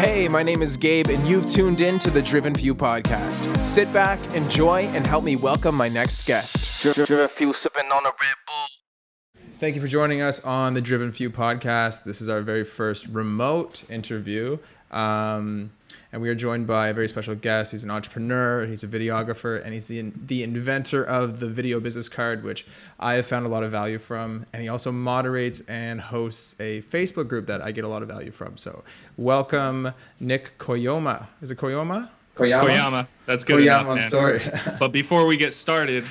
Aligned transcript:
Hey, 0.00 0.28
my 0.28 0.42
name 0.42 0.62
is 0.62 0.78
Gabe, 0.78 1.10
and 1.10 1.28
you've 1.28 1.46
tuned 1.46 1.82
in 1.82 1.98
to 1.98 2.10
the 2.10 2.22
Driven 2.22 2.54
Few 2.54 2.74
podcast. 2.74 3.66
Sit 3.66 3.92
back, 3.92 4.18
enjoy, 4.34 4.84
and 4.94 5.06
help 5.06 5.24
me 5.24 5.36
welcome 5.36 5.74
my 5.74 5.90
next 5.90 6.24
guest. 6.24 6.80
Driven 6.80 7.28
Few 7.28 7.52
sipping 7.52 7.84
on 7.92 8.06
a 8.06 8.08
Red 8.08 8.34
Bull. 8.46 9.44
Thank 9.58 9.74
you 9.74 9.82
for 9.82 9.86
joining 9.86 10.22
us 10.22 10.40
on 10.40 10.72
the 10.72 10.80
Driven 10.80 11.12
Few 11.12 11.28
podcast. 11.28 12.04
This 12.04 12.22
is 12.22 12.30
our 12.30 12.40
very 12.40 12.64
first 12.64 13.08
remote 13.08 13.84
interview. 13.90 14.56
Um, 14.90 15.70
and 16.12 16.20
we 16.20 16.28
are 16.28 16.34
joined 16.34 16.66
by 16.66 16.88
a 16.88 16.92
very 16.92 17.08
special 17.08 17.36
guest. 17.36 17.70
He's 17.70 17.84
an 17.84 17.90
entrepreneur, 17.90 18.66
he's 18.66 18.82
a 18.82 18.88
videographer, 18.88 19.64
and 19.64 19.72
he's 19.72 19.86
the, 19.86 20.12
the 20.26 20.42
inventor 20.42 21.04
of 21.04 21.38
the 21.38 21.48
video 21.48 21.78
business 21.78 22.08
card, 22.08 22.42
which 22.42 22.66
I 22.98 23.14
have 23.14 23.26
found 23.26 23.46
a 23.46 23.48
lot 23.48 23.62
of 23.62 23.70
value 23.70 23.98
from. 23.98 24.44
And 24.52 24.60
he 24.60 24.68
also 24.68 24.90
moderates 24.90 25.60
and 25.62 26.00
hosts 26.00 26.56
a 26.58 26.82
Facebook 26.82 27.28
group 27.28 27.46
that 27.46 27.62
I 27.62 27.70
get 27.70 27.84
a 27.84 27.88
lot 27.88 28.02
of 28.02 28.08
value 28.08 28.32
from. 28.32 28.56
So, 28.56 28.82
welcome, 29.16 29.92
Nick 30.18 30.58
Koyoma. 30.58 31.26
Is 31.42 31.52
it 31.52 31.58
Koyoma? 31.58 32.08
Koyama. 32.36 32.64
Koyama. 32.64 33.06
That's 33.26 33.44
good. 33.44 33.60
Koyama, 33.60 33.80
enough, 33.82 33.96
I'm 33.98 34.02
sorry. 34.02 34.50
but 34.80 34.88
before 34.88 35.26
we 35.26 35.36
get 35.36 35.54
started, 35.54 36.04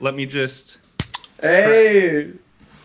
let 0.00 0.14
me 0.14 0.26
just. 0.26 0.78
Hey! 1.40 2.32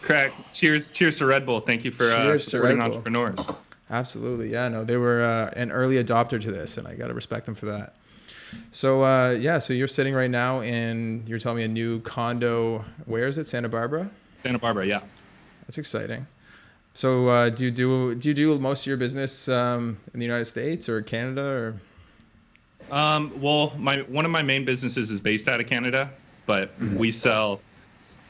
Crack. 0.02 0.34
Cheers. 0.54 0.92
Cheers 0.92 1.18
to 1.18 1.26
Red 1.26 1.46
Bull. 1.46 1.62
Thank 1.62 1.84
you 1.84 1.92
for 1.92 2.06
uh, 2.12 2.38
supporting 2.38 2.82
entrepreneurs. 2.82 3.40
Absolutely, 3.90 4.52
yeah. 4.52 4.70
No, 4.70 4.84
they 4.84 4.98
were 4.98 5.24
uh, 5.24 5.52
an 5.56 5.72
early 5.72 6.04
adopter 6.04 6.40
to 6.40 6.52
this, 6.52 6.78
and 6.78 6.88
I 6.88 6.96
got 6.96 7.08
to 7.08 7.14
respect 7.14 7.46
them 7.46 7.56
for 7.56 7.66
that. 7.68 7.96
So 8.72 9.04
uh, 9.04 9.32
yeah, 9.32 9.60
so 9.60 9.74
you're 9.74 9.88
sitting 9.88 10.14
right 10.14 10.30
now 10.30 10.62
in 10.62 11.24
you're 11.28 11.40
telling 11.40 11.58
me 11.58 11.64
a 11.64 11.68
new 11.68 12.02
condo. 12.02 12.84
Where 13.06 13.28
is 13.28 13.38
it? 13.38 13.46
Santa 13.48 13.70
Barbara. 13.70 14.10
Santa 14.44 14.60
Barbara, 14.60 14.86
yeah. 14.86 15.02
That's 15.62 15.78
exciting. 15.78 16.26
So 16.94 17.30
uh, 17.30 17.50
do 17.50 17.66
you 17.66 17.72
do 17.72 18.16
do 18.16 18.30
you 18.30 18.34
do 18.34 18.60
most 18.60 18.84
of 18.84 18.88
your 18.88 18.98
business 18.98 19.48
um, 19.48 19.98
in 20.14 20.20
the 20.20 20.26
United 20.26 20.46
States 20.46 20.90
or 20.90 21.02
Canada 21.02 21.44
or? 21.44 21.76
Um, 22.92 23.40
well, 23.40 23.74
my 23.78 24.00
one 24.02 24.26
of 24.26 24.32
my 24.32 24.42
main 24.42 24.66
businesses 24.66 25.12
is 25.12 25.22
based 25.22 25.48
out 25.48 25.60
of 25.60 25.68
Canada, 25.68 26.10
but 26.46 26.78
mm-hmm. 26.80 26.98
we 26.98 27.12
sell. 27.12 27.62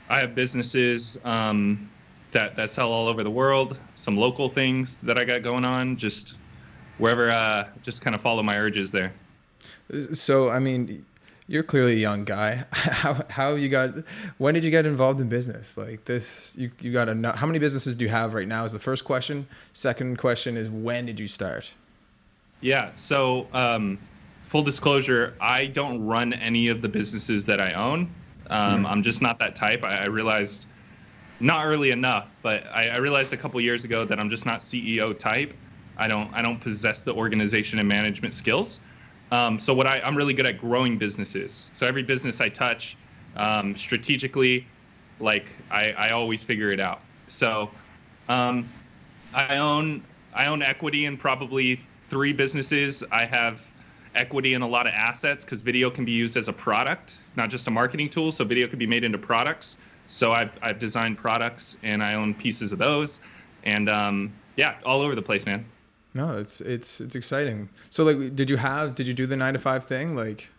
I 0.10 0.20
have 0.20 0.36
businesses 0.36 1.18
um, 1.24 1.90
that 2.32 2.56
that 2.56 2.72
sell 2.72 2.92
all 2.92 3.08
over 3.08 3.24
the 3.24 3.32
world 3.32 3.78
some 4.00 4.18
local 4.18 4.50
things 4.50 4.98
that 5.04 5.18
I 5.18 5.26
got 5.26 5.44
going 5.44 5.66
on. 5.66 5.98
Just 5.98 6.36
wherever, 6.98 7.30
uh, 7.32 7.68
just 7.84 8.02
kind 8.02 8.16
of 8.16 8.22
follow 8.22 8.44
my 8.44 8.58
urges 8.58 8.92
there. 8.92 9.14
So, 10.14 10.50
I 10.50 10.60
mean, 10.60 11.06
you're 11.48 11.64
clearly 11.64 11.94
a 11.94 11.98
young 11.98 12.24
guy. 12.24 12.66
How 12.74 13.24
how 13.30 13.56
you 13.56 13.70
got? 13.70 13.92
When 14.38 14.54
did 14.54 14.64
you 14.64 14.72
get 14.72 14.86
involved 14.86 15.20
in 15.20 15.30
business 15.30 15.78
like 15.78 16.06
this? 16.06 16.56
You 16.58 16.72
you 16.80 16.94
got 16.94 17.10
a 17.10 17.34
how 17.36 17.48
many 17.48 17.60
businesses 17.60 17.96
do 17.96 18.06
you 18.06 18.12
have 18.12 18.34
right 18.34 18.48
now? 18.48 18.66
Is 18.66 18.74
the 18.74 18.80
first 18.80 19.04
question. 19.04 19.48
Second 19.74 20.18
question 20.18 20.58
is 20.58 20.70
when 20.70 21.06
did 21.06 21.20
you 21.20 21.28
start? 21.28 21.74
Yeah. 22.62 22.92
So, 22.98 23.48
um, 23.54 23.98
full 24.50 24.64
disclosure, 24.64 25.34
I 25.40 25.66
don't 25.68 26.06
run 26.06 26.34
any 26.34 26.68
of 26.68 26.82
the 26.82 26.90
businesses 26.90 27.46
that 27.46 27.62
I 27.62 27.74
own. 27.74 28.14
Um, 28.50 28.84
mm. 28.84 28.90
I'm 28.90 29.04
just 29.04 29.22
not 29.22 29.40
that 29.40 29.56
type. 29.56 29.84
I, 29.84 30.00
I 30.00 30.06
realized 30.08 30.66
not 31.40 31.66
early 31.66 31.92
enough, 31.92 32.28
but 32.42 32.66
I, 32.68 32.90
I 32.90 32.98
realized 32.98 33.32
a 33.34 33.38
couple 33.38 33.60
years 33.62 33.84
ago 33.84 34.06
that 34.06 34.20
I'm 34.20 34.30
just 34.30 34.46
not 34.46 34.60
CEO 34.62 35.18
type. 35.18 35.54
I 35.98 36.08
don't 36.08 36.34
I 36.34 36.42
don't 36.42 36.60
possess 36.60 37.02
the 37.02 37.14
organization 37.14 37.80
and 37.80 37.88
management 37.88 38.34
skills. 38.34 38.80
Um, 39.32 39.60
so 39.60 39.74
what 39.74 39.86
I, 39.86 40.00
I'm 40.00 40.16
really 40.16 40.34
good 40.34 40.46
at 40.46 40.60
growing 40.60 40.98
businesses. 40.98 41.70
So 41.74 41.86
every 41.86 42.04
business 42.04 42.42
I 42.42 42.50
touch, 42.50 42.98
um, 43.36 43.76
strategically, 43.78 44.66
like 45.20 45.46
I, 45.70 45.92
I 45.92 46.10
always 46.12 46.42
figure 46.42 46.72
it 46.72 46.80
out. 46.80 47.02
So 47.28 47.70
um, 48.28 48.70
I 49.34 49.58
own 49.58 50.04
I 50.34 50.46
own 50.48 50.62
equity 50.62 51.06
in 51.06 51.18
probably 51.18 51.82
three 52.10 52.34
businesses. 52.34 53.04
I 53.12 53.26
have 53.26 53.60
equity 54.16 54.54
in 54.54 54.62
a 54.62 54.68
lot 54.68 54.88
of 54.88 54.94
assets 54.94 55.46
because 55.46 55.62
video 55.62 55.90
can 55.90 56.06
be 56.06 56.12
used 56.12 56.36
as 56.38 56.48
a 56.48 56.54
product, 56.54 57.16
not 57.36 57.50
just 57.50 57.68
a 57.68 57.72
marketing 57.72 58.10
tool. 58.10 58.32
So 58.32 58.44
video 58.44 58.68
can 58.68 58.80
be 58.80 58.88
made 58.88 59.04
into 59.04 59.18
products. 59.18 59.76
So 60.10 60.34
I've 60.34 60.52
I've 60.62 60.80
designed 60.80 61.18
products 61.18 61.78
and 61.84 62.04
I 62.04 62.16
own 62.16 62.34
pieces 62.34 62.72
of 62.72 62.80
those, 62.80 63.20
and 63.64 63.90
um, 63.90 64.34
yeah, 64.58 64.76
all 64.84 65.02
over 65.02 65.16
the 65.16 65.22
place, 65.22 65.46
man. 65.46 65.66
No, 66.14 66.38
it's 66.38 66.60
it's 66.62 67.00
it's 67.00 67.16
exciting. 67.16 67.70
So 67.90 68.04
like, 68.04 68.36
did 68.36 68.50
you 68.50 68.58
have 68.58 68.96
did 68.96 69.08
you 69.08 69.14
do 69.14 69.26
the 69.26 69.38
nine 69.38 69.54
to 69.54 69.60
five 69.60 69.86
thing 69.86 70.16
like? 70.16 70.50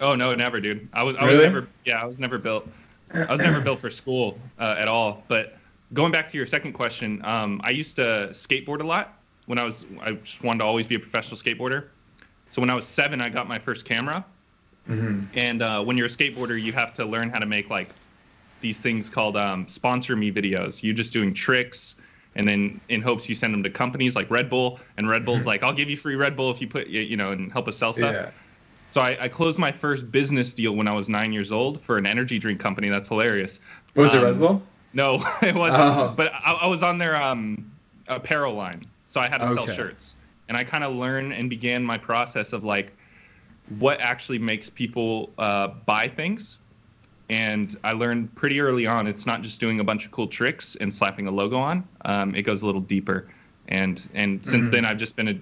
Oh 0.00 0.14
no, 0.14 0.34
never, 0.34 0.60
dude. 0.60 0.88
I 0.92 1.02
was 1.02 1.16
I 1.16 1.24
really? 1.24 1.38
was 1.38 1.44
never 1.44 1.68
yeah 1.84 2.02
I 2.02 2.04
was 2.04 2.18
never 2.18 2.38
built. 2.38 2.68
I 3.14 3.32
was 3.32 3.40
never 3.40 3.60
built 3.60 3.80
for 3.80 3.90
school 3.90 4.38
uh, 4.58 4.74
at 4.76 4.88
all. 4.88 5.22
But 5.28 5.56
going 5.94 6.12
back 6.12 6.28
to 6.30 6.36
your 6.36 6.46
second 6.46 6.74
question, 6.74 7.24
um, 7.24 7.60
I 7.64 7.70
used 7.70 7.96
to 7.96 8.30
skateboard 8.32 8.80
a 8.80 8.86
lot 8.86 9.18
when 9.46 9.58
I 9.58 9.64
was 9.64 9.84
I 10.00 10.12
just 10.12 10.42
wanted 10.42 10.58
to 10.58 10.64
always 10.64 10.86
be 10.86 10.96
a 10.96 11.00
professional 11.00 11.36
skateboarder. 11.36 11.86
So 12.50 12.60
when 12.60 12.70
I 12.70 12.74
was 12.74 12.86
seven, 12.86 13.20
I 13.20 13.28
got 13.28 13.46
my 13.46 13.58
first 13.58 13.84
camera. 13.84 14.24
Mm-hmm. 14.88 15.38
And 15.38 15.62
uh, 15.62 15.82
when 15.82 15.96
you're 15.96 16.06
a 16.06 16.10
skateboarder, 16.10 16.60
you 16.60 16.72
have 16.72 16.94
to 16.94 17.04
learn 17.04 17.30
how 17.30 17.38
to 17.38 17.46
make 17.46 17.70
like 17.70 17.90
these 18.60 18.76
things 18.76 19.08
called 19.08 19.36
um, 19.36 19.68
sponsor 19.68 20.16
me 20.16 20.32
videos. 20.32 20.82
You 20.82 20.92
just 20.94 21.12
doing 21.12 21.34
tricks, 21.34 21.96
and 22.34 22.46
then 22.46 22.80
in 22.88 23.02
hopes 23.02 23.28
you 23.28 23.34
send 23.34 23.54
them 23.54 23.62
to 23.62 23.70
companies 23.70 24.16
like 24.16 24.30
Red 24.30 24.50
Bull, 24.50 24.80
and 24.96 25.08
Red 25.08 25.24
Bull's 25.24 25.46
like, 25.52 25.62
I'll 25.62 25.72
give 25.72 25.88
you 25.90 25.96
free 25.96 26.16
Red 26.16 26.36
Bull 26.36 26.50
if 26.50 26.60
you 26.60 26.68
put 26.68 26.88
you 26.88 27.16
know 27.16 27.32
and 27.32 27.52
help 27.52 27.68
us 27.68 27.76
sell 27.76 27.92
stuff. 27.92 28.12
Yeah. 28.12 28.30
So 28.90 29.02
I, 29.02 29.24
I, 29.24 29.28
closed 29.28 29.58
my 29.58 29.70
first 29.70 30.10
business 30.10 30.54
deal 30.54 30.72
when 30.72 30.88
I 30.88 30.94
was 30.94 31.10
nine 31.10 31.30
years 31.30 31.52
old 31.52 31.82
for 31.82 31.98
an 31.98 32.06
energy 32.06 32.38
drink 32.38 32.58
company. 32.58 32.88
That's 32.88 33.06
hilarious. 33.06 33.60
Was 33.94 34.14
um, 34.14 34.20
it 34.20 34.24
Red 34.24 34.38
Bull? 34.38 34.62
No, 34.94 35.16
it 35.42 35.54
wasn't. 35.54 35.82
Oh. 35.82 36.14
But 36.16 36.32
I, 36.32 36.60
I, 36.62 36.66
was 36.66 36.82
on 36.82 36.96
their 36.96 37.14
um, 37.14 37.70
apparel 38.06 38.54
line, 38.54 38.84
so 39.08 39.20
I 39.20 39.28
had 39.28 39.38
to 39.38 39.48
okay. 39.48 39.66
sell 39.66 39.76
shirts, 39.76 40.14
and 40.48 40.56
I 40.56 40.64
kind 40.64 40.84
of 40.84 40.94
learned 40.94 41.34
and 41.34 41.50
began 41.50 41.84
my 41.84 41.98
process 41.98 42.54
of 42.54 42.64
like 42.64 42.92
what 43.78 44.00
actually 44.00 44.38
makes 44.38 44.70
people 44.70 45.30
uh, 45.36 45.68
buy 45.84 46.08
things 46.08 46.58
and 47.28 47.76
I 47.84 47.92
learned 47.92 48.34
pretty 48.34 48.60
early 48.60 48.86
on 48.86 49.06
it's 49.06 49.26
not 49.26 49.42
just 49.42 49.60
doing 49.60 49.80
a 49.80 49.84
bunch 49.84 50.04
of 50.06 50.10
cool 50.10 50.28
tricks 50.28 50.76
and 50.80 50.92
slapping 50.92 51.26
a 51.26 51.30
logo 51.30 51.58
on. 51.58 51.86
Um, 52.04 52.34
it 52.34 52.42
goes 52.42 52.62
a 52.62 52.66
little 52.66 52.80
deeper, 52.80 53.28
and 53.68 54.02
and 54.14 54.44
since 54.44 54.64
mm-hmm. 54.64 54.70
then 54.70 54.84
I've 54.84 54.98
just 54.98 55.16
been 55.16 55.28
a, 55.28 55.38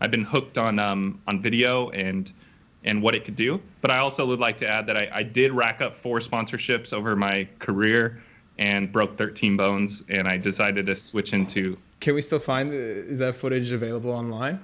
I've 0.00 0.10
been 0.10 0.24
hooked 0.24 0.58
on 0.58 0.78
um, 0.78 1.20
on 1.26 1.40
video 1.40 1.90
and 1.90 2.30
and 2.84 3.02
what 3.02 3.14
it 3.14 3.24
could 3.24 3.36
do. 3.36 3.60
But 3.80 3.90
I 3.90 3.98
also 3.98 4.26
would 4.26 4.38
like 4.38 4.58
to 4.58 4.68
add 4.68 4.86
that 4.86 4.96
I, 4.96 5.08
I 5.12 5.22
did 5.22 5.52
rack 5.52 5.80
up 5.80 6.00
four 6.02 6.20
sponsorships 6.20 6.92
over 6.92 7.14
my 7.16 7.48
career 7.58 8.22
and 8.58 8.92
broke 8.92 9.16
13 9.16 9.56
bones, 9.56 10.02
and 10.08 10.28
I 10.28 10.36
decided 10.36 10.86
to 10.86 10.96
switch 10.96 11.32
into. 11.32 11.78
Can 12.00 12.14
we 12.14 12.22
still 12.22 12.38
find? 12.38 12.72
Is 12.72 13.18
that 13.18 13.36
footage 13.36 13.72
available 13.72 14.10
online? 14.10 14.60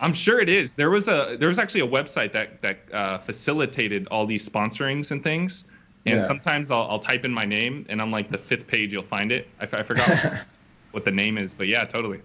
I'm 0.00 0.14
sure 0.14 0.40
it 0.40 0.48
is. 0.48 0.72
There 0.72 0.90
was 0.90 1.08
a 1.08 1.36
there 1.38 1.48
was 1.48 1.58
actually 1.58 1.80
a 1.80 1.88
website 1.88 2.32
that 2.32 2.60
that 2.60 2.78
uh, 2.92 3.18
facilitated 3.18 4.06
all 4.08 4.26
these 4.26 4.46
sponsorings 4.46 5.10
and 5.10 5.22
things. 5.22 5.64
And 6.04 6.16
yeah. 6.16 6.26
sometimes 6.26 6.70
I'll, 6.70 6.82
I'll 6.82 6.98
type 6.98 7.24
in 7.24 7.32
my 7.32 7.44
name, 7.44 7.86
and 7.88 8.02
I'm 8.02 8.10
like 8.10 8.30
the 8.30 8.38
fifth 8.38 8.66
page, 8.66 8.92
you'll 8.92 9.04
find 9.04 9.30
it. 9.30 9.48
I, 9.60 9.64
I 9.64 9.82
forgot 9.82 10.40
what 10.90 11.04
the 11.04 11.10
name 11.10 11.38
is, 11.38 11.54
but 11.54 11.68
yeah, 11.68 11.84
totally. 11.84 12.20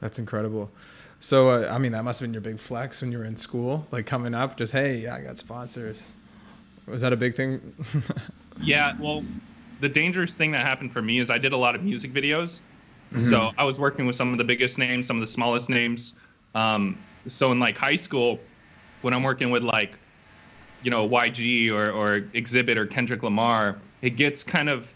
That's 0.00 0.18
incredible. 0.18 0.70
So, 1.18 1.50
uh, 1.50 1.68
I 1.70 1.78
mean, 1.78 1.92
that 1.92 2.04
must 2.04 2.20
have 2.20 2.28
been 2.28 2.32
your 2.32 2.40
big 2.40 2.58
flex 2.58 3.02
when 3.02 3.12
you 3.12 3.18
were 3.18 3.24
in 3.24 3.36
school, 3.36 3.86
like 3.90 4.06
coming 4.06 4.32
up, 4.32 4.56
just 4.56 4.72
hey, 4.72 4.98
yeah, 4.98 5.16
I 5.16 5.20
got 5.20 5.38
sponsors. 5.38 6.08
Was 6.86 7.02
that 7.02 7.12
a 7.12 7.16
big 7.16 7.34
thing? 7.34 7.60
yeah. 8.60 8.96
Well, 8.98 9.22
the 9.80 9.88
dangerous 9.88 10.32
thing 10.32 10.50
that 10.52 10.66
happened 10.66 10.92
for 10.92 11.02
me 11.02 11.18
is 11.18 11.30
I 11.30 11.38
did 11.38 11.52
a 11.52 11.56
lot 11.56 11.74
of 11.74 11.82
music 11.82 12.12
videos. 12.12 12.60
Mm-hmm. 13.12 13.28
So 13.28 13.50
I 13.58 13.64
was 13.64 13.78
working 13.78 14.06
with 14.06 14.16
some 14.16 14.32
of 14.32 14.38
the 14.38 14.44
biggest 14.44 14.78
names, 14.78 15.06
some 15.06 15.20
of 15.20 15.26
the 15.26 15.32
smallest 15.32 15.68
names. 15.68 16.14
Um, 16.54 16.98
so 17.26 17.52
in 17.52 17.60
like 17.60 17.76
high 17.76 17.96
school, 17.96 18.38
when 19.02 19.12
I'm 19.12 19.22
working 19.22 19.50
with 19.50 19.62
like 19.62 19.92
you 20.82 20.90
know 20.90 21.08
YG 21.08 21.70
or 21.70 21.90
or 21.90 22.20
Xzibit 22.34 22.76
or 22.76 22.86
Kendrick 22.86 23.22
Lamar, 23.22 23.78
it 24.02 24.16
gets 24.16 24.42
kind 24.42 24.68
of 24.68 24.86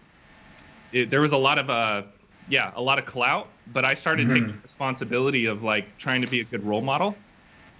it, 0.93 1.11
there 1.11 1.21
was 1.21 1.33
a 1.33 1.37
lot 1.37 1.59
of 1.59 1.71
uh 1.71 2.03
yeah 2.49 2.72
a 2.77 2.83
lot 2.83 2.99
of 2.99 3.06
clout, 3.06 3.49
but 3.72 3.84
I 3.84 3.94
started 3.94 4.27
mm-hmm. 4.27 4.47
taking 4.47 4.62
responsibility 4.62 5.47
of 5.47 5.62
like 5.62 5.97
trying 5.99 6.21
to 6.21 6.27
be 6.27 6.41
a 6.41 6.44
good 6.44 6.65
role 6.65 6.83
model. 6.83 7.17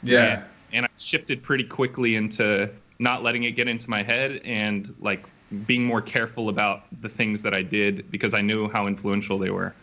Yeah. 0.02 0.34
And, 0.34 0.44
and 0.73 0.87
I 0.87 0.88
shifted 0.99 1.43
pretty 1.43 1.64
quickly 1.64 2.17
into 2.17 2.70
not 2.99 3.23
letting 3.23 3.44
it 3.44 3.52
get 3.52 3.69
into 3.69 3.88
my 3.88 4.02
head 4.02 4.40
and 4.44 4.94
like 5.00 5.25
being 5.67 5.84
more 5.84 6.02
careful 6.02 6.49
about 6.49 6.84
the 7.00 7.08
things 7.08 7.43
that 7.43 7.55
I 7.55 7.62
did 7.62 8.11
because 8.11 8.34
I 8.34 8.40
knew 8.40 8.69
how 8.69 8.87
influential 8.87 9.38
they 9.38 9.50
were. 9.50 9.75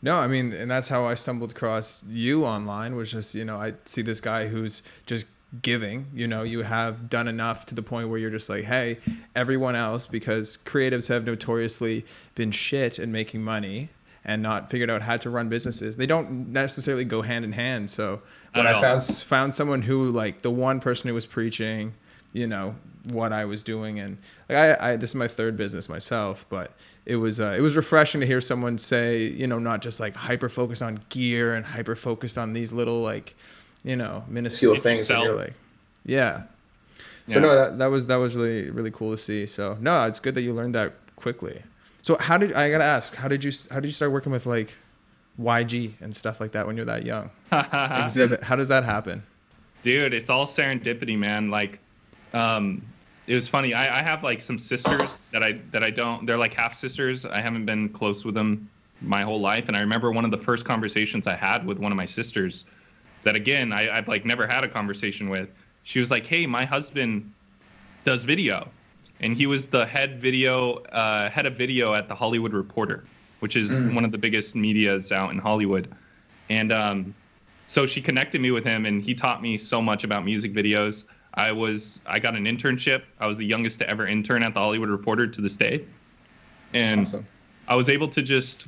No, 0.00 0.18
I 0.18 0.28
mean, 0.28 0.52
and 0.52 0.70
that's 0.70 0.88
how 0.88 1.06
I 1.06 1.14
stumbled 1.14 1.50
across 1.52 2.04
you 2.08 2.44
online. 2.44 2.94
Was 2.94 3.10
just 3.10 3.34
you 3.34 3.44
know 3.44 3.60
I 3.60 3.74
see 3.84 4.02
this 4.02 4.20
guy 4.20 4.46
who's 4.46 4.82
just 5.06 5.26
giving 5.62 6.06
you 6.12 6.28
know 6.28 6.42
you 6.42 6.62
have 6.62 7.08
done 7.08 7.26
enough 7.26 7.64
to 7.64 7.74
the 7.74 7.82
point 7.82 8.10
where 8.10 8.18
you're 8.18 8.30
just 8.30 8.50
like 8.50 8.64
hey 8.64 8.98
everyone 9.34 9.74
else 9.74 10.06
because 10.06 10.58
creatives 10.66 11.08
have 11.08 11.24
notoriously 11.24 12.04
been 12.34 12.50
shit 12.50 12.98
in 12.98 13.10
making 13.10 13.42
money 13.42 13.88
and 14.26 14.42
not 14.42 14.70
figured 14.70 14.90
out 14.90 15.00
how 15.00 15.16
to 15.16 15.30
run 15.30 15.48
businesses 15.48 15.96
they 15.96 16.04
don't 16.04 16.48
necessarily 16.52 17.04
go 17.04 17.22
hand 17.22 17.46
in 17.46 17.52
hand. 17.52 17.88
So 17.88 18.20
when 18.52 18.66
i, 18.66 18.76
I 18.76 18.80
found 18.80 19.02
found 19.02 19.54
someone 19.54 19.80
who 19.80 20.10
like 20.10 20.42
the 20.42 20.50
one 20.50 20.80
person 20.80 21.08
who 21.08 21.14
was 21.14 21.24
preaching 21.24 21.94
you 22.34 22.46
know 22.46 22.74
what 23.04 23.32
i 23.32 23.46
was 23.46 23.62
doing 23.62 24.00
and 24.00 24.18
like 24.50 24.58
i, 24.58 24.92
I 24.92 24.96
this 24.96 25.10
is 25.10 25.14
my 25.14 25.28
third 25.28 25.56
business 25.56 25.88
myself 25.88 26.44
but 26.50 26.72
it 27.06 27.16
was 27.16 27.40
uh, 27.40 27.54
it 27.56 27.62
was 27.62 27.74
refreshing 27.74 28.20
to 28.20 28.26
hear 28.26 28.40
someone 28.40 28.76
say 28.76 29.22
you 29.22 29.46
know 29.46 29.58
not 29.58 29.80
just 29.80 29.98
like 29.98 30.14
hyper 30.14 30.50
focused 30.50 30.82
on 30.82 31.00
gear 31.08 31.54
and 31.54 31.64
hyper 31.64 31.96
focused 31.96 32.36
on 32.36 32.52
these 32.52 32.70
little 32.70 33.00
like 33.00 33.34
you 33.88 33.96
know, 33.96 34.22
minuscule 34.28 34.74
If 34.74 34.82
things 34.82 35.00
that 35.00 35.14
sell- 35.14 35.24
you're 35.24 35.34
like, 35.34 35.54
yeah. 36.04 36.42
So 37.26 37.36
Yeah. 37.36 37.40
no, 37.40 37.54
that, 37.54 37.78
that 37.78 37.86
was 37.86 38.06
that 38.06 38.16
was 38.16 38.36
really 38.36 38.70
really 38.70 38.90
cool 38.90 39.10
to 39.12 39.16
see. 39.16 39.46
So 39.46 39.76
no, 39.80 40.04
it's 40.06 40.20
good 40.20 40.34
that 40.34 40.42
you 40.42 40.52
learned 40.52 40.74
that 40.74 40.92
quickly. 41.16 41.62
So 42.02 42.16
how 42.18 42.36
did 42.38 42.52
I 42.52 42.70
gotta 42.70 42.84
ask? 42.84 43.14
How 43.14 43.28
did 43.28 43.42
you 43.42 43.52
how 43.70 43.80
did 43.80 43.88
you 43.88 43.92
start 43.92 44.12
working 44.12 44.30
with 44.32 44.44
like 44.46 44.74
YG 45.40 45.92
and 46.00 46.14
stuff 46.14 46.40
like 46.40 46.52
that 46.52 46.66
when 46.66 46.76
you're 46.76 46.84
that 46.86 47.04
young? 47.06 47.30
Xzibit. 47.52 48.42
How 48.42 48.56
does 48.56 48.68
that 48.68 48.84
happen? 48.84 49.22
dude 49.84 50.12
it's 50.12 50.28
all 50.28 50.44
serendipity 50.44 51.16
man 51.16 51.50
like 51.50 51.78
um 52.34 52.82
it 53.28 53.34
was 53.36 53.46
funny 53.46 53.74
I, 53.74 54.00
I 54.00 54.02
have 54.02 54.24
like 54.24 54.42
some 54.42 54.58
sisters 54.58 55.08
that 55.32 55.44
i 55.44 55.52
that 55.70 55.84
i 55.84 55.90
don't 55.90 56.26
they're 56.26 56.36
like 56.36 56.52
half 56.52 56.76
sisters 56.76 57.24
i 57.24 57.40
haven't 57.40 57.64
been 57.64 57.88
close 57.90 58.24
with 58.24 58.34
them 58.34 58.68
my 59.00 59.22
whole 59.22 59.40
life 59.40 59.68
and 59.68 59.76
i 59.76 59.80
remember 59.80 60.10
one 60.10 60.24
of 60.24 60.32
the 60.32 60.38
first 60.38 60.64
conversations 60.64 61.28
i 61.28 61.36
had 61.36 61.64
with 61.64 61.78
one 61.78 61.92
of 61.92 61.96
my 61.96 62.06
sisters 62.06 62.64
that 63.24 63.34
again 63.34 63.72
I, 63.72 63.96
i've 63.96 64.08
like 64.08 64.24
never 64.24 64.46
had 64.46 64.64
a 64.64 64.68
conversation 64.68 65.28
with 65.28 65.48
she 65.84 66.00
was 66.00 66.10
like 66.10 66.26
hey 66.26 66.46
my 66.46 66.64
husband 66.64 67.32
does 68.04 68.24
video. 68.24 68.68
And 69.20 69.36
he 69.36 69.46
was 69.46 69.66
the 69.66 69.84
head 69.84 70.20
video 70.20 70.76
uh, 70.84 71.28
head 71.28 71.44
of 71.44 71.56
video 71.56 71.92
at 71.94 72.08
the 72.08 72.14
hollywood 72.14 72.52
reporter 72.52 73.04
which 73.40 73.54
is 73.54 73.70
one 73.94 74.04
of 74.04 74.10
the 74.12 74.18
biggest 74.18 74.54
medias 74.54 75.12
out 75.12 75.30
in 75.30 75.38
hollywood. 75.38 75.94
And 76.48 76.72
um, 76.72 77.14
so 77.66 77.86
she 77.86 78.00
connected 78.00 78.40
me 78.40 78.50
with 78.50 78.64
him 78.64 78.86
and 78.86 79.02
he 79.02 79.14
taught 79.14 79.42
me 79.42 79.58
so 79.58 79.82
much 79.82 80.02
about 80.04 80.24
music 80.24 80.54
videos. 80.54 81.04
I 81.34 81.52
was 81.52 82.00
i 82.06 82.18
got 82.18 82.34
an 82.34 82.44
internship. 82.44 83.02
I 83.20 83.26
was 83.26 83.36
the 83.36 83.44
youngest 83.44 83.78
to 83.80 83.88
ever 83.90 84.06
intern 84.06 84.42
at 84.42 84.54
the 84.54 84.60
hollywood 84.60 84.88
reporter 84.88 85.26
to 85.26 85.40
this 85.40 85.56
day. 85.56 85.84
And 86.72 87.00
Awesome. 87.02 87.26
i 87.66 87.74
was 87.74 87.88
able 87.88 88.08
to 88.08 88.22
just 88.22 88.66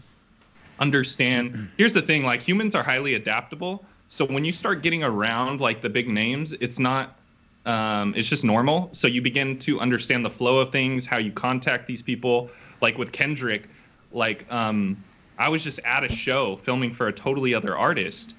understand 0.80 1.68
here's 1.76 1.92
the 1.92 2.02
thing 2.02 2.24
like 2.24 2.40
humans 2.40 2.74
are 2.74 2.82
highly 2.82 3.14
adaptable 3.14 3.84
so 4.10 4.26
when 4.26 4.44
you 4.44 4.52
start 4.52 4.82
getting 4.82 5.02
around 5.04 5.60
like 5.60 5.82
the 5.82 5.90
big 5.90 6.08
names 6.08 6.54
it's 6.60 6.78
not 6.78 7.18
um, 7.66 8.14
it's 8.16 8.28
just 8.28 8.44
normal 8.44 8.90
so 8.94 9.08
you 9.08 9.22
begin 9.22 9.58
to 9.60 9.80
understand 9.80 10.24
the 10.24 10.30
flow 10.30 10.58
of 10.58 10.72
things 10.72 11.06
how 11.06 11.18
you 11.18 11.32
contact 11.32 11.86
these 11.88 12.02
people 12.02 12.50
like 12.82 12.98
with 12.98 13.12
kendrick 13.12 13.70
like 14.12 14.46
um, 14.50 15.04
i 15.38 15.48
was 15.48 15.62
just 15.64 15.80
at 15.84 16.04
a 16.04 16.10
show 16.10 16.58
filming 16.64 16.94
for 16.94 17.08
a 17.08 17.12
totally 17.12 17.54
other 17.54 17.76
artist 17.76 18.34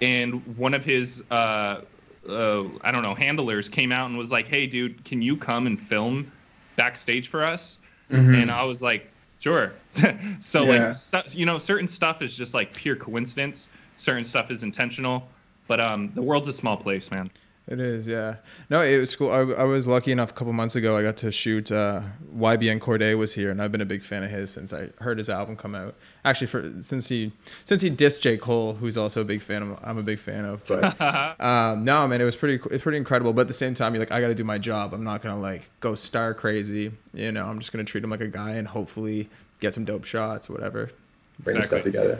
and 0.00 0.46
one 0.56 0.74
of 0.74 0.84
his 0.84 1.22
uh, 1.30 1.82
uh, 2.28 2.64
I 2.82 2.92
don't 2.92 3.02
know 3.02 3.14
handlers 3.14 3.68
came 3.68 3.92
out 3.92 4.08
and 4.10 4.18
was 4.18 4.30
like, 4.30 4.48
"Hey, 4.48 4.66
dude, 4.66 5.04
can 5.04 5.22
you 5.22 5.36
come 5.36 5.66
and 5.66 5.80
film 5.80 6.32
backstage 6.76 7.28
for 7.28 7.44
us?" 7.44 7.78
And 8.12 8.50
I 8.50 8.64
was 8.64 8.82
like, 8.82 9.12
"Sure." 9.38 9.82
so 10.40 10.64
Yeah. 10.64 10.88
like, 10.88 10.94
so, 10.94 11.22
you 11.30 11.46
know, 11.46 11.58
certain 11.58 11.88
stuff 11.88 12.22
is 12.22 12.34
just 12.34 12.54
like 12.54 12.74
pure 12.74 12.96
coincidence. 12.96 13.68
Certain 14.00 14.24
stuff 14.24 14.50
is 14.50 14.62
intentional. 14.62 15.28
But 15.68 15.78
um, 15.78 16.10
the 16.14 16.22
world's 16.22 16.48
a 16.48 16.52
small 16.52 16.76
place, 16.76 17.10
man. 17.10 17.30
It 17.68 17.78
is, 17.78 18.08
yeah. 18.08 18.36
No, 18.68 18.80
it 18.80 18.98
was 18.98 19.14
cool. 19.14 19.30
I, 19.30 19.42
I 19.42 19.62
was 19.62 19.86
lucky 19.86 20.10
enough 20.10 20.30
a 20.30 20.32
couple 20.32 20.52
months 20.52 20.74
ago. 20.74 20.96
I 20.96 21.02
got 21.02 21.18
to 21.18 21.30
shoot. 21.30 21.70
Uh, 21.70 22.00
YBN 22.36 22.80
Cordae 22.80 23.16
was 23.16 23.34
here, 23.34 23.50
and 23.50 23.62
I've 23.62 23.70
been 23.70 23.82
a 23.82 23.86
big 23.86 24.02
fan 24.02 24.24
of 24.24 24.30
his 24.30 24.50
since 24.50 24.72
I 24.72 24.88
heard 24.98 25.18
his 25.18 25.30
album 25.30 25.54
come 25.54 25.76
out. 25.76 25.94
Actually, 26.24 26.48
for 26.48 26.72
since 26.80 27.08
he 27.08 27.30
since 27.64 27.80
he 27.82 27.88
dissed 27.90 28.22
J 28.22 28.38
Cole, 28.38 28.74
who's 28.74 28.96
also 28.96 29.20
a 29.20 29.24
big 29.24 29.40
fan 29.40 29.62
of. 29.62 29.78
I'm 29.84 29.98
a 29.98 30.02
big 30.02 30.18
fan 30.18 30.44
of. 30.46 30.66
But 30.66 31.00
um, 31.40 31.84
no, 31.84 32.08
man, 32.08 32.20
it 32.20 32.24
was 32.24 32.34
pretty 32.34 32.60
it's 32.72 32.82
pretty 32.82 32.98
incredible. 32.98 33.32
But 33.32 33.42
at 33.42 33.46
the 33.48 33.52
same 33.52 33.74
time, 33.74 33.94
you're 33.94 34.00
like, 34.00 34.10
I 34.10 34.20
got 34.20 34.28
to 34.28 34.34
do 34.34 34.42
my 34.42 34.58
job. 34.58 34.92
I'm 34.92 35.04
not 35.04 35.22
gonna 35.22 35.38
like 35.40 35.70
go 35.78 35.94
star 35.94 36.34
crazy. 36.34 36.90
You 37.14 37.30
know, 37.30 37.46
I'm 37.46 37.60
just 37.60 37.70
gonna 37.70 37.84
treat 37.84 38.02
him 38.02 38.10
like 38.10 38.22
a 38.22 38.26
guy 38.28 38.52
and 38.52 38.66
hopefully 38.66 39.28
get 39.60 39.74
some 39.74 39.84
dope 39.84 40.04
shots, 40.04 40.48
whatever. 40.50 40.90
Bring 41.38 41.58
the 41.58 41.62
stuff 41.62 41.82
together. 41.82 42.18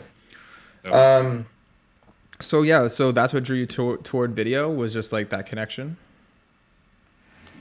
So, 0.84 0.92
Um. 0.92 1.46
So 2.40 2.62
yeah, 2.62 2.88
so 2.88 3.12
that's 3.12 3.34
what 3.34 3.44
drew 3.44 3.58
you 3.58 3.66
to, 3.66 3.98
toward 3.98 4.34
video 4.34 4.70
was 4.70 4.92
just 4.92 5.12
like 5.12 5.28
that 5.30 5.46
connection. 5.46 5.96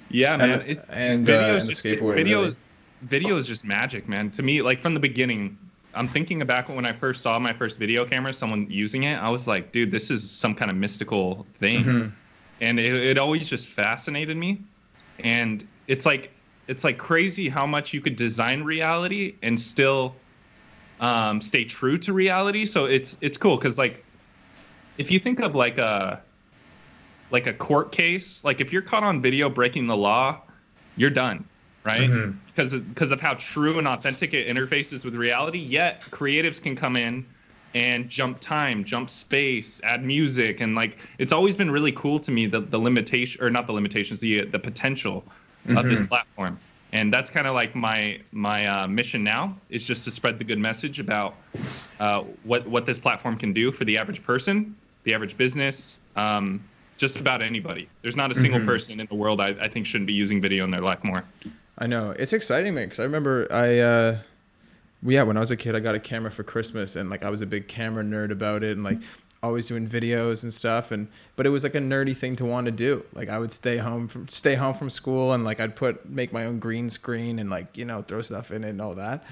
yeah, 0.09 0.33
and- 0.33 0.41
man. 0.41 0.61
It's 0.65 0.85
and, 0.89 1.25
video 1.25 1.41
uh, 1.55 1.59
and 1.59 1.69
just, 1.69 1.83
skateboarding, 1.83 2.15
Video, 2.15 2.41
really. 2.43 2.55
video 3.03 3.37
is 3.37 3.45
just 3.47 3.63
magic, 3.65 4.07
man. 4.07 4.31
To 4.31 4.41
me, 4.41 4.61
like 4.61 4.81
from 4.81 4.93
the 4.93 4.99
beginning, 4.99 5.57
I'm 5.93 6.07
thinking 6.07 6.39
back 6.45 6.69
when 6.69 6.85
I 6.85 6.93
first 6.93 7.21
saw 7.21 7.37
my 7.39 7.53
first 7.53 7.77
video 7.77 8.05
camera, 8.05 8.33
someone 8.33 8.67
using 8.69 9.03
it. 9.03 9.15
I 9.15 9.29
was 9.29 9.47
like, 9.47 9.71
dude, 9.71 9.91
this 9.91 10.09
is 10.11 10.29
some 10.29 10.55
kind 10.55 10.71
of 10.71 10.77
mystical 10.77 11.45
thing, 11.59 11.83
Mhm. 11.83 12.11
and 12.61 12.79
it, 12.79 12.93
it 12.95 13.17
always 13.17 13.47
just 13.47 13.69
fascinated 13.69 14.37
me. 14.37 14.61
And 15.19 15.67
it's 15.87 16.05
like 16.05 16.31
it's 16.67 16.83
like 16.83 16.97
crazy 16.99 17.49
how 17.49 17.65
much 17.65 17.93
you 17.93 17.99
could 17.99 18.15
design 18.15 18.63
reality 18.63 19.35
and 19.41 19.59
still 19.59 20.15
um, 21.01 21.41
stay 21.41 21.63
true 21.65 21.97
to 21.97 22.13
reality. 22.13 22.65
So 22.65 22.85
it's 22.85 23.17
it's 23.21 23.37
cool 23.37 23.57
because 23.57 23.77
like 23.77 24.05
if 24.99 25.09
you 25.09 25.19
think 25.19 25.39
of 25.39 25.55
like 25.55 25.77
a 25.79 26.21
like 27.31 27.47
a 27.47 27.53
court 27.53 27.91
case, 27.91 28.43
like 28.43 28.59
if 28.59 28.71
you're 28.73 28.81
caught 28.81 29.03
on 29.03 29.21
video 29.21 29.49
breaking 29.49 29.87
the 29.87 29.95
law, 29.95 30.41
you're 30.97 31.09
done, 31.09 31.45
right? 31.85 32.09
Mhm. 32.09 32.35
Because 32.47 32.73
of, 32.73 32.89
because 32.89 33.11
of 33.11 33.21
how 33.21 33.35
true 33.35 33.77
and 33.79 33.87
authentic 33.87 34.33
it 34.33 34.47
interfaces 34.47 35.05
with 35.05 35.15
reality. 35.15 35.59
Yet 35.59 36.01
creatives 36.11 36.61
can 36.61 36.75
come 36.75 36.95
in 36.97 37.25
and 37.75 38.09
jump 38.09 38.41
time, 38.41 38.83
jump 38.83 39.09
space, 39.09 39.79
add 39.83 40.03
music, 40.03 40.59
and 40.59 40.75
like 40.75 40.97
it's 41.17 41.31
always 41.31 41.55
been 41.55 41.71
really 41.71 41.93
cool 41.93 42.19
to 42.19 42.31
me 42.31 42.45
the 42.45 42.59
the 42.59 42.77
limitation 42.77 43.41
or 43.41 43.49
not 43.49 43.67
the 43.67 43.73
limitations, 43.73 44.19
the 44.19 44.45
the 44.45 44.59
potential 44.59 45.23
of 45.69 45.87
this 45.87 46.01
Mhm. 46.01 46.09
platform. 46.09 46.59
And 46.91 47.13
that's 47.13 47.29
kind 47.29 47.45
of 47.45 47.53
like 47.53 47.75
my 47.75 48.19
my 48.31 48.65
uh, 48.65 48.87
mission 48.87 49.23
now 49.23 49.55
is 49.69 49.83
just 49.83 50.03
to 50.05 50.11
spread 50.11 50.39
the 50.39 50.43
good 50.43 50.57
message 50.57 50.99
about 50.99 51.35
uh, 51.99 52.23
what 52.43 52.67
what 52.67 52.85
this 52.87 52.97
platform 52.97 53.37
can 53.37 53.53
do 53.53 53.71
for 53.71 53.85
the 53.85 53.95
average 53.97 54.23
person, 54.23 54.75
the 55.03 55.13
average 55.13 55.37
business, 55.37 55.99
um, 56.15 56.63
just 56.97 57.15
about 57.15 57.41
anybody. 57.41 57.87
There's 58.01 58.15
not 58.15 58.31
a 58.31 58.35
single 58.35 58.59
Mhm. 58.59 58.65
person 58.65 58.99
in 58.99 59.07
the 59.07 59.15
world 59.15 59.39
I, 59.39 59.49
I 59.61 59.69
think 59.69 59.85
shouldn't 59.85 60.07
be 60.07 60.13
using 60.13 60.41
video 60.41 60.63
in 60.65 60.71
their 60.71 60.81
life 60.81 61.03
more. 61.03 61.23
I 61.77 61.87
know 61.87 62.11
it's 62.11 62.33
exciting, 62.33 62.73
man. 62.73 62.85
Because 62.85 62.99
I 62.99 63.03
remember 63.03 63.47
I, 63.49 63.79
uh, 63.79 64.17
yeah, 65.03 65.23
when 65.23 65.37
I 65.37 65.39
was 65.39 65.51
a 65.51 65.55
kid, 65.57 65.75
I 65.75 65.79
got 65.79 65.95
a 65.95 65.99
camera 65.99 66.29
for 66.29 66.43
Christmas, 66.43 66.97
and 66.97 67.09
like 67.09 67.23
I 67.23 67.29
was 67.29 67.41
a 67.41 67.45
big 67.45 67.67
camera 67.69 68.03
nerd 68.03 68.31
about 68.31 68.63
it, 68.63 68.73
and 68.73 68.83
like 68.83 68.97
always 69.41 69.67
doing 69.67 69.87
videos 69.87 70.43
and 70.43 70.53
stuff. 70.53 70.91
And 70.91 71.07
but 71.35 71.45
it 71.45 71.49
was 71.49 71.63
like 71.63 71.75
a 71.75 71.79
nerdy 71.79 72.15
thing 72.15 72.35
to 72.37 72.45
want 72.45 72.65
to 72.65 72.71
do. 72.71 73.05
Like 73.13 73.29
I 73.29 73.39
would 73.39 73.51
stay 73.51 73.77
home, 73.77 74.07
from, 74.07 74.27
stay 74.27 74.55
home 74.55 74.73
from 74.73 74.89
school, 74.89 75.33
and 75.33 75.43
like 75.43 75.59
I'd 75.59 75.75
put 75.75 76.09
make 76.09 76.33
my 76.33 76.45
own 76.45 76.59
green 76.59 76.89
screen 76.89 77.39
and 77.39 77.49
like 77.49 77.77
you 77.77 77.85
know 77.85 78.01
throw 78.01 78.21
stuff 78.21 78.51
in 78.51 78.63
it 78.63 78.69
and 78.69 78.81
all 78.81 78.95
that. 78.95 79.23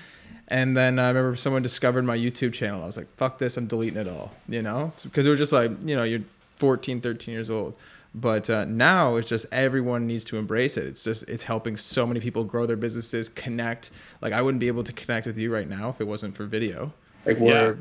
And 0.49 0.77
then 0.77 0.97
I 0.97 1.09
remember 1.09 1.35
someone 1.35 1.61
discovered 1.61 2.03
my 2.03 2.17
YouTube 2.17 2.53
channel. 2.53 2.81
I 2.81 2.85
was 2.85 2.97
like, 2.97 3.13
fuck 3.17 3.37
this, 3.37 3.57
I'm 3.57 3.67
deleting 3.67 3.99
it 3.99 4.07
all, 4.07 4.31
you 4.47 4.61
know? 4.61 4.91
Because 5.03 5.25
it 5.25 5.29
was 5.29 5.39
just 5.39 5.51
like, 5.51 5.71
you 5.83 5.95
know, 5.95 6.03
you're 6.03 6.21
14, 6.55 7.01
13 7.01 7.33
years 7.33 7.49
old. 7.49 7.75
But 8.15 8.49
uh, 8.49 8.65
now 8.65 9.17
it's 9.17 9.27
just 9.27 9.45
everyone 9.51 10.07
needs 10.07 10.23
to 10.25 10.37
embrace 10.37 10.77
it. 10.77 10.85
It's 10.85 11.03
just, 11.03 11.29
it's 11.29 11.43
helping 11.43 11.75
so 11.75 12.07
many 12.07 12.21
people 12.21 12.45
grow 12.45 12.65
their 12.65 12.77
businesses, 12.77 13.27
connect. 13.29 13.91
Like, 14.21 14.31
I 14.31 14.41
wouldn't 14.41 14.61
be 14.61 14.69
able 14.69 14.85
to 14.85 14.93
connect 14.93 15.27
with 15.27 15.37
you 15.37 15.53
right 15.53 15.67
now 15.67 15.89
if 15.89 15.99
it 15.99 16.07
wasn't 16.07 16.35
for 16.35 16.45
video. 16.45 16.93
Like, 17.25 17.39
we're, 17.39 17.77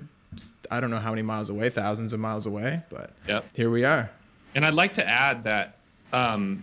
I 0.70 0.80
don't 0.80 0.90
know 0.90 0.98
how 0.98 1.10
many 1.10 1.22
miles 1.22 1.48
away, 1.48 1.70
thousands 1.70 2.12
of 2.12 2.20
miles 2.20 2.46
away, 2.46 2.82
but 2.90 3.12
Yep. 3.28 3.52
here 3.54 3.70
we 3.70 3.84
are. 3.84 4.10
And 4.54 4.64
I'd 4.64 4.74
like 4.74 4.94
to 4.94 5.06
add 5.06 5.44
that 5.44 5.78
um, 6.12 6.62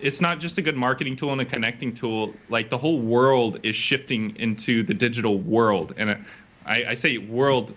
it's 0.00 0.20
not 0.20 0.38
just 0.40 0.58
a 0.58 0.62
good 0.62 0.76
marketing 0.76 1.16
tool 1.16 1.32
and 1.32 1.40
a 1.40 1.44
connecting 1.44 1.94
tool. 1.94 2.34
Like 2.48 2.70
the 2.70 2.78
whole 2.78 3.00
world 3.00 3.58
is 3.62 3.76
shifting 3.76 4.34
into 4.36 4.82
the 4.82 4.94
digital 4.94 5.38
world, 5.38 5.94
and 5.96 6.24
I, 6.66 6.84
I 6.90 6.94
say 6.94 7.18
world. 7.18 7.74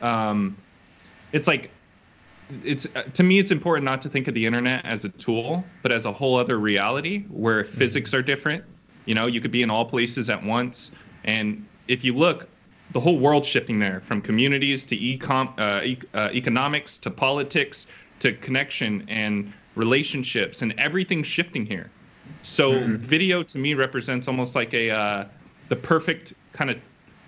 Um, 0.00 0.56
it's 1.32 1.46
like 1.46 1.70
it's 2.64 2.86
uh, 2.94 3.02
to 3.14 3.22
me 3.22 3.38
it's 3.38 3.50
important 3.50 3.84
not 3.84 4.02
to 4.02 4.08
think 4.08 4.28
of 4.28 4.34
the 4.34 4.44
internet 4.44 4.84
as 4.84 5.04
a 5.04 5.08
tool 5.10 5.64
but 5.82 5.90
as 5.90 6.04
a 6.04 6.12
whole 6.12 6.36
other 6.36 6.58
reality 6.58 7.22
where 7.28 7.64
physics 7.64 8.12
are 8.12 8.20
different 8.20 8.62
you 9.06 9.14
know 9.14 9.26
you 9.26 9.40
could 9.40 9.52
be 9.52 9.62
in 9.62 9.70
all 9.70 9.84
places 9.86 10.28
at 10.28 10.42
once 10.42 10.90
and 11.24 11.64
if 11.88 12.04
you 12.04 12.14
look 12.14 12.46
the 12.92 13.00
whole 13.00 13.18
world's 13.18 13.48
shifting 13.48 13.78
there 13.78 14.02
from 14.06 14.20
communities 14.20 14.84
to 14.86 14.96
ecom- 14.96 15.58
uh, 15.58 15.84
e- 15.84 15.98
uh, 16.14 16.28
economics 16.32 16.98
to 16.98 17.10
politics 17.10 17.86
to 18.20 18.34
connection 18.34 19.04
and 19.08 19.52
relationships 19.74 20.62
and 20.62 20.74
everything's 20.78 21.26
shifting 21.26 21.64
here. 21.64 21.90
So 22.42 22.84
video 22.98 23.42
to 23.42 23.58
me 23.58 23.74
represents 23.74 24.28
almost 24.28 24.54
like 24.54 24.74
a 24.74 24.90
uh, 24.90 25.24
the 25.68 25.76
perfect 25.76 26.34
kind 26.52 26.70
of 26.70 26.76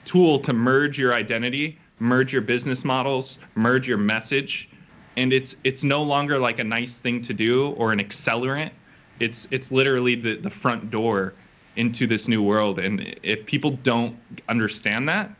tool 0.04 0.38
to 0.40 0.52
merge 0.52 0.98
your 0.98 1.14
identity 1.14 1.78
merge 1.98 2.32
your 2.32 2.42
business 2.42 2.84
models 2.84 3.38
merge 3.54 3.88
your 3.88 3.98
message. 3.98 4.68
And 5.16 5.32
it's 5.32 5.56
it's 5.64 5.84
no 5.84 6.02
longer 6.02 6.38
like 6.38 6.58
a 6.58 6.64
nice 6.64 6.98
thing 6.98 7.22
to 7.22 7.32
do 7.32 7.70
or 7.70 7.92
an 7.92 8.00
accelerant. 8.00 8.72
It's 9.20 9.46
it's 9.50 9.70
literally 9.70 10.14
the 10.16 10.36
the 10.36 10.50
front 10.50 10.90
door 10.90 11.34
into 11.76 12.06
this 12.06 12.28
new 12.28 12.42
world. 12.42 12.78
And 12.78 13.16
if 13.22 13.46
people 13.46 13.72
don't 13.82 14.16
understand 14.48 15.08
that 15.08 15.34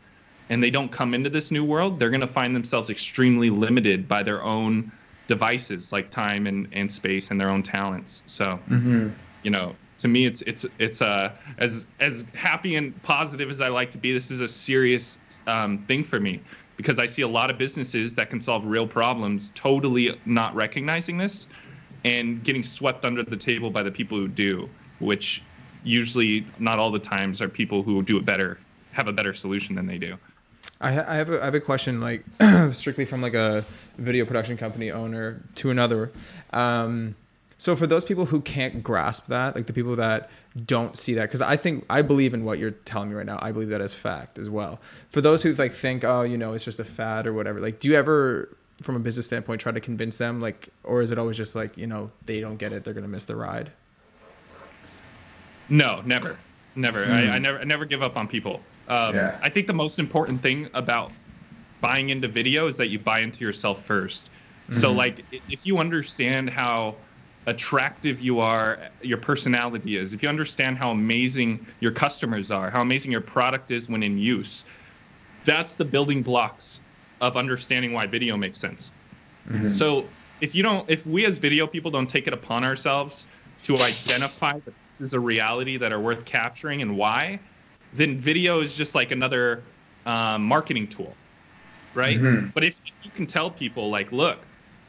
and 0.49 0.61
they 0.61 0.69
don't 0.69 0.91
come 0.91 1.13
into 1.13 1.29
this 1.29 1.51
new 1.51 1.63
world 1.63 1.99
they're 1.99 2.09
going 2.09 2.21
to 2.21 2.27
find 2.27 2.55
themselves 2.55 2.89
extremely 2.89 3.49
limited 3.49 4.07
by 4.07 4.23
their 4.23 4.43
own 4.43 4.91
devices 5.27 5.91
like 5.91 6.11
time 6.11 6.47
and, 6.47 6.67
and 6.71 6.91
space 6.91 7.31
and 7.31 7.39
their 7.39 7.49
own 7.49 7.63
talents. 7.63 8.21
So 8.27 8.59
you 9.43 9.51
know 9.51 9.75
to 9.97 10.07
me 10.07 10.25
it's 10.25 10.41
it's 10.41 10.65
it's 10.79 11.01
uh 11.01 11.31
as 11.57 11.85
as 11.99 12.25
happy 12.33 12.75
and 12.75 13.01
positive 13.03 13.49
as 13.49 13.61
i 13.61 13.69
like 13.69 13.91
to 13.91 13.97
be 13.97 14.11
this 14.11 14.29
is 14.29 14.41
a 14.41 14.47
serious 14.47 15.17
um, 15.47 15.83
thing 15.87 16.03
for 16.03 16.19
me. 16.19 16.41
Because 16.77 16.99
I 16.99 17.07
see 17.07 17.21
a 17.21 17.27
lot 17.27 17.49
of 17.49 17.57
businesses 17.57 18.15
that 18.15 18.29
can 18.29 18.41
solve 18.41 18.65
real 18.65 18.85
problems 18.85 19.51
totally 19.55 20.19
not 20.25 20.53
recognizing 20.55 21.17
this 21.17 21.47
and 22.03 22.43
getting 22.43 22.65
swept 22.65 23.05
under 23.05 23.23
the 23.23 23.37
table 23.37 23.69
by 23.69 23.81
the 23.81 23.91
people 23.91 24.17
who 24.17 24.27
do, 24.27 24.69
which 24.99 25.41
usually 25.85 26.45
not 26.59 26.77
all 26.77 26.91
the 26.91 26.99
times 26.99 27.41
are 27.41 27.47
people 27.47 27.81
who 27.81 28.03
do 28.03 28.17
it 28.17 28.25
better, 28.25 28.59
have 28.91 29.07
a 29.07 29.13
better 29.13 29.33
solution 29.33 29.73
than 29.73 29.85
they 29.85 29.97
do. 29.97 30.17
I, 30.81 30.89
I 30.89 31.15
have 31.15 31.29
a, 31.29 31.41
I 31.41 31.45
have 31.45 31.55
a 31.55 31.59
question 31.59 32.01
like 32.01 32.23
strictly 32.73 33.05
from 33.05 33.21
like 33.21 33.33
a 33.33 33.63
video 33.97 34.25
production 34.25 34.57
company 34.57 34.91
owner 34.91 35.41
to 35.55 35.69
another. 35.71 36.11
Um, 36.51 37.15
so 37.57 37.75
for 37.75 37.87
those 37.87 38.03
people 38.03 38.25
who 38.25 38.41
can't 38.41 38.83
grasp 38.83 39.27
that, 39.27 39.55
like 39.55 39.65
the 39.65 39.73
people 39.73 39.95
that 39.95 40.29
don't 40.65 40.97
see 40.97 41.13
that, 41.13 41.23
because 41.23 41.41
I 41.41 41.55
think 41.55 41.85
I 41.89 42.01
believe 42.01 42.33
in 42.33 42.43
what 42.43 42.59
you're 42.59 42.71
telling 42.71 43.09
me 43.09 43.15
right 43.15 43.25
now. 43.25 43.39
I 43.41 43.51
believe 43.51 43.69
that 43.69 43.81
as 43.81 43.93
fact 43.93 44.37
as 44.37 44.49
well. 44.49 44.81
For 45.09 45.21
those 45.21 45.41
who 45.41 45.53
like 45.53 45.71
think, 45.71 46.03
oh, 46.03 46.23
you 46.23 46.37
know, 46.37 46.53
it's 46.53 46.65
just 46.65 46.79
a 46.79 46.85
fad 46.85 47.25
or 47.25 47.33
whatever. 47.33 47.59
Like, 47.59 47.79
do 47.79 47.87
you 47.87 47.95
ever, 47.95 48.55
from 48.81 48.97
a 48.97 48.99
business 48.99 49.25
standpoint, 49.25 49.61
try 49.61 49.71
to 49.71 49.79
convince 49.79 50.17
them, 50.17 50.41
like, 50.41 50.67
or 50.83 51.01
is 51.01 51.11
it 51.11 51.17
always 51.17 51.37
just 51.37 51.55
like, 51.55 51.77
you 51.77 51.87
know, 51.87 52.11
they 52.25 52.41
don't 52.41 52.57
get 52.57 52.73
it, 52.73 52.83
they're 52.83 52.93
gonna 52.93 53.07
miss 53.07 53.25
the 53.25 53.37
ride? 53.37 53.71
No, 55.69 56.01
never, 56.01 56.37
never. 56.75 57.05
I, 57.05 57.33
I 57.33 57.37
hmm. 57.37 57.43
never, 57.43 57.59
I 57.59 57.63
never 57.63 57.85
give 57.85 58.03
up 58.03 58.17
on 58.17 58.27
people. 58.27 58.61
Um, 58.87 59.15
Yeah. 59.15 59.39
I 59.41 59.49
think 59.49 59.67
the 59.67 59.73
most 59.73 59.99
important 59.99 60.41
thing 60.41 60.69
about 60.73 61.11
buying 61.81 62.09
into 62.09 62.27
video 62.27 62.67
is 62.67 62.77
that 62.77 62.87
you 62.87 62.99
buy 62.99 63.19
into 63.19 63.41
yourself 63.41 63.85
1st 63.87 64.23
So, 64.71 64.89
mm-hmm. 64.89 64.97
like, 64.97 65.25
if 65.31 65.59
you 65.63 65.77
understand 65.77 66.49
how 66.49 66.95
attractive 67.45 68.19
you 68.19 68.39
are, 68.39 68.77
uh, 68.77 68.87
your 69.01 69.19
personality 69.19 69.97
is, 69.97 70.13
if 70.13 70.23
you 70.23 70.29
understand 70.29 70.77
how 70.77 70.91
amazing 70.91 71.65
your 71.79 71.91
customers 71.91 72.49
are, 72.49 72.71
how 72.71 72.81
amazing 72.81 73.11
your 73.11 73.21
product 73.21 73.69
is 73.69 73.87
when 73.87 74.01
in 74.01 74.17
use, 74.17 74.63
that's 75.45 75.73
the 75.75 75.85
building 75.85 76.23
blocks 76.23 76.79
of 77.21 77.37
understanding 77.37 77.93
why 77.93 78.07
video 78.07 78.35
makes 78.35 78.59
sense. 78.59 78.91
Mm-hmm. 79.47 79.69
So 79.69 80.07
if 80.41 80.55
you 80.55 80.63
don't, 80.63 80.89
if 80.89 81.05
we 81.05 81.25
as 81.25 81.37
video 81.37 81.67
people 81.67 81.91
don't 81.91 82.09
take 82.09 82.25
it 82.27 82.33
upon 82.33 82.63
ourselves 82.63 83.27
to 83.63 83.77
identify 83.77 84.59
that 84.59 84.73
this 84.97 85.07
is 85.09 85.13
a 85.13 85.19
reality 85.19 85.77
that 85.77 85.91
are 85.91 85.99
worth 85.99 86.23
capturing 86.25 86.81
and 86.81 86.97
why, 86.97 87.39
then 87.93 88.19
video 88.19 88.61
is 88.61 88.73
just 88.73 88.95
like 88.95 89.11
another 89.11 89.63
um, 90.05 90.43
marketing 90.43 90.87
tool, 90.87 91.13
right? 91.93 92.19
But 92.53 92.63
if, 92.63 92.75
if 92.85 92.93
you 93.03 93.11
can 93.11 93.27
tell 93.27 93.49
people 93.51 93.89
like, 93.89 94.11
look, 94.11 94.39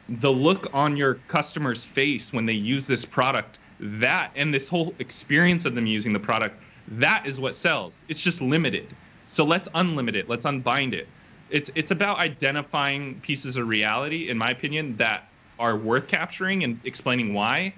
the 0.09 0.31
look 0.31 0.67
on 0.73 0.95
your 0.95 1.15
customer's 1.27 1.83
face 1.83 2.31
when 2.31 2.45
they 2.45 2.53
use 2.53 2.85
this 2.87 3.03
product, 3.03 3.59
that 3.79 4.31
and 4.35 4.53
this 4.53 4.69
whole 4.69 4.93
experience 4.99 5.65
of 5.65 5.75
them 5.75 5.85
using 5.85 6.13
the 6.13 6.19
product, 6.19 6.55
that 6.87 7.25
is 7.27 7.39
what 7.39 7.55
sells. 7.55 7.93
It's 8.07 8.21
just 8.21 8.41
limited. 8.41 8.95
So 9.27 9.43
let's 9.43 9.67
unlimit 9.69 10.15
it. 10.15 10.29
Let's 10.29 10.45
unbind 10.45 10.93
it. 10.93 11.07
It's 11.49 11.69
it's 11.75 11.91
about 11.91 12.17
identifying 12.17 13.19
pieces 13.21 13.57
of 13.57 13.67
reality, 13.67 14.29
in 14.29 14.37
my 14.37 14.51
opinion, 14.51 14.95
that 14.97 15.27
are 15.59 15.75
worth 15.75 16.07
capturing 16.07 16.63
and 16.63 16.79
explaining 16.85 17.33
why. 17.33 17.73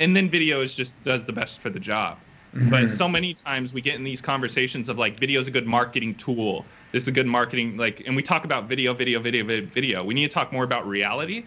And 0.00 0.16
then 0.16 0.30
video 0.30 0.62
is 0.62 0.74
just 0.74 0.94
does 1.04 1.24
the 1.24 1.32
best 1.32 1.60
for 1.60 1.70
the 1.70 1.80
job. 1.80 2.18
Mm-hmm. 2.54 2.70
But 2.70 2.92
so 2.92 3.08
many 3.08 3.34
times 3.34 3.72
we 3.72 3.80
get 3.80 3.94
in 3.94 4.04
these 4.04 4.20
conversations 4.20 4.88
of 4.88 4.98
like 4.98 5.18
video 5.18 5.40
is 5.40 5.48
a 5.48 5.50
good 5.50 5.66
marketing 5.66 6.14
tool. 6.16 6.64
This 6.92 7.04
is 7.04 7.08
a 7.08 7.12
good 7.12 7.26
marketing 7.26 7.76
like 7.76 8.02
and 8.06 8.14
we 8.14 8.22
talk 8.22 8.44
about 8.44 8.68
video, 8.68 8.92
video, 8.92 9.20
video, 9.20 9.44
video, 9.44 9.66
video. 9.66 10.04
We 10.04 10.14
need 10.14 10.28
to 10.28 10.34
talk 10.34 10.52
more 10.52 10.64
about 10.64 10.86
reality 10.86 11.44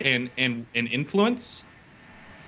and 0.00 0.30
and 0.36 0.66
and 0.74 0.88
influence 0.88 1.62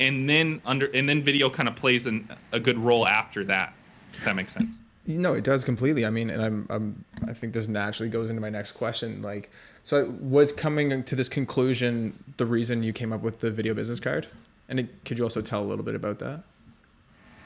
and 0.01 0.29
then 0.29 0.61
under 0.67 0.87
and 0.87 1.09
then 1.09 1.25
video 1.25 1.49
kind 1.49 1.69
of 1.69 1.77
plays 1.77 2.07
an, 2.07 2.31
a 2.53 2.61
good 2.61 2.79
role 2.79 3.07
after 3.07 3.45
that 3.45 3.73
if 4.13 4.25
that 4.25 4.37
makes 4.37 4.53
sense 4.53 4.71
No, 5.07 5.33
it 5.33 5.43
does 5.43 5.65
completely. 5.65 6.05
I 6.05 6.11
mean, 6.11 6.29
and 6.29 6.43
I'm, 6.43 6.67
I'm, 6.69 7.05
I 7.27 7.33
think 7.33 7.55
this 7.55 7.67
naturally 7.67 8.11
goes 8.11 8.29
into 8.29 8.43
my 8.43 8.51
next 8.51 8.73
question. 8.73 9.23
Like, 9.23 9.51
so 9.83 10.15
was 10.21 10.53
coming 10.53 11.03
to 11.03 11.17
this 11.17 11.31
conclusion 11.31 12.23
the 12.37 12.45
reason 12.45 12.83
you 12.83 12.93
came 12.93 13.11
up 13.15 13.23
with 13.23 13.39
the 13.39 13.51
video 13.51 13.73
business 13.73 14.01
card? 14.01 14.29
And 14.69 14.81
it, 14.81 15.05
could 15.05 15.19
you 15.19 15.25
also 15.25 15.41
tell 15.41 15.63
a 15.63 15.67
little 15.67 15.85
bit 15.85 15.95
about 15.95 16.19
that? 16.21 16.45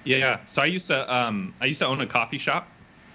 yeah 0.04 0.40
so 0.52 0.60
i 0.60 0.64
used 0.64 0.88
to 0.88 1.14
um 1.16 1.54
i 1.60 1.64
used 1.64 1.78
to 1.78 1.86
own 1.86 2.00
a 2.00 2.06
coffee 2.06 2.36
shop 2.36 2.66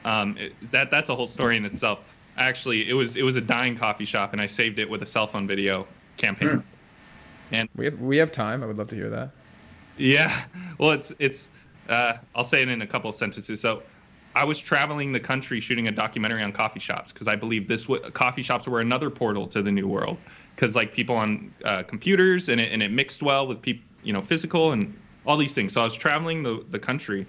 um 0.06 0.38
it, 0.38 0.54
that 0.72 0.90
that's 0.90 1.10
a 1.10 1.16
whole 1.16 1.28
story 1.28 1.58
in 1.58 1.66
itself 1.66 2.00
actually 2.38 2.90
it 2.90 2.94
was 2.94 3.18
it 3.18 3.24
was 3.24 3.36
a 3.36 3.42
dying 3.42 3.76
coffee 3.78 4.06
shop 4.06 4.32
and 4.32 4.42
i 4.42 4.48
saved 4.48 4.80
it 4.80 4.90
with 4.90 5.04
a 5.04 5.06
cell 5.06 5.28
phone 5.28 5.46
video 5.46 5.86
campaign 6.16 6.64
and 7.52 7.70
We 7.76 7.86
have, 7.86 8.00
we 8.00 8.18
have 8.18 8.32
time. 8.32 8.64
I 8.64 8.66
would 8.66 8.78
love 8.78 8.88
to 8.90 8.96
hear 8.96 9.10
that. 9.10 9.32
Yeah, 9.98 10.44
well, 10.80 10.92
it's 10.92 11.14
it's. 11.20 11.50
Uh, 11.90 12.18
I'll 12.36 12.44
say 12.44 12.62
it 12.62 12.68
in 12.68 12.82
a 12.82 12.88
couple 12.88 13.10
of 13.10 13.16
sentences. 13.16 13.62
So, 13.62 13.82
I 14.36 14.44
was 14.44 14.60
traveling 14.60 15.14
the 15.14 15.20
country 15.20 15.62
shooting 15.62 15.88
a 15.88 15.92
documentary 15.92 16.44
on 16.44 16.52
coffee 16.52 16.82
shops 16.82 17.14
because 17.14 17.28
I 17.28 17.36
believe 17.36 17.68
this 17.68 17.84
w- 17.84 18.12
coffee 18.12 18.44
shops 18.44 18.68
were 18.68 18.82
another 18.82 19.10
portal 19.10 19.48
to 19.48 19.62
the 19.62 19.72
new 19.72 19.88
world 19.88 20.18
because 20.56 20.76
like 20.76 20.94
people 20.94 21.16
on 21.16 21.54
uh, 21.64 21.84
computers 21.84 22.50
and 22.50 22.60
it 22.60 22.72
and 22.72 22.84
it 22.84 22.92
mixed 22.92 23.24
well 23.24 23.48
with 23.48 23.62
people, 23.62 23.87
you 24.08 24.14
know, 24.14 24.22
physical 24.22 24.72
and 24.72 24.98
all 25.26 25.36
these 25.36 25.54
things. 25.54 25.74
So 25.74 25.82
I 25.82 25.84
was 25.84 25.94
traveling 25.94 26.42
the 26.42 26.64
the 26.72 26.80
country, 26.80 27.28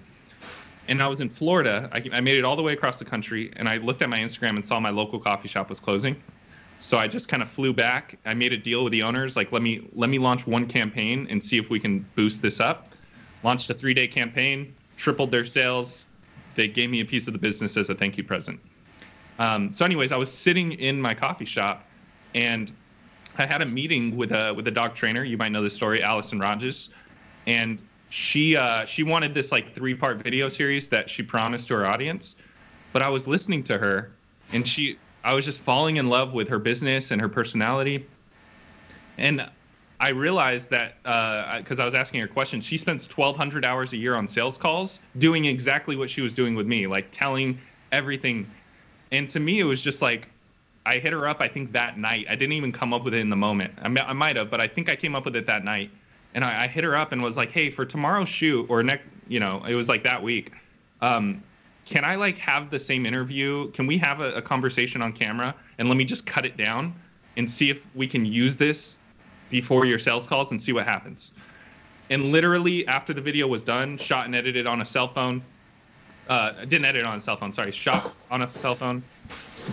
and 0.86 1.02
I 1.02 1.08
was 1.08 1.20
in 1.20 1.28
Florida. 1.28 1.90
I, 1.92 2.00
I 2.18 2.20
made 2.20 2.38
it 2.38 2.44
all 2.44 2.54
the 2.54 2.62
way 2.62 2.72
across 2.72 2.98
the 3.00 3.04
country, 3.04 3.52
and 3.56 3.68
I 3.68 3.78
looked 3.78 4.00
at 4.00 4.08
my 4.08 4.18
Instagram 4.18 4.50
and 4.50 4.64
saw 4.64 4.78
my 4.78 4.90
local 4.90 5.18
coffee 5.18 5.48
shop 5.48 5.68
was 5.68 5.80
closing. 5.80 6.14
So 6.78 6.96
I 6.96 7.08
just 7.08 7.26
kind 7.26 7.42
of 7.42 7.50
flew 7.50 7.72
back. 7.72 8.16
I 8.24 8.34
made 8.34 8.52
a 8.52 8.56
deal 8.56 8.84
with 8.84 8.92
the 8.92 9.02
owners, 9.02 9.34
like 9.34 9.50
let 9.50 9.62
me 9.62 9.90
let 9.92 10.08
me 10.08 10.18
launch 10.20 10.46
one 10.46 10.68
campaign 10.68 11.26
and 11.28 11.42
see 11.42 11.58
if 11.58 11.68
we 11.68 11.80
can 11.80 12.06
boost 12.14 12.40
this 12.40 12.60
up. 12.60 12.92
Launched 13.42 13.70
a 13.70 13.74
three-day 13.74 14.06
campaign, 14.06 14.74
tripled 14.96 15.32
their 15.32 15.46
sales. 15.46 16.06
They 16.54 16.68
gave 16.68 16.90
me 16.90 17.00
a 17.00 17.04
piece 17.04 17.26
of 17.26 17.32
the 17.32 17.38
business 17.38 17.76
as 17.76 17.90
a 17.90 17.94
thank 17.94 18.16
you 18.16 18.24
present. 18.24 18.60
Um, 19.40 19.72
so, 19.74 19.84
anyways, 19.84 20.12
I 20.12 20.16
was 20.16 20.30
sitting 20.32 20.72
in 20.72 21.00
my 21.00 21.14
coffee 21.14 21.44
shop, 21.44 21.84
and 22.34 22.72
I 23.38 23.46
had 23.46 23.62
a 23.62 23.66
meeting 23.66 24.16
with 24.16 24.32
a 24.32 24.52
with 24.54 24.66
a 24.66 24.70
dog 24.70 24.94
trainer. 24.94 25.24
You 25.24 25.36
might 25.36 25.52
know 25.52 25.62
this 25.62 25.74
story, 25.74 26.02
Allison 26.02 26.38
Rogers, 26.38 26.90
and 27.46 27.80
she 28.10 28.56
uh, 28.56 28.84
she 28.84 29.02
wanted 29.02 29.34
this 29.34 29.52
like 29.52 29.74
three-part 29.74 30.22
video 30.22 30.48
series 30.48 30.88
that 30.88 31.08
she 31.08 31.22
promised 31.22 31.68
to 31.68 31.74
her 31.74 31.86
audience. 31.86 32.36
But 32.92 33.02
I 33.02 33.08
was 33.08 33.26
listening 33.26 33.62
to 33.64 33.78
her, 33.78 34.10
and 34.52 34.66
she 34.66 34.98
I 35.24 35.34
was 35.34 35.44
just 35.44 35.60
falling 35.60 35.96
in 35.96 36.08
love 36.08 36.32
with 36.32 36.48
her 36.48 36.58
business 36.58 37.10
and 37.10 37.20
her 37.20 37.28
personality. 37.28 38.06
And 39.18 39.48
I 40.00 40.10
realized 40.10 40.70
that 40.70 41.02
because 41.58 41.80
I 41.80 41.84
was 41.84 41.94
asking 41.94 42.20
her 42.20 42.28
questions, 42.28 42.64
she 42.64 42.76
spends 42.76 43.04
1,200 43.04 43.64
hours 43.64 43.92
a 43.92 43.96
year 43.96 44.14
on 44.14 44.28
sales 44.28 44.56
calls 44.56 45.00
doing 45.18 45.44
exactly 45.44 45.96
what 45.96 46.08
she 46.08 46.20
was 46.20 46.32
doing 46.32 46.54
with 46.54 46.66
me, 46.66 46.86
like 46.86 47.08
telling 47.10 47.58
everything. 47.90 48.48
And 49.10 49.28
to 49.30 49.40
me, 49.40 49.58
it 49.58 49.64
was 49.64 49.82
just 49.82 50.00
like 50.00 50.28
I 50.88 50.98
hit 50.98 51.12
her 51.12 51.28
up. 51.28 51.40
I 51.40 51.48
think 51.48 51.72
that 51.72 51.98
night. 51.98 52.26
I 52.28 52.34
didn't 52.34 52.54
even 52.54 52.72
come 52.72 52.92
up 52.92 53.04
with 53.04 53.14
it 53.14 53.20
in 53.20 53.30
the 53.30 53.36
moment. 53.36 53.74
I, 53.82 53.86
I 53.86 54.12
might 54.12 54.36
have, 54.36 54.50
but 54.50 54.60
I 54.60 54.68
think 54.68 54.88
I 54.88 54.96
came 54.96 55.14
up 55.14 55.24
with 55.24 55.36
it 55.36 55.46
that 55.46 55.64
night. 55.64 55.90
And 56.34 56.44
I, 56.44 56.64
I 56.64 56.66
hit 56.66 56.84
her 56.84 56.96
up 56.96 57.12
and 57.12 57.22
was 57.22 57.36
like, 57.36 57.50
"Hey, 57.50 57.70
for 57.70 57.84
tomorrow's 57.84 58.28
shoot 58.28 58.66
or 58.68 58.82
next, 58.82 59.06
you 59.28 59.40
know, 59.40 59.62
it 59.64 59.74
was 59.74 59.88
like 59.88 60.02
that 60.04 60.22
week. 60.22 60.52
Um, 61.00 61.42
can 61.84 62.04
I 62.04 62.16
like 62.16 62.36
have 62.38 62.70
the 62.70 62.78
same 62.78 63.06
interview? 63.06 63.70
Can 63.72 63.86
we 63.86 63.96
have 63.98 64.20
a, 64.20 64.32
a 64.34 64.42
conversation 64.42 65.00
on 65.00 65.12
camera 65.12 65.54
and 65.78 65.88
let 65.88 65.96
me 65.96 66.04
just 66.04 66.26
cut 66.26 66.44
it 66.44 66.56
down 66.56 66.94
and 67.38 67.48
see 67.48 67.70
if 67.70 67.80
we 67.94 68.06
can 68.06 68.26
use 68.26 68.56
this 68.56 68.98
before 69.50 69.86
your 69.86 69.98
sales 69.98 70.26
calls 70.26 70.50
and 70.50 70.60
see 70.60 70.72
what 70.72 70.84
happens. 70.84 71.32
And 72.10 72.32
literally 72.32 72.86
after 72.86 73.14
the 73.14 73.20
video 73.20 73.46
was 73.46 73.62
done, 73.62 73.96
shot 73.98 74.26
and 74.26 74.34
edited 74.34 74.66
on 74.66 74.82
a 74.82 74.86
cell 74.86 75.08
phone. 75.08 75.42
Uh, 76.28 76.64
didn't 76.66 76.84
edit 76.84 77.04
on 77.04 77.16
a 77.16 77.20
cell 77.20 77.36
phone, 77.36 77.52
sorry, 77.52 77.72
shot 77.72 78.14
on 78.30 78.42
a 78.42 78.50
cell 78.58 78.74
phone. 78.74 79.02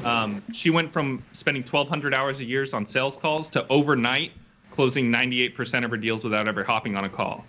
Um, 0.04 0.42
she 0.54 0.70
went 0.70 0.94
from 0.94 1.24
spending 1.34 1.64
1,200 1.64 2.14
hours 2.14 2.40
a 2.40 2.46
year 2.46 2.66
on 2.74 2.86
sales 2.86 3.18
calls 3.18 3.50
to 3.52 3.68
overnight 3.68 4.32
closing 4.72 5.12
98% 5.12 5.84
of 5.86 5.92
her 5.92 5.98
deals 5.98 6.24
without 6.24 6.48
ever 6.48 6.64
hopping 6.64 6.96
on 6.96 7.06
a 7.06 7.10
call 7.10 7.46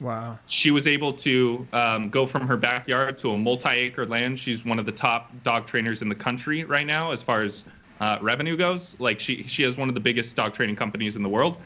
Wow. 0.00 0.38
she 0.46 0.70
was 0.70 0.86
able 0.86 1.12
to 1.14 1.66
um, 1.72 2.08
go 2.08 2.26
from 2.26 2.46
her 2.46 2.56
backyard 2.56 3.18
to 3.18 3.32
a 3.32 3.38
multi-acre 3.38 4.06
land. 4.06 4.38
She's 4.38 4.64
one 4.64 4.78
of 4.78 4.86
the 4.86 4.92
top 4.92 5.32
dog 5.42 5.66
trainers 5.66 6.02
in 6.02 6.08
the 6.08 6.14
country 6.14 6.62
right 6.64 6.86
now, 6.86 7.10
as 7.10 7.22
far 7.22 7.42
as 7.42 7.64
uh, 8.00 8.18
revenue 8.22 8.56
goes. 8.56 8.94
Like 9.00 9.18
she 9.18 9.44
she 9.48 9.64
has 9.64 9.76
one 9.76 9.88
of 9.88 9.94
the 9.94 10.00
biggest 10.00 10.36
dog 10.36 10.54
training 10.54 10.76
companies 10.76 11.16
in 11.16 11.22
the 11.24 11.28
world, 11.28 11.56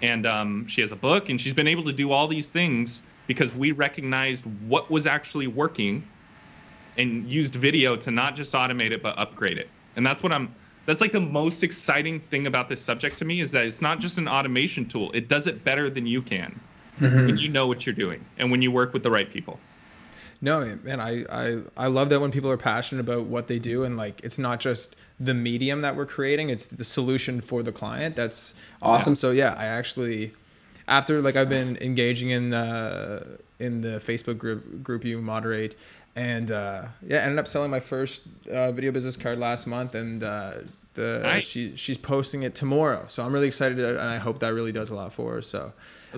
and 0.00 0.26
um, 0.26 0.66
she 0.68 0.80
has 0.80 0.92
a 0.92 0.96
book, 0.96 1.28
and 1.28 1.40
she's 1.40 1.54
been 1.54 1.66
able 1.66 1.84
to 1.84 1.92
do 1.92 2.12
all 2.12 2.28
these 2.28 2.46
things 2.46 3.02
because 3.26 3.52
we 3.52 3.72
recognized 3.72 4.44
what 4.68 4.88
was 4.90 5.06
actually 5.06 5.48
working, 5.48 6.04
and 6.96 7.28
used 7.28 7.54
video 7.54 7.96
to 7.96 8.10
not 8.10 8.36
just 8.36 8.52
automate 8.52 8.90
it 8.90 9.02
but 9.02 9.18
upgrade 9.18 9.58
it. 9.58 9.68
And 9.96 10.04
that's 10.04 10.22
what 10.22 10.32
I'm. 10.32 10.54
That's 10.84 11.00
like 11.00 11.12
the 11.12 11.20
most 11.20 11.62
exciting 11.62 12.18
thing 12.18 12.48
about 12.48 12.68
this 12.68 12.82
subject 12.82 13.16
to 13.20 13.24
me 13.24 13.40
is 13.40 13.52
that 13.52 13.66
it's 13.66 13.80
not 13.80 14.00
just 14.00 14.18
an 14.18 14.26
automation 14.26 14.88
tool. 14.88 15.12
It 15.12 15.28
does 15.28 15.46
it 15.46 15.62
better 15.62 15.88
than 15.88 16.06
you 16.06 16.22
can 16.22 16.58
mm-hmm. 17.00 17.26
when 17.26 17.38
you 17.38 17.48
know 17.48 17.68
what 17.68 17.86
you're 17.86 17.94
doing 17.94 18.24
and 18.38 18.50
when 18.50 18.62
you 18.62 18.72
work 18.72 18.92
with 18.92 19.02
the 19.02 19.10
right 19.10 19.32
people. 19.32 19.60
No, 20.40 20.60
and 20.60 21.00
I, 21.00 21.24
I 21.30 21.62
I 21.76 21.86
love 21.86 22.08
that 22.10 22.20
when 22.20 22.32
people 22.32 22.50
are 22.50 22.56
passionate 22.56 23.00
about 23.00 23.26
what 23.26 23.46
they 23.46 23.60
do 23.60 23.84
and 23.84 23.96
like 23.96 24.20
it's 24.24 24.40
not 24.40 24.58
just 24.58 24.96
the 25.20 25.34
medium 25.34 25.82
that 25.82 25.94
we're 25.94 26.06
creating, 26.06 26.48
it's 26.50 26.66
the 26.66 26.82
solution 26.82 27.40
for 27.40 27.62
the 27.62 27.70
client. 27.70 28.16
That's 28.16 28.52
awesome. 28.82 29.14
So 29.14 29.30
yeah, 29.30 29.54
I 29.56 29.66
actually 29.66 30.34
after 30.96 31.14
like 31.26 31.36
I've 31.40 31.48
been 31.48 31.76
engaging 31.80 32.30
in 32.30 32.50
the 32.50 33.38
in 33.58 33.80
the 33.80 33.94
Facebook 34.08 34.38
group 34.38 34.82
group 34.82 35.04
you 35.04 35.20
moderate. 35.20 35.74
And 36.14 36.50
uh, 36.50 36.84
yeah, 37.10 37.20
ended 37.24 37.38
up 37.38 37.48
selling 37.48 37.70
my 37.70 37.80
first 37.80 38.20
uh, 38.50 38.70
video 38.72 38.92
business 38.92 39.16
card 39.16 39.38
last 39.38 39.66
month. 39.66 39.94
And 39.94 40.22
uh, 40.22 40.52
The 40.94 41.20
Nice. 41.22 41.44
she 41.44 41.74
she's 41.76 41.96
posting 41.96 42.42
it 42.42 42.54
tomorrow, 42.54 43.06
so 43.08 43.24
I'm 43.24 43.32
really 43.32 43.46
excited, 43.46 43.78
and 43.78 43.98
I 43.98 44.18
hope 44.18 44.40
that 44.40 44.52
really 44.52 44.72
does 44.72 44.90
a 44.90 44.94
lot 44.94 45.10
for 45.14 45.32
her. 45.34 45.42
So, 45.42 45.72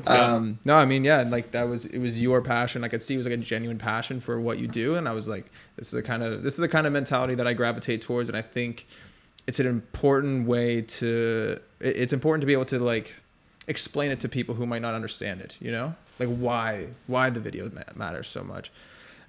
um, 0.08 0.58
no, 0.64 0.74
I 0.74 0.84
mean, 0.84 1.04
yeah, 1.04 1.22
like 1.22 1.52
that 1.52 1.68
was 1.68 1.86
it 1.86 2.00
was 2.00 2.20
your 2.20 2.42
passion. 2.42 2.82
I 2.82 2.88
could 2.88 3.02
see 3.04 3.14
it 3.14 3.18
was 3.18 3.26
like 3.28 3.38
a 3.38 3.44
genuine 3.54 3.78
passion 3.78 4.18
for 4.20 4.40
what 4.40 4.58
you 4.58 4.66
do, 4.66 4.96
and 4.96 5.06
I 5.06 5.12
was 5.12 5.28
like, 5.28 5.46
this 5.76 5.86
is 5.86 5.92
the 5.92 6.02
kind 6.02 6.24
of 6.24 6.42
this 6.42 6.54
is 6.54 6.58
the 6.66 6.72
kind 6.76 6.86
of 6.88 6.92
mentality 6.92 7.36
that 7.36 7.46
I 7.46 7.54
gravitate 7.54 8.02
towards, 8.02 8.28
and 8.28 8.36
I 8.36 8.42
think 8.42 8.88
it's 9.46 9.60
an 9.60 9.68
important 9.68 10.48
way 10.48 10.82
to 10.98 11.60
it's 11.78 12.12
important 12.12 12.40
to 12.42 12.46
be 12.46 12.54
able 12.54 12.64
to 12.74 12.80
like 12.80 13.14
explain 13.66 14.10
it 14.10 14.20
to 14.20 14.28
people 14.28 14.54
who 14.54 14.66
might 14.66 14.82
not 14.82 14.94
understand 14.94 15.40
it. 15.40 15.56
You 15.60 15.72
know, 15.72 15.94
like 16.18 16.28
why 16.28 16.88
why 17.06 17.30
the 17.30 17.40
video 17.40 17.70
ma- 17.70 17.82
matters 17.94 18.28
so 18.28 18.42
much. 18.42 18.70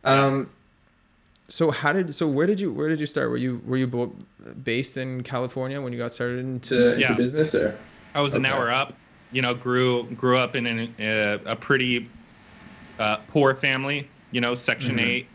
Um, 0.03 0.49
so 1.47 1.71
how 1.71 1.93
did 1.93 2.13
so 2.13 2.27
where 2.27 2.47
did 2.47 2.59
you 2.59 2.71
where 2.71 2.89
did 2.89 2.99
you 2.99 3.05
start? 3.05 3.29
Were 3.29 3.37
you 3.37 3.61
were 3.65 3.77
you 3.77 3.87
bo- 3.87 4.15
based 4.63 4.97
in 4.97 5.23
California 5.23 5.81
when 5.81 5.93
you 5.93 5.99
got 5.99 6.11
started 6.11 6.39
into 6.39 6.93
into 6.93 7.13
business 7.15 7.53
or? 7.55 7.77
I 8.13 8.21
was 8.21 8.33
an 8.33 8.45
hour 8.45 8.71
up. 8.71 8.93
You 9.31 9.41
know, 9.41 9.53
grew 9.53 10.03
grew 10.11 10.37
up 10.37 10.55
in 10.55 10.65
an, 10.65 10.95
uh, 11.05 11.39
a 11.45 11.55
pretty 11.55 12.09
uh, 12.99 13.17
poor 13.27 13.55
family. 13.55 14.09
You 14.31 14.41
know, 14.41 14.55
Section 14.55 14.97
Mhm. 14.97 15.01
Eight, 15.05 15.27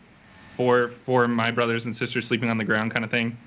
four 0.57 0.91
four 1.05 1.23
of 1.25 1.29
my 1.29 1.51
brothers 1.51 1.85
and 1.85 1.95
sisters 1.95 2.27
sleeping 2.27 2.49
on 2.49 2.57
the 2.57 2.63
ground, 2.63 2.91
kind 2.91 3.05
of 3.05 3.11
thing, 3.11 3.37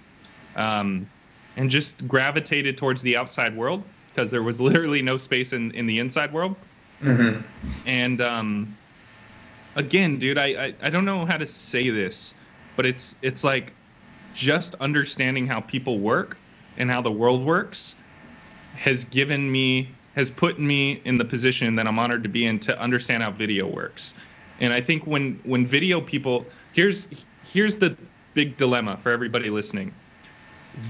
um, 0.56 1.08
and 1.56 1.70
just 1.70 2.06
gravitated 2.08 2.76
towards 2.78 3.02
the 3.02 3.16
outside 3.16 3.56
world 3.56 3.82
because 4.14 4.30
there 4.30 4.42
was 4.42 4.60
literally 4.68 5.02
no 5.02 5.16
space 5.16 5.52
in 5.52 5.70
in 5.72 5.86
the 5.86 5.98
inside 5.98 6.32
world. 6.32 6.56
Mm-hmm. 7.02 7.40
And 7.86 8.20
um, 8.20 8.76
again, 9.76 10.18
dude, 10.18 10.38
I, 10.38 10.46
I 10.46 10.74
I 10.82 10.90
don't 10.90 11.04
know 11.04 11.26
how 11.26 11.36
to 11.36 11.46
say 11.46 11.90
this, 11.90 12.34
but 12.76 12.86
it's 12.86 13.14
it's 13.22 13.44
like 13.44 13.72
just 14.34 14.74
understanding 14.76 15.46
how 15.46 15.60
people 15.60 15.98
work 16.00 16.36
and 16.76 16.90
how 16.90 17.00
the 17.00 17.10
world 17.10 17.44
works 17.44 17.94
has 18.74 19.04
given 19.04 19.50
me 19.50 19.88
has 20.16 20.30
put 20.30 20.60
me 20.60 21.00
in 21.04 21.16
the 21.16 21.24
position 21.24 21.74
that 21.76 21.86
I'm 21.86 21.98
honored 21.98 22.22
to 22.22 22.28
be 22.28 22.46
in 22.46 22.60
to 22.60 22.78
understand 22.80 23.22
how 23.22 23.30
video 23.30 23.66
works. 23.66 24.14
And 24.60 24.72
I 24.72 24.80
think 24.80 25.06
when 25.06 25.40
when 25.44 25.66
video 25.66 26.00
people 26.00 26.46
here's 26.72 27.06
here's 27.44 27.76
the 27.76 27.96
big 28.34 28.56
dilemma 28.56 28.98
for 29.02 29.10
everybody 29.10 29.50
listening. 29.50 29.94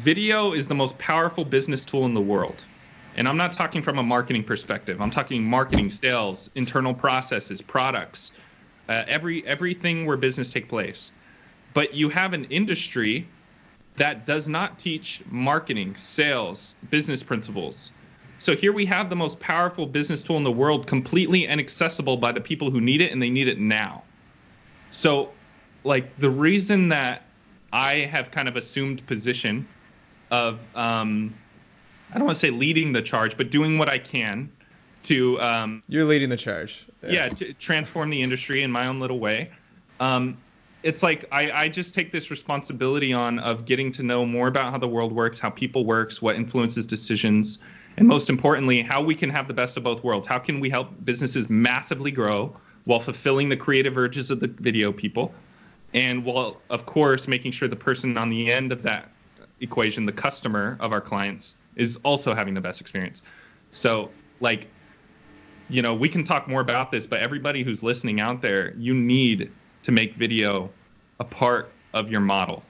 Video 0.03 0.53
is 0.53 0.67
the 0.67 0.75
most 0.75 0.97
powerful 0.97 1.45
business 1.45 1.85
tool 1.85 2.07
in 2.07 2.15
the 2.15 2.21
world. 2.21 2.65
And 3.17 3.29
I'm 3.29 3.37
not 3.37 3.53
talking 3.53 3.83
from 3.83 3.99
a 3.99 4.03
marketing 4.03 4.45
perspective. 4.45 5.01
I'm 5.01 5.11
talking 5.11 5.43
marketing, 5.43 5.91
sales, 5.91 6.51
internal 6.55 6.95
processes, 6.95 7.63
products, 7.63 8.33
uh, 8.89 9.05
every 9.07 9.47
everything 9.47 10.05
where 10.07 10.17
business 10.17 10.51
take 10.51 10.69
place. 10.69 11.13
But 11.75 11.95
you 11.95 12.09
have 12.09 12.33
an 12.33 12.45
industry 12.47 13.29
that 13.97 14.27
does 14.27 14.49
not 14.49 14.79
teach 14.79 15.23
marketing, 15.31 15.95
sales, 15.97 16.75
business 16.91 17.23
principles. 17.23 17.93
So 18.41 18.57
here 18.57 18.73
we 18.73 18.85
have 18.87 19.09
the 19.09 19.17
most 19.17 19.39
powerful 19.39 19.87
business 19.87 20.23
tool 20.23 20.37
in 20.37 20.45
the 20.45 20.51
world, 20.51 20.87
completely 20.87 21.47
inaccessible 21.47 22.17
by 22.17 22.33
the 22.33 22.41
people 22.41 22.71
who 22.71 22.81
need 22.81 23.01
it, 23.01 23.13
and 23.13 23.23
they 23.23 23.31
need 23.31 23.49
it 23.49 23.59
now. 23.59 24.03
So, 24.91 25.31
like 25.85 26.17
the 26.19 26.31
reason 26.31 26.89
that 26.89 27.23
I 27.73 28.01
have 28.01 28.31
kind 28.31 28.49
of 28.49 28.57
assumed 28.57 29.07
position 29.07 29.67
of 30.31 30.59
um, 30.75 31.35
I 32.13 32.19
don't 32.19 32.27
want 32.27 32.37
to 32.37 32.41
say 32.41 32.51
leading 32.51 32.93
the 32.93 33.03
charge, 33.03 33.37
but 33.37 33.51
doing 33.51 33.79
what 33.79 33.89
I 33.89 33.99
can 33.99 34.51
to 35.05 35.41
um, 35.41 35.83
You're 35.89 36.05
leading 36.05 36.29
the 36.29 36.37
charge. 36.37 36.87
yeah, 37.07 37.29
to 37.29 37.53
transform 37.55 38.11
the 38.11 38.23
industry 38.23 38.63
in 38.63 38.71
my 38.71 38.87
own 38.87 39.01
little 39.01 39.19
way. 39.19 39.51
Um, 40.01 40.39
it's 40.83 41.03
like 41.03 41.27
I, 41.33 41.51
I 41.51 41.69
just 41.69 41.95
take 41.95 42.13
this 42.13 42.31
responsibility 42.31 43.13
on 43.13 43.39
of 43.39 43.65
getting 43.65 43.91
to 43.93 44.03
know 44.03 44.27
more 44.27 44.49
about 44.49 44.71
how 44.71 44.79
the 44.79 44.89
world 44.89 45.13
works, 45.13 45.41
how 45.41 45.51
people 45.51 45.85
works, 45.87 46.21
what 46.21 46.37
influences 46.37 46.85
decisions, 46.87 47.59
and 47.97 48.07
most 48.07 48.29
importantly, 48.29 48.83
how 48.83 49.03
we 49.03 49.15
can 49.15 49.31
have 49.31 49.49
the 49.49 49.55
best 49.55 49.77
of 49.77 49.83
both 49.83 50.05
worlds. 50.05 50.27
How 50.27 50.39
can 50.39 50.61
we 50.61 50.69
help 50.69 50.89
businesses 51.05 51.49
massively 51.49 52.11
grow 52.11 52.55
while 52.85 53.01
fulfilling 53.01 53.49
the 53.49 53.57
creative 53.57 53.97
urges 53.97 54.31
of 54.31 54.41
the 54.41 54.49
video 54.49 54.93
people, 54.93 55.33
and 55.95 56.25
while 56.25 56.61
of 56.71 56.85
course 56.87 57.27
making 57.27 57.53
sure 57.53 57.67
the 57.67 57.77
person 57.77 58.19
on 58.19 58.29
the 58.29 58.53
end 58.53 58.71
of 58.73 58.83
that 58.83 59.11
equation, 59.61 60.05
the 60.05 60.13
customer 60.13 60.77
of 60.81 60.93
our 60.93 61.01
clients, 61.01 61.57
is 61.77 61.99
also 62.05 62.35
having 62.35 62.55
the 62.55 62.61
best 62.61 62.81
experience. 62.81 63.23
So 63.73 64.11
like 64.41 64.69
you 65.69 65.83
know, 65.83 65.95
we 65.95 66.09
can 66.09 66.25
talk 66.25 66.47
more 66.49 66.61
about 66.61 66.91
this, 66.91 67.07
but 67.07 67.21
everybody 67.21 67.63
who's 67.63 67.83
listening 67.83 68.21
out 68.21 68.43
there, 68.43 68.75
you 68.77 68.95
need 68.95 69.51
to 69.83 69.93
make 69.93 70.15
video 70.17 70.71
a 71.21 71.25
part 71.25 71.73
of 71.93 72.11
your 72.11 72.21
model. 72.21 72.63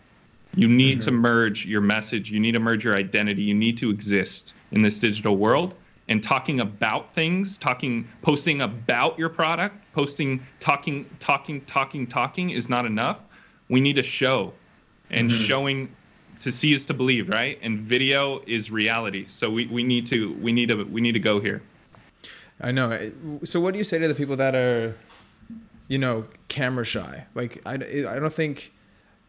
You 0.55 0.69
need 0.69 1.03
to 1.03 1.11
mm-hmm. 1.11 1.21
merge 1.21 1.67
your 1.67 1.81
message, 1.81 2.31
you 2.31 2.39
need 2.39 2.53
to 2.53 2.61
merge 2.61 2.85
your 2.85 2.95
identity, 2.95 3.43
you 3.43 3.55
need 3.55 3.77
to 3.79 3.91
exist 3.91 4.53
in 4.71 4.83
this 4.83 4.99
digital 4.99 5.37
world. 5.37 5.75
And 6.07 6.23
talking 6.23 6.61
about 6.61 7.15
things, 7.15 7.57
talking, 7.57 8.07
posting 8.21 8.61
about 8.61 9.19
your 9.19 9.31
product, 9.31 9.77
posting, 9.95 10.47
talking, 10.61 11.07
talking, 11.19 11.63
talking, 11.63 12.07
talking 12.07 12.51
is 12.51 12.69
not 12.69 12.85
enough. 12.85 13.19
We 13.71 13.81
need 13.81 13.97
to 13.97 14.03
show, 14.03 14.53
and 15.11 15.31
mm-hmm. 15.31 15.45
showing 15.45 15.97
to 16.45 16.53
see 16.53 16.75
is 16.75 16.85
to 16.85 16.93
believe, 16.93 17.31
right? 17.31 17.59
And 17.63 17.81
video 17.81 18.43
is 18.47 18.71
reality. 18.71 19.25
So 19.29 19.51
we, 19.51 19.67
we 19.67 19.83
need 19.83 20.07
to 20.09 20.35
we 20.35 20.53
need 20.53 20.69
to 20.69 20.85
we 20.85 21.01
need 21.01 21.13
to 21.13 21.19
go 21.19 21.41
here. 21.41 21.63
I 22.61 22.71
know. 22.71 23.11
So 23.45 23.61
what 23.61 23.73
do 23.73 23.79
you 23.79 23.85
say 23.85 23.99
to 23.99 24.07
the 24.07 24.15
people 24.15 24.37
that 24.37 24.55
are, 24.55 24.95
you 25.89 25.97
know, 25.97 26.27
camera 26.49 26.85
shy? 26.85 27.27
Like 27.35 27.63
I, 27.65 27.75
I 27.75 28.19
don't 28.19 28.33
think, 28.33 28.73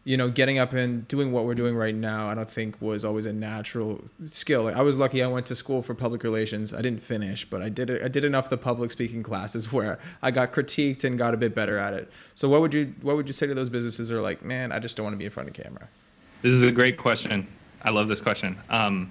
you 0.04 0.18
know, 0.18 0.28
getting 0.28 0.58
up 0.58 0.74
and 0.74 1.08
doing 1.08 1.32
what 1.32 1.46
we're 1.46 1.54
doing 1.54 1.74
right 1.74 1.94
now, 1.94 2.28
I 2.28 2.34
don't 2.34 2.50
think 2.50 2.80
was 2.82 3.02
always 3.02 3.24
a 3.24 3.32
natural 3.32 4.04
skill. 4.20 4.64
Like 4.64 4.76
I 4.76 4.82
was 4.82 4.98
lucky 4.98 5.22
I 5.22 5.26
went 5.26 5.46
to 5.46 5.54
school 5.54 5.80
for 5.80 5.94
public 5.94 6.22
relations. 6.22 6.74
I 6.74 6.82
didn't 6.82 7.02
finish, 7.02 7.48
but 7.48 7.62
I 7.62 7.70
did. 7.70 8.04
I 8.04 8.08
did 8.08 8.26
enough 8.26 8.44
of 8.44 8.50
the 8.50 8.58
public 8.58 8.90
speaking 8.90 9.22
classes 9.22 9.72
where 9.72 9.98
I 10.20 10.30
got 10.32 10.52
critiqued 10.52 11.02
and 11.04 11.16
got 11.16 11.32
a 11.32 11.38
bit 11.38 11.54
better 11.54 11.78
at 11.78 11.94
it. 11.94 12.12
So 12.34 12.46
what 12.50 12.60
would 12.60 12.74
you 12.74 12.94
what 13.00 13.16
would 13.16 13.26
you 13.26 13.32
say 13.32 13.46
to 13.46 13.54
those 13.54 13.70
businesses 13.70 14.10
that 14.10 14.18
are 14.18 14.20
like, 14.20 14.44
man, 14.44 14.70
I 14.70 14.80
just 14.80 14.98
don't 14.98 15.04
want 15.04 15.14
to 15.14 15.18
be 15.18 15.24
in 15.24 15.30
front 15.30 15.48
of 15.48 15.54
camera? 15.54 15.88
This 16.42 16.52
is 16.52 16.62
a 16.62 16.70
great 16.70 16.98
question. 16.98 17.46
I 17.82 17.90
love 17.90 18.08
this 18.08 18.20
question. 18.20 18.58
Um, 18.68 19.10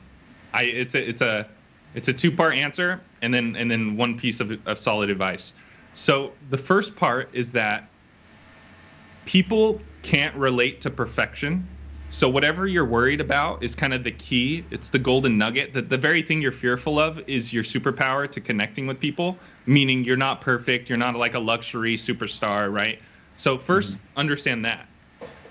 I 0.54 0.64
it's 0.64 0.96
a 0.96 1.10
it's 1.10 1.22
a 1.22 1.48
it's 1.94 2.08
a 2.08 2.14
two 2.14 2.32
part 2.32 2.54
answer 2.54 3.02
and 3.22 3.34
then 3.34 3.56
and 3.56 3.70
then 3.70 3.98
one 3.98 4.18
piece 4.18 4.40
of, 4.40 4.52
of 4.66 4.80
solid 4.80 5.10
advice. 5.10 5.54
So 5.96 6.34
the 6.50 6.58
first 6.58 6.96
part 6.96 7.30
is 7.34 7.52
that 7.52 7.90
people 9.26 9.82
can't 10.04 10.36
relate 10.36 10.82
to 10.82 10.90
perfection. 10.90 11.68
So 12.12 12.30
whatever 12.30 12.68
you're 12.68 12.86
worried 12.86 13.20
about 13.20 13.64
is 13.64 13.76
kind 13.76 13.94
of 13.94 14.04
the 14.04 14.12
key. 14.12 14.64
It's 14.72 14.90
the 14.90 15.00
golden 15.00 15.38
nugget. 15.38 15.74
That 15.74 15.90
the 15.90 15.98
very 15.98 16.22
thing 16.22 16.42
you're 16.42 16.52
fearful 16.52 17.00
of 17.00 17.20
is 17.28 17.52
your 17.52 17.64
superpower 17.64 18.32
to 18.32 18.40
connecting 18.40 18.88
with 18.88 19.00
people. 19.00 19.38
Meaning 19.66 20.04
you're 20.04 20.16
not 20.16 20.42
perfect. 20.42 20.88
You're 20.88 20.98
not 20.98 21.16
like 21.16 21.34
a 21.34 21.40
luxury 21.40 21.98
superstar, 21.98 22.72
right? 22.72 23.00
So 23.38 23.58
1st 23.58 23.98
understand 24.16 24.64
that 24.64 24.88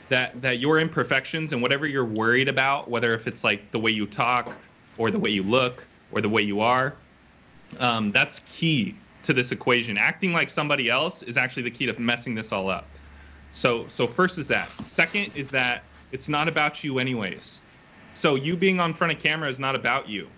that 0.08 0.40
that 0.42 0.58
your 0.58 0.78
imperfections 0.78 1.52
and 1.52 1.62
whatever 1.62 1.86
you're 1.86 2.04
worried 2.04 2.48
about, 2.48 2.90
whether 2.90 3.14
if 3.14 3.26
it's 3.26 3.44
like 3.44 3.70
the 3.72 3.78
way 3.78 3.90
you 3.90 4.06
talk 4.06 4.52
or 4.98 5.10
the 5.10 5.18
way 5.18 5.30
you 5.30 5.42
look 5.42 5.84
or 6.12 6.20
the 6.20 6.28
way 6.28 6.42
you 6.42 6.60
are, 6.60 6.94
um, 7.78 8.12
that's 8.12 8.40
key 8.50 8.94
to 9.22 9.32
this 9.32 9.52
equation. 9.52 9.96
Acting 9.96 10.32
like 10.32 10.50
somebody 10.50 10.90
else 10.90 11.22
is 11.22 11.36
actually 11.36 11.62
the 11.62 11.70
key 11.70 11.86
to 11.86 11.98
messing 12.00 12.34
this 12.34 12.52
all 12.52 12.68
up. 12.68 12.86
So 13.54 13.86
so 13.88 14.06
first 14.06 14.38
is 14.38 14.46
that. 14.48 14.70
Second 14.82 15.32
is 15.34 15.48
that 15.48 15.84
it's 16.12 16.28
not 16.28 16.48
about 16.48 16.84
you 16.84 16.98
anyways. 16.98 17.60
So 18.14 18.36
you 18.36 18.56
being 18.56 18.78
on 18.80 18.94
front 18.94 19.12
of 19.12 19.20
camera 19.20 19.50
is 19.50 19.58
not 19.58 19.74
about 19.74 20.08
you. 20.08 20.28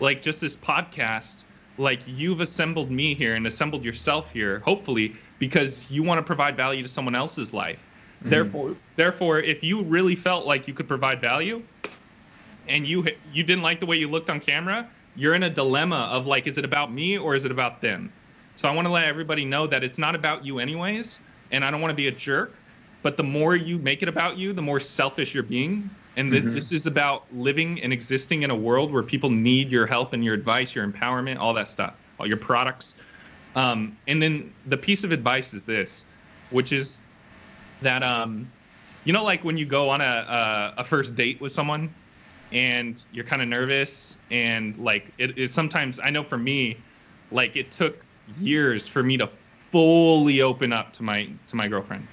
Like 0.00 0.22
just 0.22 0.40
this 0.40 0.56
podcast, 0.56 1.44
like 1.78 2.00
you've 2.06 2.40
assembled 2.40 2.90
me 2.90 3.14
here 3.14 3.34
and 3.34 3.46
assembled 3.46 3.84
yourself 3.84 4.30
here, 4.32 4.60
hopefully 4.60 5.14
because 5.38 5.84
you 5.88 6.02
want 6.02 6.18
to 6.18 6.22
provide 6.22 6.56
value 6.56 6.82
to 6.82 6.88
someone 6.88 7.14
else's 7.14 7.52
life. 7.52 7.78
Therefore, 8.22 8.76
therefore, 8.96 9.40
if 9.40 9.62
you 9.62 9.82
really 9.82 10.16
felt 10.16 10.46
like 10.46 10.66
you 10.66 10.74
could 10.74 10.88
provide 10.88 11.20
value, 11.20 11.62
and 12.68 12.86
you 12.86 13.06
you 13.32 13.42
didn't 13.42 13.62
like 13.62 13.80
the 13.80 13.86
way 13.86 13.96
you 13.96 14.08
looked 14.08 14.30
on 14.30 14.40
camera, 14.40 14.88
you're 15.16 15.34
in 15.34 15.42
a 15.42 15.50
dilemma 15.50 16.08
of 16.10 16.26
like, 16.26 16.46
is 16.46 16.58
it 16.58 16.64
about 16.64 16.92
me 16.92 17.18
or 17.18 17.34
is 17.34 17.44
it 17.44 17.50
about 17.50 17.80
them? 17.80 18.12
So 18.56 18.68
I 18.68 18.72
want 18.72 18.86
to 18.86 18.92
let 18.92 19.04
everybody 19.04 19.44
know 19.44 19.66
that 19.66 19.82
it's 19.84 19.98
not 19.98 20.14
about 20.14 20.44
you 20.44 20.58
anyways, 20.58 21.18
and 21.50 21.64
I 21.64 21.70
don't 21.70 21.80
want 21.80 21.90
to 21.90 21.96
be 21.96 22.06
a 22.06 22.12
jerk. 22.12 22.54
But 23.02 23.18
the 23.18 23.22
more 23.22 23.54
you 23.54 23.78
make 23.78 24.02
it 24.02 24.08
about 24.08 24.38
you, 24.38 24.54
the 24.54 24.62
more 24.62 24.80
selfish 24.80 25.34
you're 25.34 25.42
being. 25.42 25.90
And 26.16 26.30
th- 26.30 26.44
this 26.54 26.72
is 26.72 26.86
about 26.86 27.24
living 27.34 27.82
and 27.82 27.92
existing 27.92 28.42
in 28.44 28.50
a 28.50 28.56
world 28.56 28.92
where 28.92 29.02
people 29.02 29.28
need 29.28 29.68
your 29.68 29.84
help 29.84 30.14
and 30.14 30.24
your 30.24 30.32
advice, 30.32 30.74
your 30.74 30.86
empowerment, 30.86 31.38
all 31.38 31.52
that 31.54 31.68
stuff, 31.68 31.94
all 32.18 32.26
your 32.26 32.38
products. 32.38 32.94
Um, 33.56 33.98
and 34.06 34.22
then 34.22 34.54
the 34.66 34.76
piece 34.76 35.04
of 35.04 35.12
advice 35.12 35.52
is 35.52 35.64
this, 35.64 36.04
which 36.50 36.72
is 36.72 37.00
that 37.84 38.02
um, 38.02 38.50
you 39.04 39.12
know, 39.12 39.22
like 39.22 39.44
when 39.44 39.56
you 39.56 39.66
go 39.66 39.88
on 39.90 40.00
a 40.00 40.04
a, 40.04 40.74
a 40.78 40.84
first 40.84 41.14
date 41.14 41.40
with 41.40 41.52
someone, 41.52 41.94
and 42.52 43.02
you're 43.12 43.24
kind 43.24 43.42
of 43.42 43.48
nervous, 43.48 44.18
and 44.30 44.76
like 44.78 45.12
it, 45.18 45.38
it 45.38 45.52
sometimes 45.52 46.00
I 46.02 46.10
know 46.10 46.24
for 46.24 46.38
me, 46.38 46.76
like 47.30 47.56
it 47.56 47.70
took 47.70 47.96
years 48.40 48.88
for 48.88 49.02
me 49.02 49.16
to 49.18 49.28
fully 49.70 50.40
open 50.40 50.72
up 50.72 50.92
to 50.94 51.02
my 51.02 51.28
to 51.48 51.56
my 51.56 51.68
girlfriend. 51.68 52.06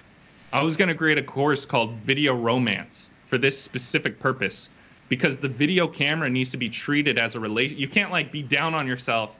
I 0.53 0.61
was 0.61 0.77
gonna 0.77 0.95
create 0.95 1.17
a 1.17 1.23
course 1.23 1.65
called 1.65 1.95
Video 2.05 2.35
Romance 2.35 3.09
for 3.27 3.37
this 3.37 3.59
specific 3.59 4.19
purpose, 4.19 4.69
because 5.09 5.37
the 5.37 5.47
video 5.47 5.87
camera 5.87 6.29
needs 6.29 6.51
to 6.51 6.57
be 6.57 6.69
treated 6.69 7.17
as 7.17 7.35
a 7.35 7.39
relation. 7.39 7.77
You 7.77 7.87
can't 7.87 8.11
like 8.11 8.31
be 8.31 8.41
down 8.41 8.73
on 8.73 8.85
yourself 8.87 9.31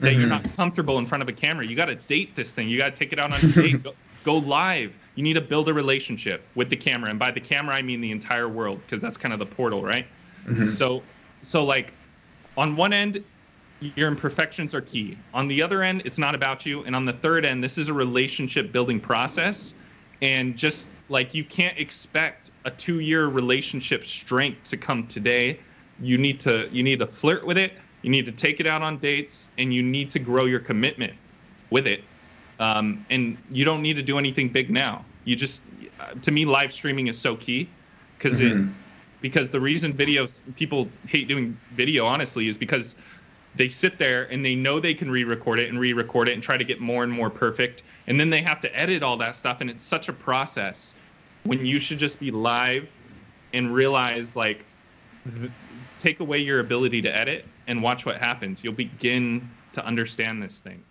that 0.00 0.14
you're 0.14 0.28
not 0.28 0.44
comfortable 0.56 0.98
in 0.98 1.06
front 1.06 1.22
of 1.22 1.28
a 1.28 1.32
camera. 1.32 1.66
You 1.66 1.76
got 1.76 1.86
to 1.86 1.96
date 1.96 2.36
this 2.36 2.50
thing. 2.50 2.68
You 2.68 2.78
got 2.78 2.90
to 2.90 2.96
take 2.96 3.12
it 3.12 3.18
out 3.18 3.32
on 3.32 3.44
a 3.44 3.52
date. 3.52 3.82
Go, 3.82 3.92
go 4.24 4.36
live. 4.36 4.92
You 5.14 5.22
need 5.22 5.34
to 5.34 5.40
build 5.40 5.68
a 5.68 5.74
relationship 5.74 6.44
with 6.54 6.70
the 6.70 6.76
camera, 6.76 7.10
and 7.10 7.18
by 7.18 7.30
the 7.30 7.40
camera 7.40 7.74
I 7.74 7.82
mean 7.82 8.00
the 8.00 8.10
entire 8.10 8.48
world 8.48 8.80
because 8.86 9.02
that's 9.02 9.16
kind 9.16 9.32
of 9.32 9.40
the 9.40 9.46
portal, 9.46 9.82
right? 9.82 10.06
Mm-hmm. 10.46 10.68
So, 10.68 11.02
so 11.42 11.64
like, 11.64 11.92
on 12.56 12.76
one 12.76 12.92
end, 12.92 13.22
your 13.80 14.08
imperfections 14.08 14.74
are 14.74 14.80
key. 14.80 15.16
On 15.34 15.46
the 15.48 15.62
other 15.62 15.82
end, 15.82 16.02
it's 16.04 16.18
not 16.18 16.34
about 16.34 16.66
you, 16.66 16.82
and 16.84 16.96
on 16.96 17.04
the 17.04 17.12
third 17.12 17.44
end, 17.44 17.62
this 17.62 17.78
is 17.78 17.88
a 17.88 17.92
relationship 17.92 18.72
building 18.72 19.00
process, 19.00 19.74
and 20.22 20.56
just 20.56 20.86
like 21.08 21.34
you 21.34 21.44
can't 21.44 21.78
expect 21.78 22.50
a 22.64 22.70
two-year 22.70 23.28
relationship 23.28 24.04
strength 24.04 24.68
to 24.70 24.76
come 24.76 25.06
today. 25.06 25.58
You 26.00 26.18
need 26.18 26.38
to 26.40 26.68
you 26.70 26.82
need 26.82 26.98
to 27.00 27.06
flirt 27.06 27.46
with 27.46 27.58
it. 27.58 27.72
You 28.02 28.10
need 28.10 28.26
to 28.26 28.32
take 28.32 28.60
it 28.60 28.66
out 28.66 28.82
on 28.82 28.98
dates, 28.98 29.48
and 29.58 29.72
you 29.72 29.82
need 29.82 30.10
to 30.12 30.18
grow 30.18 30.44
your 30.44 30.60
commitment 30.60 31.14
with 31.70 31.86
it. 31.86 32.04
Um, 32.58 33.06
and 33.10 33.38
you 33.50 33.64
don't 33.64 33.82
need 33.82 33.94
to 33.94 34.02
do 34.02 34.18
anything 34.18 34.48
big 34.48 34.70
now. 34.70 35.04
You 35.24 35.36
just, 35.36 35.62
uh, 36.00 36.14
to 36.22 36.30
me, 36.30 36.44
live 36.44 36.72
streaming 36.72 37.06
is 37.06 37.18
so 37.18 37.36
key. 37.36 37.68
Because 38.16 38.40
it 38.40 38.56
because 39.20 39.50
the 39.50 39.60
reason 39.60 39.92
videos 39.92 40.40
people 40.56 40.88
hate 41.06 41.28
doing 41.28 41.58
video 41.74 42.06
honestly 42.06 42.48
is 42.48 42.56
because 42.56 42.94
they 43.56 43.68
sit 43.68 43.98
there 43.98 44.24
and 44.24 44.44
they 44.44 44.54
know 44.54 44.78
they 44.78 44.94
can 44.94 45.10
re-record 45.10 45.58
it 45.58 45.68
and 45.68 45.80
re-record 45.80 46.28
it 46.28 46.34
and 46.34 46.42
try 46.42 46.56
to 46.56 46.64
get 46.64 46.80
more 46.80 47.02
and 47.02 47.12
more 47.12 47.30
perfect. 47.30 47.82
And 48.06 48.18
then 48.18 48.30
they 48.30 48.42
have 48.42 48.60
to 48.60 48.78
edit 48.78 49.02
all 49.02 49.16
that 49.18 49.36
stuff 49.36 49.60
and 49.60 49.68
it's 49.68 49.84
such 49.84 50.08
a 50.08 50.12
process 50.12 50.94
when 51.44 51.64
you 51.64 51.78
should 51.78 51.98
just 51.98 52.20
be 52.20 52.30
live 52.30 52.88
and 53.52 53.74
realize 53.74 54.36
like 54.36 54.64
th- 55.24 55.50
take 55.98 56.20
away 56.20 56.38
your 56.38 56.60
ability 56.60 57.02
to 57.02 57.16
edit 57.16 57.44
and 57.66 57.82
watch 57.82 58.06
what 58.06 58.18
happens. 58.18 58.62
You'll 58.62 58.74
begin 58.74 59.50
to 59.74 59.84
understand 59.84 60.42
this 60.42 60.58
thing 60.58 60.82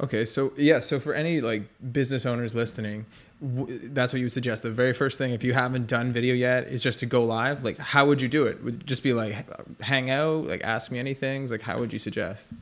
Okay, 0.00 0.24
so 0.24 0.52
yeah, 0.56 0.80
so 0.80 0.98
for 0.98 1.14
any 1.14 1.40
like 1.40 1.62
business 1.92 2.26
owners 2.26 2.54
listening, 2.54 3.06
w- 3.40 3.78
that's 3.88 4.12
what 4.12 4.18
you 4.18 4.24
would 4.26 4.32
suggest. 4.32 4.62
The 4.62 4.70
very 4.70 4.92
first 4.92 5.16
thing, 5.16 5.32
if 5.32 5.44
you 5.44 5.52
haven't 5.52 5.86
done 5.86 6.12
video 6.12 6.34
yet, 6.34 6.66
is 6.66 6.82
just 6.82 6.98
to 7.00 7.06
go 7.06 7.24
live. 7.24 7.62
Like, 7.62 7.78
how 7.78 8.06
would 8.06 8.20
you 8.20 8.28
do 8.28 8.46
it? 8.46 8.62
Would 8.64 8.80
it 8.80 8.86
just 8.86 9.02
be 9.02 9.12
like 9.12 9.46
hang 9.80 10.10
out, 10.10 10.46
like 10.46 10.62
ask 10.64 10.90
me 10.90 10.98
any 10.98 11.14
things? 11.14 11.50
Like, 11.50 11.62
how 11.62 11.78
would 11.78 11.92
you 11.92 11.98
suggest? 11.98 12.52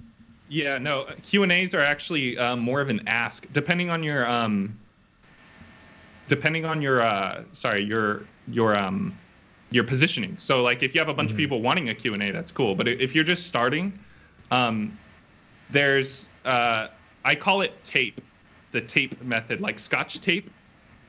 Yeah, 0.48 0.78
no, 0.78 1.06
Q 1.22 1.44
and 1.44 1.52
A's 1.52 1.74
are 1.74 1.80
actually 1.80 2.36
um, 2.36 2.58
more 2.60 2.80
of 2.80 2.90
an 2.90 3.06
ask, 3.06 3.46
depending 3.52 3.88
on 3.88 4.02
your 4.02 4.28
um, 4.28 4.78
depending 6.28 6.64
on 6.64 6.82
your 6.82 7.00
uh, 7.00 7.44
sorry 7.54 7.82
your 7.82 8.26
your 8.48 8.76
um, 8.76 9.16
your 9.70 9.84
positioning. 9.84 10.36
So 10.38 10.62
like 10.62 10.82
if 10.82 10.94
you 10.94 11.00
have 11.00 11.08
a 11.08 11.14
bunch 11.14 11.30
of 11.30 11.36
people 11.36 11.62
wanting 11.62 11.88
a 11.88 11.94
Q 11.94 12.14
and 12.14 12.22
A, 12.22 12.32
that's 12.32 12.50
cool. 12.50 12.74
But 12.74 12.88
if 12.88 13.14
you're 13.14 13.24
just 13.24 13.46
starting, 13.46 13.98
um, 14.50 14.98
there's 15.70 16.26
uh, 16.44 16.88
I 17.24 17.34
call 17.34 17.60
it 17.60 17.72
tape, 17.84 18.20
the 18.72 18.80
tape 18.80 19.20
method, 19.22 19.60
like 19.60 19.78
Scotch 19.78 20.20
tape. 20.20 20.50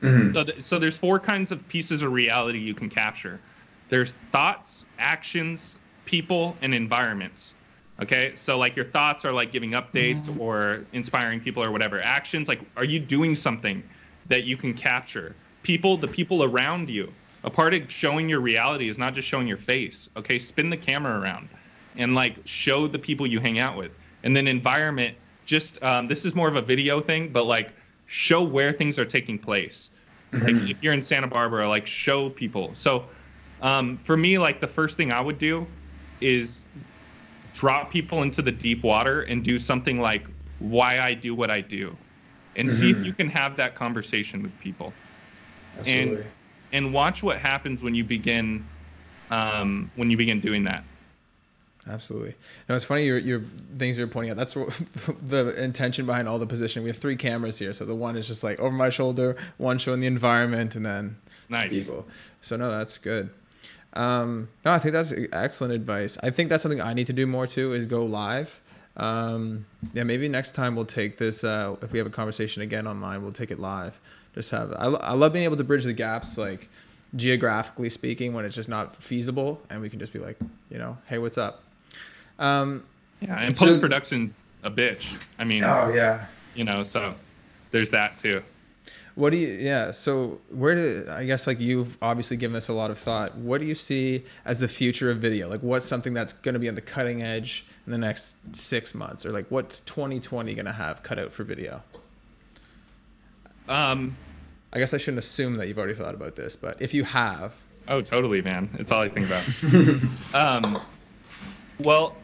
Mm-hmm. 0.02 0.34
So, 0.34 0.44
th- 0.44 0.62
so 0.62 0.78
there's 0.78 0.96
four 0.96 1.20
kinds 1.20 1.52
of 1.52 1.66
pieces 1.68 2.02
of 2.02 2.12
reality 2.12 2.58
you 2.58 2.74
can 2.74 2.90
capture. 2.90 3.40
There's 3.88 4.14
thoughts, 4.32 4.86
actions, 4.98 5.76
people, 6.04 6.56
and 6.60 6.74
environments. 6.74 7.54
Okay, 8.00 8.32
so 8.36 8.58
like 8.58 8.74
your 8.74 8.86
thoughts 8.86 9.24
are 9.24 9.32
like 9.32 9.52
giving 9.52 9.72
updates 9.72 10.24
mm-hmm. 10.24 10.40
or 10.40 10.84
inspiring 10.92 11.40
people 11.40 11.62
or 11.62 11.70
whatever. 11.70 12.02
Actions, 12.02 12.48
like 12.48 12.60
are 12.76 12.84
you 12.84 12.98
doing 12.98 13.36
something 13.36 13.82
that 14.28 14.44
you 14.44 14.56
can 14.56 14.74
capture? 14.74 15.36
People, 15.62 15.96
the 15.96 16.08
people 16.08 16.42
around 16.42 16.88
you. 16.88 17.12
A 17.44 17.50
part 17.50 17.74
of 17.74 17.90
showing 17.90 18.28
your 18.28 18.40
reality 18.40 18.88
is 18.88 18.98
not 18.98 19.14
just 19.14 19.28
showing 19.28 19.46
your 19.46 19.58
face. 19.58 20.08
Okay, 20.16 20.38
spin 20.38 20.70
the 20.70 20.76
camera 20.76 21.20
around 21.20 21.48
and 21.96 22.14
like 22.14 22.36
show 22.44 22.88
the 22.88 22.98
people 22.98 23.26
you 23.26 23.40
hang 23.40 23.58
out 23.58 23.76
with. 23.76 23.92
And 24.22 24.34
then 24.36 24.46
environment, 24.46 25.16
just 25.44 25.82
um, 25.82 26.08
this 26.08 26.24
is 26.24 26.34
more 26.34 26.48
of 26.48 26.56
a 26.56 26.62
video 26.62 27.00
thing, 27.00 27.30
but 27.32 27.44
like 27.44 27.70
show 28.06 28.42
where 28.42 28.72
things 28.72 28.98
are 28.98 29.04
taking 29.04 29.38
place. 29.38 29.90
Like 30.32 30.56
if 30.70 30.82
you're 30.82 30.94
in 30.94 31.02
Santa 31.02 31.26
Barbara, 31.26 31.68
like 31.68 31.86
show 31.86 32.30
people. 32.30 32.70
So 32.74 33.04
um, 33.60 34.00
for 34.04 34.16
me, 34.16 34.38
like 34.38 34.60
the 34.60 34.66
first 34.66 34.96
thing 34.96 35.12
I 35.12 35.20
would 35.20 35.38
do 35.38 35.66
is 36.20 36.64
drop 37.52 37.90
people 37.90 38.22
into 38.22 38.40
the 38.40 38.50
deep 38.50 38.82
water 38.82 39.22
and 39.22 39.44
do 39.44 39.58
something 39.58 40.00
like 40.00 40.24
why 40.58 41.00
I 41.00 41.14
do 41.14 41.34
what 41.34 41.50
I 41.50 41.60
do, 41.60 41.94
and 42.56 42.72
see 42.72 42.90
if 42.90 43.04
you 43.04 43.12
can 43.12 43.28
have 43.28 43.56
that 43.56 43.74
conversation 43.74 44.42
with 44.42 44.58
people 44.60 44.92
Absolutely. 45.78 46.26
and 46.72 46.94
watch 46.94 47.22
what 47.22 47.38
happens 47.38 47.82
when 47.82 47.94
you 47.94 48.04
begin 48.04 48.64
um, 49.30 49.90
when 49.96 50.10
you 50.10 50.16
begin 50.16 50.40
doing 50.40 50.64
that. 50.64 50.84
Absolutely. 51.88 52.34
Now 52.68 52.76
it's 52.76 52.84
funny 52.84 53.04
your 53.04 53.18
your 53.18 53.42
things 53.76 53.98
you're 53.98 54.06
pointing 54.06 54.30
out. 54.30 54.36
That's 54.36 54.54
what, 54.54 54.68
the 55.28 55.60
intention 55.62 56.06
behind 56.06 56.28
all 56.28 56.38
the 56.38 56.46
position. 56.46 56.84
We 56.84 56.90
have 56.90 56.96
three 56.96 57.16
cameras 57.16 57.58
here, 57.58 57.72
so 57.72 57.84
the 57.84 57.94
one 57.94 58.16
is 58.16 58.28
just 58.28 58.44
like 58.44 58.60
over 58.60 58.74
my 58.74 58.90
shoulder, 58.90 59.36
one 59.58 59.78
showing 59.78 60.00
the 60.00 60.06
environment, 60.06 60.76
and 60.76 60.86
then 60.86 61.16
Nice. 61.48 61.70
people. 61.70 62.06
So 62.40 62.56
no, 62.56 62.70
that's 62.70 62.98
good. 62.98 63.30
Um, 63.94 64.48
no, 64.64 64.70
I 64.72 64.78
think 64.78 64.92
that's 64.92 65.12
excellent 65.32 65.74
advice. 65.74 66.16
I 66.22 66.30
think 66.30 66.50
that's 66.50 66.62
something 66.62 66.80
I 66.80 66.94
need 66.94 67.08
to 67.08 67.12
do 67.12 67.26
more 67.26 67.46
too. 67.46 67.72
Is 67.72 67.86
go 67.86 68.04
live. 68.04 68.60
Um, 68.96 69.66
yeah, 69.92 70.04
maybe 70.04 70.28
next 70.28 70.52
time 70.52 70.76
we'll 70.76 70.84
take 70.84 71.18
this. 71.18 71.42
Uh, 71.42 71.76
if 71.82 71.92
we 71.92 71.98
have 71.98 72.06
a 72.06 72.10
conversation 72.10 72.62
again 72.62 72.86
online, 72.86 73.22
we'll 73.22 73.32
take 73.32 73.50
it 73.50 73.58
live. 73.58 74.00
Just 74.34 74.50
have. 74.52 74.72
I, 74.74 74.86
I 74.86 75.12
love 75.14 75.32
being 75.32 75.44
able 75.44 75.56
to 75.56 75.64
bridge 75.64 75.84
the 75.84 75.92
gaps, 75.92 76.38
like 76.38 76.68
geographically 77.16 77.90
speaking, 77.90 78.32
when 78.34 78.44
it's 78.44 78.54
just 78.54 78.68
not 78.68 78.94
feasible, 79.02 79.60
and 79.68 79.80
we 79.82 79.90
can 79.90 79.98
just 79.98 80.12
be 80.12 80.18
like, 80.20 80.38
you 80.70 80.78
know, 80.78 80.96
hey, 81.06 81.18
what's 81.18 81.38
up? 81.38 81.62
Um, 82.38 82.84
Yeah, 83.20 83.38
and 83.38 83.56
post 83.56 83.80
production's 83.80 84.38
a 84.62 84.70
bitch. 84.70 85.04
I 85.38 85.44
mean, 85.44 85.64
oh 85.64 85.92
yeah. 85.94 86.26
you 86.54 86.64
know, 86.64 86.84
so 86.84 87.14
there's 87.70 87.90
that 87.90 88.18
too. 88.18 88.42
What 89.14 89.32
do 89.32 89.38
you? 89.38 89.48
Yeah. 89.48 89.90
So 89.90 90.40
where 90.50 90.74
do 90.74 91.06
I 91.10 91.24
guess 91.24 91.46
like 91.46 91.60
you've 91.60 91.98
obviously 92.00 92.36
given 92.36 92.54
this 92.54 92.68
a 92.68 92.72
lot 92.72 92.90
of 92.90 92.98
thought. 92.98 93.36
What 93.36 93.60
do 93.60 93.66
you 93.66 93.74
see 93.74 94.24
as 94.44 94.58
the 94.58 94.68
future 94.68 95.10
of 95.10 95.18
video? 95.18 95.48
Like 95.48 95.60
what's 95.60 95.84
something 95.84 96.14
that's 96.14 96.32
going 96.32 96.54
to 96.54 96.58
be 96.58 96.68
on 96.68 96.74
the 96.74 96.80
cutting 96.80 97.22
edge 97.22 97.66
in 97.86 97.92
the 97.92 97.98
next 97.98 98.36
six 98.56 98.94
months, 98.94 99.26
or 99.26 99.30
like 99.30 99.46
what's 99.50 99.80
2020 99.80 100.54
going 100.54 100.64
to 100.66 100.72
have 100.72 101.02
cut 101.02 101.18
out 101.18 101.30
for 101.30 101.44
video? 101.44 101.82
Um, 103.68 104.16
I 104.72 104.78
guess 104.78 104.94
I 104.94 104.96
shouldn't 104.96 105.18
assume 105.18 105.56
that 105.56 105.68
you've 105.68 105.78
already 105.78 105.94
thought 105.94 106.14
about 106.14 106.34
this, 106.34 106.56
but 106.56 106.80
if 106.80 106.94
you 106.94 107.04
have, 107.04 107.56
Oh, 107.88 108.00
totally, 108.00 108.42
man. 108.42 108.70
It's 108.78 108.92
all 108.92 109.02
I 109.02 109.08
think 109.08 109.26
about. 109.26 110.34
um, 110.34 110.80
well, 111.84 112.16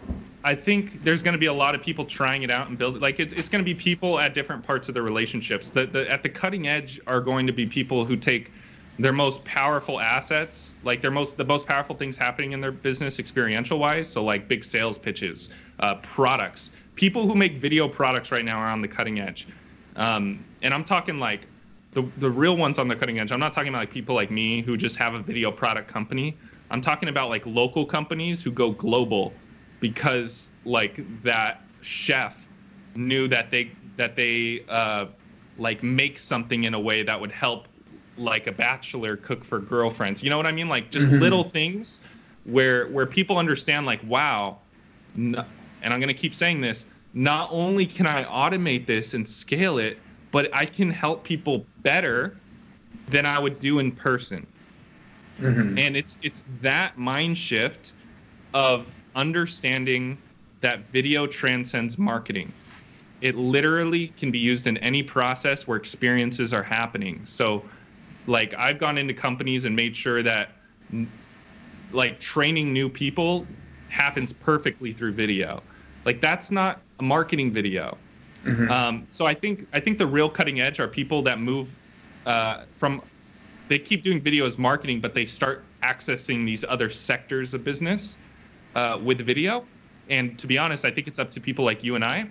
I 0.44 0.54
think 0.54 1.02
there's 1.02 1.22
going 1.22 1.32
to 1.32 1.38
be 1.38 1.46
a 1.46 1.52
lot 1.52 1.74
of 1.74 1.82
people 1.82 2.04
trying 2.04 2.42
it 2.42 2.50
out 2.50 2.68
and 2.68 2.78
build 2.78 2.96
it. 2.96 3.02
Like 3.02 3.18
it's, 3.18 3.34
it's 3.34 3.48
going 3.48 3.62
to 3.62 3.68
be 3.68 3.74
people 3.74 4.18
at 4.18 4.34
different 4.34 4.64
parts 4.64 4.88
of 4.88 4.94
their 4.94 5.02
relationships. 5.02 5.68
The, 5.70 5.86
the 5.86 6.10
at 6.10 6.22
the 6.22 6.28
cutting 6.28 6.68
edge 6.68 7.00
are 7.06 7.20
going 7.20 7.46
to 7.46 7.52
be 7.52 7.66
people 7.66 8.04
who 8.04 8.16
take 8.16 8.52
their 8.98 9.12
most 9.12 9.44
powerful 9.44 10.00
assets, 10.00 10.72
like 10.84 11.02
their 11.02 11.10
most 11.10 11.36
the 11.36 11.44
most 11.44 11.66
powerful 11.66 11.96
things 11.96 12.16
happening 12.16 12.52
in 12.52 12.60
their 12.60 12.72
business 12.72 13.18
experiential 13.18 13.78
wise. 13.78 14.08
So 14.08 14.24
like 14.24 14.48
big 14.48 14.64
sales 14.64 14.98
pitches, 14.98 15.48
uh, 15.80 15.96
products. 15.96 16.70
People 16.94 17.28
who 17.28 17.34
make 17.34 17.60
video 17.60 17.88
products 17.88 18.32
right 18.32 18.44
now 18.44 18.58
are 18.58 18.70
on 18.70 18.80
the 18.80 18.88
cutting 18.88 19.20
edge, 19.20 19.48
um, 19.96 20.44
and 20.62 20.72
I'm 20.72 20.84
talking 20.84 21.18
like 21.18 21.46
the 21.92 22.08
the 22.18 22.30
real 22.30 22.56
ones 22.56 22.78
on 22.78 22.88
the 22.88 22.96
cutting 22.96 23.18
edge. 23.18 23.32
I'm 23.32 23.40
not 23.40 23.52
talking 23.52 23.68
about 23.68 23.80
like 23.80 23.90
people 23.90 24.14
like 24.14 24.30
me 24.30 24.62
who 24.62 24.76
just 24.76 24.96
have 24.96 25.14
a 25.14 25.22
video 25.22 25.50
product 25.50 25.88
company. 25.88 26.36
I'm 26.70 26.80
talking 26.80 27.08
about 27.08 27.28
like 27.28 27.44
local 27.44 27.84
companies 27.84 28.42
who 28.42 28.50
go 28.50 28.70
global 28.70 29.32
because 29.80 30.48
like 30.64 31.00
that 31.22 31.62
chef 31.82 32.34
knew 32.94 33.28
that 33.28 33.50
they 33.50 33.70
that 33.96 34.16
they 34.16 34.64
uh, 34.68 35.06
like 35.58 35.82
make 35.82 36.18
something 36.18 36.64
in 36.64 36.74
a 36.74 36.80
way 36.80 37.02
that 37.02 37.20
would 37.20 37.32
help 37.32 37.66
like 38.16 38.46
a 38.46 38.52
bachelor 38.52 39.16
cook 39.16 39.44
for 39.44 39.60
girlfriends. 39.60 40.22
You 40.22 40.30
know 40.30 40.36
what 40.36 40.46
I 40.46 40.52
mean? 40.52 40.68
Like 40.68 40.90
just 40.90 41.08
little 41.08 41.44
things 41.44 42.00
where 42.44 42.88
where 42.88 43.06
people 43.06 43.38
understand 43.38 43.86
like 43.86 44.00
wow, 44.06 44.58
n- 45.16 45.44
and 45.82 45.94
I'm 45.94 46.00
gonna 46.00 46.14
keep 46.14 46.34
saying 46.34 46.60
this. 46.60 46.86
Not 47.14 47.48
only 47.50 47.86
can 47.86 48.06
I 48.06 48.24
automate 48.24 48.86
this 48.86 49.14
and 49.14 49.28
scale 49.28 49.78
it, 49.78 49.98
but 50.30 50.52
I 50.54 50.66
can 50.66 50.90
help 50.90 51.24
people 51.24 51.64
better 51.82 52.36
than 53.08 53.24
I 53.24 53.38
would 53.38 53.58
do 53.60 53.78
in 53.78 53.92
person. 53.92 54.46
And 55.78 55.96
it's 55.96 56.16
it's 56.22 56.42
that 56.62 56.98
mind 56.98 57.38
shift 57.38 57.92
of 58.52 58.86
understanding 59.18 60.16
that 60.60 60.90
video 60.92 61.26
transcends 61.26 61.98
marketing. 61.98 62.52
It 63.20 63.34
literally 63.34 64.08
can 64.16 64.30
be 64.30 64.38
used 64.38 64.68
in 64.68 64.78
any 64.78 65.02
process 65.02 65.66
where 65.66 65.76
experiences 65.76 66.52
are 66.52 66.62
happening. 66.62 67.22
So 67.26 67.64
like 68.28 68.54
I've 68.54 68.78
gone 68.78 68.96
into 68.96 69.12
companies 69.12 69.64
and 69.64 69.74
made 69.74 69.96
sure 69.96 70.22
that 70.22 70.50
like 71.92 72.20
training 72.20 72.72
new 72.72 72.88
people 72.88 73.44
happens 73.88 74.32
perfectly 74.32 74.92
through 74.92 75.12
video. 75.14 75.62
Like 76.04 76.20
that's 76.20 76.50
not 76.50 76.80
a 77.00 77.02
marketing 77.02 77.52
video. 77.52 77.98
Um, 78.70 79.06
so 79.10 79.26
I 79.26 79.34
think 79.34 79.66
I 79.72 79.80
think 79.80 79.98
the 79.98 80.06
real 80.06 80.30
cutting 80.30 80.60
edge 80.60 80.78
are 80.78 80.86
people 80.86 81.22
that 81.24 81.40
move 81.40 81.68
uh, 82.24 82.64
from 82.78 83.02
they 83.68 83.80
keep 83.80 84.04
doing 84.04 84.20
video 84.22 84.46
as 84.46 84.56
marketing, 84.56 85.00
but 85.00 85.12
they 85.12 85.26
start 85.26 85.64
accessing 85.82 86.46
these 86.46 86.64
other 86.68 86.88
sectors 86.88 87.52
of 87.52 87.64
business 87.64 88.16
uh, 88.74 88.98
with 89.02 89.18
video. 89.18 89.64
And 90.10 90.38
to 90.38 90.46
be 90.46 90.58
honest, 90.58 90.84
I 90.84 90.90
think 90.90 91.06
it's 91.06 91.18
up 91.18 91.30
to 91.32 91.40
people 91.40 91.64
like 91.64 91.84
you 91.84 91.94
and 91.94 92.04
I 92.04 92.28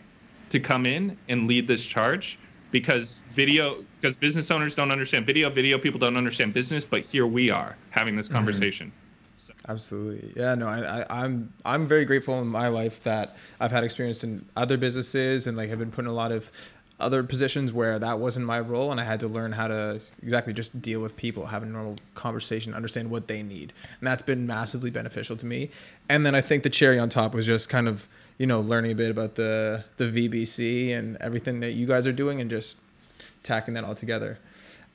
to 0.49 0.59
come 0.59 0.85
in 0.85 1.17
and 1.29 1.47
lead 1.47 1.67
this 1.67 1.83
charge 1.83 2.39
because 2.71 3.19
video 3.33 3.83
because 3.99 4.15
business 4.15 4.51
owners 4.51 4.75
don't 4.75 4.91
understand 4.91 5.25
video 5.25 5.49
video 5.49 5.77
people 5.77 5.99
don't 5.99 6.17
understand 6.17 6.53
business 6.53 6.83
but 6.83 7.01
here 7.01 7.25
we 7.25 7.49
are 7.49 7.77
having 7.91 8.15
this 8.15 8.27
conversation 8.27 8.91
so. 9.37 9.53
absolutely 9.69 10.33
yeah 10.35 10.53
no 10.53 10.67
I, 10.67 10.99
I 10.99 11.23
i'm 11.23 11.53
i'm 11.63 11.85
very 11.85 12.03
grateful 12.03 12.41
in 12.41 12.47
my 12.47 12.67
life 12.67 13.01
that 13.03 13.37
i've 13.61 13.71
had 13.71 13.83
experience 13.83 14.23
in 14.23 14.45
other 14.57 14.77
businesses 14.77 15.47
and 15.47 15.55
like 15.55 15.69
have 15.69 15.79
been 15.79 15.91
put 15.91 16.05
in 16.05 16.11
a 16.11 16.13
lot 16.13 16.31
of 16.31 16.51
other 16.99 17.23
positions 17.23 17.71
where 17.71 17.99
that 17.99 18.17
wasn't 18.17 18.45
my 18.45 18.59
role 18.59 18.91
and 18.91 18.99
I 18.99 19.03
had 19.03 19.19
to 19.19 19.27
learn 19.27 19.51
how 19.51 19.67
to 19.67 20.01
exactly 20.23 20.53
just 20.53 20.81
deal 20.81 20.99
with 20.99 21.15
people, 21.15 21.45
have 21.45 21.61
a 21.61 21.65
normal 21.65 21.95
conversation, 22.15 22.73
understand 22.73 23.11
what 23.11 23.27
they 23.27 23.43
need. 23.43 23.71
And 23.99 24.07
that's 24.07 24.23
been 24.23 24.47
massively 24.47 24.89
beneficial 24.89 25.35
to 25.37 25.45
me. 25.45 25.69
And 26.09 26.25
then 26.25 26.33
I 26.33 26.41
think 26.41 26.63
the 26.63 26.69
cherry 26.71 26.97
on 26.97 27.09
top 27.09 27.35
was 27.35 27.45
just 27.45 27.69
kind 27.69 27.87
of, 27.87 28.07
you 28.39 28.47
know, 28.47 28.61
learning 28.61 28.91
a 28.91 28.95
bit 28.95 29.11
about 29.11 29.35
the 29.35 29.83
the 29.97 30.05
VBC 30.05 30.97
and 30.97 31.17
everything 31.17 31.59
that 31.59 31.73
you 31.73 31.85
guys 31.85 32.07
are 32.07 32.11
doing 32.11 32.41
and 32.41 32.49
just 32.49 32.77
tacking 33.43 33.75
that 33.75 33.83
all 33.83 33.95
together. 33.95 34.39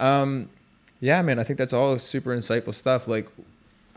Um, 0.00 0.48
yeah, 1.00 1.22
man, 1.22 1.38
I 1.38 1.44
think 1.44 1.58
that's 1.58 1.72
all 1.72 1.98
super 1.98 2.36
insightful 2.36 2.74
stuff. 2.74 3.06
Like 3.06 3.28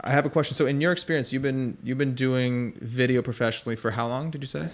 I 0.01 0.11
have 0.11 0.25
a 0.27 0.29
question. 0.29 0.53
So 0.53 0.67
in 0.67 0.79
your 0.79 0.91
experience, 0.91 1.33
you've 1.33 1.41
been 1.41 1.77
you've 1.83 1.97
been 1.97 2.13
doing 2.13 2.73
video 2.81 3.23
professionally 3.23 3.75
for 3.75 3.91
how 3.91 4.07
long 4.07 4.29
did 4.29 4.41
you 4.41 4.47
say? 4.47 4.69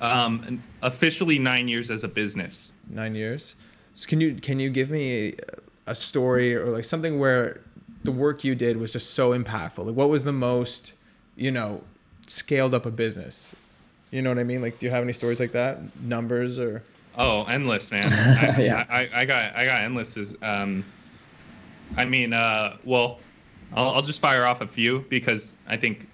Um, 0.00 0.62
officially 0.82 1.38
nine 1.38 1.68
years 1.68 1.90
as 1.90 2.04
a 2.04 2.08
business. 2.08 2.72
Nine 2.90 3.14
years. 3.14 3.56
So 3.94 4.06
can 4.06 4.20
you 4.20 4.34
can 4.34 4.60
you 4.60 4.68
give 4.68 4.90
me 4.90 5.28
a, 5.28 5.34
a 5.88 5.94
story 5.94 6.54
or 6.54 6.66
like 6.66 6.84
something 6.84 7.18
where 7.18 7.62
the 8.04 8.12
work 8.12 8.44
you 8.44 8.54
did 8.54 8.76
was 8.76 8.92
just 8.92 9.14
so 9.14 9.30
impactful? 9.30 9.86
Like 9.86 9.94
what 9.94 10.10
was 10.10 10.24
the 10.24 10.32
most, 10.32 10.92
you 11.34 11.50
know, 11.50 11.82
scaled 12.26 12.74
up 12.74 12.86
a 12.86 12.90
business? 12.90 13.54
You 14.10 14.22
know 14.22 14.30
what 14.30 14.38
I 14.38 14.44
mean? 14.44 14.62
Like, 14.62 14.78
do 14.78 14.86
you 14.86 14.92
have 14.92 15.02
any 15.02 15.12
stories 15.12 15.40
like 15.40 15.52
that? 15.52 15.78
Numbers 16.02 16.58
or? 16.58 16.82
Oh, 17.18 17.44
endless, 17.44 17.90
man. 17.90 18.04
I, 18.06 18.60
yeah. 18.60 18.84
I, 18.88 19.08
I, 19.14 19.24
got 19.24 19.56
I 19.56 19.64
got 19.64 19.80
endless. 19.80 20.16
Is 20.16 20.34
um, 20.42 20.84
I 21.96 22.04
mean, 22.04 22.32
uh, 22.32 22.76
well, 22.84 23.20
I'll, 23.74 23.90
I'll 23.90 24.02
just 24.02 24.20
fire 24.20 24.44
off 24.44 24.60
a 24.60 24.66
few 24.66 25.04
because 25.08 25.54
I 25.66 25.76
think, 25.76 26.06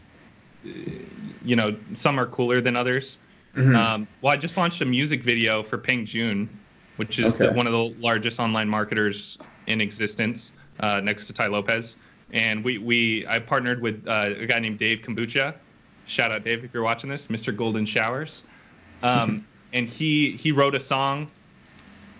you 0.64 1.56
know, 1.56 1.76
some 1.94 2.18
are 2.18 2.26
cooler 2.26 2.60
than 2.60 2.76
others. 2.76 3.18
Mm-hmm. 3.56 3.76
Um, 3.76 4.08
well, 4.22 4.32
I 4.32 4.36
just 4.36 4.56
launched 4.56 4.80
a 4.80 4.84
music 4.84 5.22
video 5.22 5.62
for 5.62 5.76
Peng 5.78 6.06
Joon, 6.06 6.48
which 6.96 7.18
is 7.18 7.34
okay. 7.34 7.48
the, 7.48 7.52
one 7.52 7.66
of 7.66 7.72
the 7.72 7.94
largest 8.00 8.40
online 8.40 8.68
marketers 8.68 9.38
in 9.66 9.80
existence, 9.80 10.52
uh, 10.80 11.00
next 11.00 11.26
to 11.26 11.32
Tai 11.32 11.48
Lopez. 11.48 11.96
And 12.32 12.64
we, 12.64 12.78
we 12.78 13.26
I 13.28 13.38
partnered 13.38 13.82
with 13.82 14.06
uh, 14.08 14.30
a 14.38 14.46
guy 14.46 14.58
named 14.58 14.78
Dave 14.78 15.00
Kombucha. 15.00 15.54
Shout 16.06 16.32
out 16.32 16.44
Dave 16.44 16.64
if 16.64 16.72
you're 16.72 16.82
watching 16.82 17.10
this, 17.10 17.28
Mr. 17.28 17.54
Golden 17.54 17.84
Showers. 17.84 18.42
Um, 19.02 19.46
and 19.72 19.88
he 19.88 20.36
he 20.36 20.50
wrote 20.52 20.74
a 20.74 20.80
song. 20.80 21.30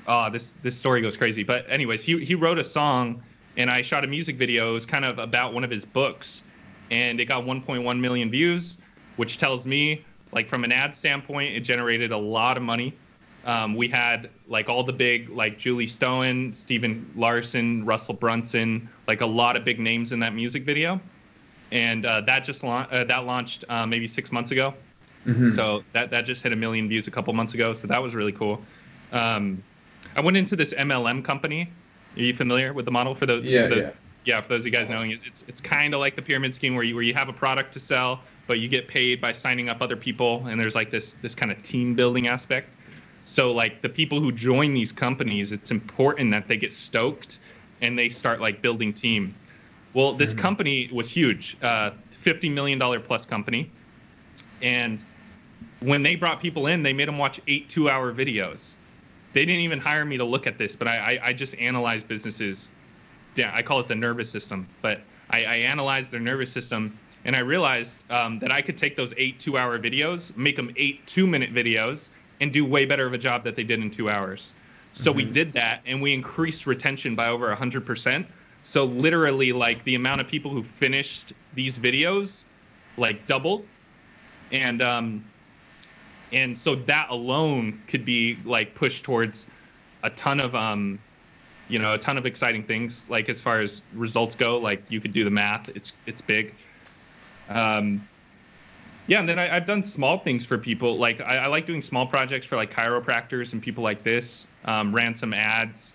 Oh, 0.07 0.29
this 0.31 0.53
this 0.63 0.77
story 0.77 1.01
goes 1.01 1.17
crazy. 1.17 1.43
But 1.43 1.65
anyways, 1.69 2.03
he 2.03 2.23
he 2.25 2.35
wrote 2.35 2.59
a 2.59 2.65
song, 2.65 3.23
and 3.57 3.71
I 3.71 3.83
shot 3.83 4.05
a 4.05 4.07
music 4.07 4.37
video. 4.37 4.71
It 4.71 4.75
was 4.75 4.87
kind 4.87 5.05
of 5.05 5.19
about 5.19 5.55
one 5.55 5.65
of 5.65 5.71
his 5.71 5.85
books, 5.85 6.43
and 6.91 7.21
it 7.21 7.25
got 7.25 7.45
1.1 7.45 8.01
million 8.01 8.31
views, 8.31 8.79
which 9.17 9.39
tells 9.39 9.67
me 9.67 10.05
like 10.33 10.49
from 10.49 10.65
an 10.65 10.73
ad 10.73 10.95
standpoint, 10.97 11.55
it 11.55 11.61
generated 11.61 12.13
a 12.13 12.17
lot 12.17 12.57
of 12.57 12.63
money. 12.63 12.95
Um, 13.45 13.75
we 13.75 13.89
had 13.89 14.31
like 14.47 14.69
all 14.69 14.85
the 14.85 14.93
big 14.93 15.29
like 15.29 15.59
Julie 15.59 15.87
Stoian, 15.87 16.55
Stephen 16.55 17.11
Larsen, 17.17 17.85
Russell 17.85 18.15
Brunson, 18.15 18.89
like 19.09 19.21
a 19.21 19.27
lot 19.27 19.57
of 19.57 19.65
big 19.65 19.81
names 19.81 20.13
in 20.13 20.21
that 20.21 20.35
music 20.35 20.65
video, 20.65 21.01
and 21.73 22.07
uh, 22.07 22.21
that 22.23 22.45
just 22.45 22.63
la- 22.63 22.87
uh, 22.91 23.05
that 23.05 23.25
launched 23.25 23.65
uh, 23.69 23.85
maybe 23.85 24.07
six 24.07 24.31
months 24.31 24.53
ago. 24.53 24.75
Mm-hmm. 25.27 25.53
So 25.53 25.83
that 25.93 26.11
that 26.11 26.25
just 26.25 26.43
hit 26.43 26.53
a 26.53 26.57
million 26.57 26.89
views 26.89 27.09
a 27.09 27.11
couple 27.11 27.33
months 27.33 27.55
ago. 27.55 27.75
So 27.75 27.87
that 27.89 28.01
was 28.01 28.15
really 28.15 28.33
cool. 28.33 28.61
Um, 29.11 29.63
I 30.15 30.21
went 30.21 30.37
into 30.37 30.57
this 30.57 30.73
MLM 30.73 31.25
company. 31.25 31.71
Are 32.17 32.21
you 32.21 32.35
familiar 32.35 32.73
with 32.73 32.85
the 32.85 32.91
model 32.91 33.15
for 33.15 33.27
those? 33.27 33.45
Yeah, 33.45 33.69
yeah. 33.69 33.91
Yeah, 34.25 34.41
for 34.41 34.51
those 34.51 34.61
of 34.61 34.67
you 34.67 34.73
guys 34.73 34.89
knowing, 34.89 35.19
it's 35.27 35.45
it's 35.49 35.61
kind 35.61 35.95
of 35.95 36.01
like 36.01 36.15
the 36.15 36.23
pyramid 36.23 36.55
scheme 36.55 36.77
where 36.77 36.85
you 36.85 36.95
where 36.95 37.03
you 37.03 37.15
have 37.15 37.29
a 37.29 37.33
product 37.33 37.73
to 37.73 37.81
sell 37.81 38.21
but 38.53 38.59
you 38.59 38.69
get 38.69 38.87
paid 38.87 39.19
by 39.19 39.33
signing 39.33 39.71
up 39.71 39.81
other 39.81 39.97
people 39.97 40.47
and 40.47 40.61
there's 40.61 40.75
like 40.75 40.91
this 40.91 41.17
this 41.23 41.35
kind 41.35 41.51
of 41.51 41.63
team 41.63 41.95
building 41.95 42.27
aspect. 42.27 42.75
So 43.25 43.51
like 43.51 43.81
the 43.81 43.89
people 43.89 44.21
who 44.21 44.31
join 44.31 44.75
these 44.75 44.93
companies 44.93 45.53
it's 45.53 45.71
important 45.71 46.31
that 46.33 46.49
they 46.49 46.59
get 46.59 46.75
stoked 46.75 47.39
and 47.81 47.99
they 47.99 48.11
start 48.11 48.43
like 48.43 48.61
building 48.61 48.93
team. 48.93 49.35
Well 49.95 50.13
this 50.15 50.33
mm-hmm. 50.33 50.41
company 50.41 50.91
was 50.93 51.09
huge 51.09 51.57
uh, 51.63 51.93
50 52.21 52.51
million 52.51 52.79
dollar 52.79 53.01
plus 53.01 53.25
company. 53.25 53.71
And 54.61 55.03
when 55.81 56.03
they 56.03 56.15
brought 56.15 56.39
people 56.43 56.67
in 56.67 56.83
they 56.83 56.93
made 56.93 57.09
them 57.09 57.17
watch 57.17 57.41
eight 57.47 57.71
two 57.71 57.89
hour 57.89 58.13
videos. 58.13 58.75
They 59.33 59.47
didn't 59.47 59.63
even 59.63 59.79
hire 59.79 60.05
me 60.05 60.19
to 60.19 60.25
look 60.27 60.47
at 60.47 60.59
this 60.59 60.77
but 60.77 60.87
i 60.87 60.97
i, 61.15 61.29
I 61.29 61.33
just 61.33 61.55
analyze 61.55 62.03
businesses. 62.03 62.69
Yeah 63.35 63.51
i 63.55 63.63
call 63.63 63.81
it 63.81 63.89
the 63.89 63.95
nervous 63.95 64.29
system 64.29 64.69
but 64.83 65.01
I, 65.31 65.39
I 65.45 65.55
analyze 65.73 66.11
their 66.11 66.21
nervous 66.21 66.53
system 66.53 66.99
and 67.25 67.37
I 67.37 67.41
realized 67.41 67.97
um, 68.11 68.39
that 68.41 68.51
I 68.51 68.63
could 68.63 68.77
take 68.77 68.97
those 68.97 69.13
eight 69.17 69.39
two 69.39 69.57
hour 69.57 69.79
videos, 69.79 70.37
make 70.37 70.57
them 70.57 70.73
eight 70.77 71.07
two 71.07 71.27
minute 71.27 71.55
videos, 71.55 72.09
and 72.41 72.53
do 72.53 72.65
way 72.65 72.85
better 72.85 73.07
of 73.07 73.13
a 73.13 73.19
job 73.19 73.45
that 73.45 73.57
they 73.57 73.65
did 73.65 73.81
in 73.81 73.91
two 73.91 74.11
hours. 74.11 74.53
So 74.95 75.11
mm-hmm. 75.11 75.17
we 75.17 75.25
did 75.25 75.53
that, 75.55 75.81
and 75.87 76.03
we 76.03 76.13
increased 76.13 76.67
retention 76.67 77.15
by 77.15 77.29
over 77.29 77.55
100%. 77.55 78.27
So 78.65 78.85
literally, 78.85 79.53
like 79.53 79.83
the 79.85 79.95
amount 79.95 80.21
of 80.21 80.29
people 80.29 80.51
who 80.51 80.63
finished 80.79 81.33
these 81.55 81.79
videos, 81.79 82.45
like 82.97 83.27
doubled, 83.27 83.65
and 84.51 84.83
um, 84.83 85.25
and 86.33 86.57
so 86.57 86.75
that 86.75 87.09
alone 87.11 87.81
could 87.89 88.05
be 88.05 88.39
like 88.45 88.75
pushed 88.75 89.05
towards 89.05 89.47
a 90.03 90.11
ton 90.11 90.41
of 90.41 90.55
um, 90.55 90.99
you 91.69 91.79
know, 91.79 91.95
a 91.95 91.99
ton 91.99 92.19
of 92.19 92.27
exciting 92.27 92.63
things. 92.63 93.07
Like 93.09 93.29
as 93.29 93.41
far 93.41 93.61
as 93.61 93.83
results 93.95 94.37
go, 94.37 94.59
like 94.59 94.83
you 94.91 95.01
could 95.01 95.13
do 95.13 95.25
the 95.25 95.31
math. 95.31 95.69
It's 95.71 95.93
it's 96.07 96.21
big. 96.21 96.55
Um, 97.53 98.09
yeah, 99.07 99.21
and 99.21 99.29
then 99.29 99.39
I, 99.39 99.47
have 99.49 99.67
done 99.67 99.83
small 99.83 100.19
things 100.19 100.47
for 100.47 100.57
people. 100.57 100.99
Like 100.99 101.21
I, 101.21 101.39
I, 101.39 101.47
like 101.49 101.67
doing 101.67 101.83
small 101.83 102.07
projects 102.07 102.47
for 102.47 102.57
like 102.57 102.73
chiropractors 102.73 103.53
and 103.53 103.61
people 103.61 103.83
like 103.83 104.05
this. 104.05 104.47
Um, 104.65 104.95
ran 104.95 105.15
some 105.17 105.35
ads. 105.35 105.93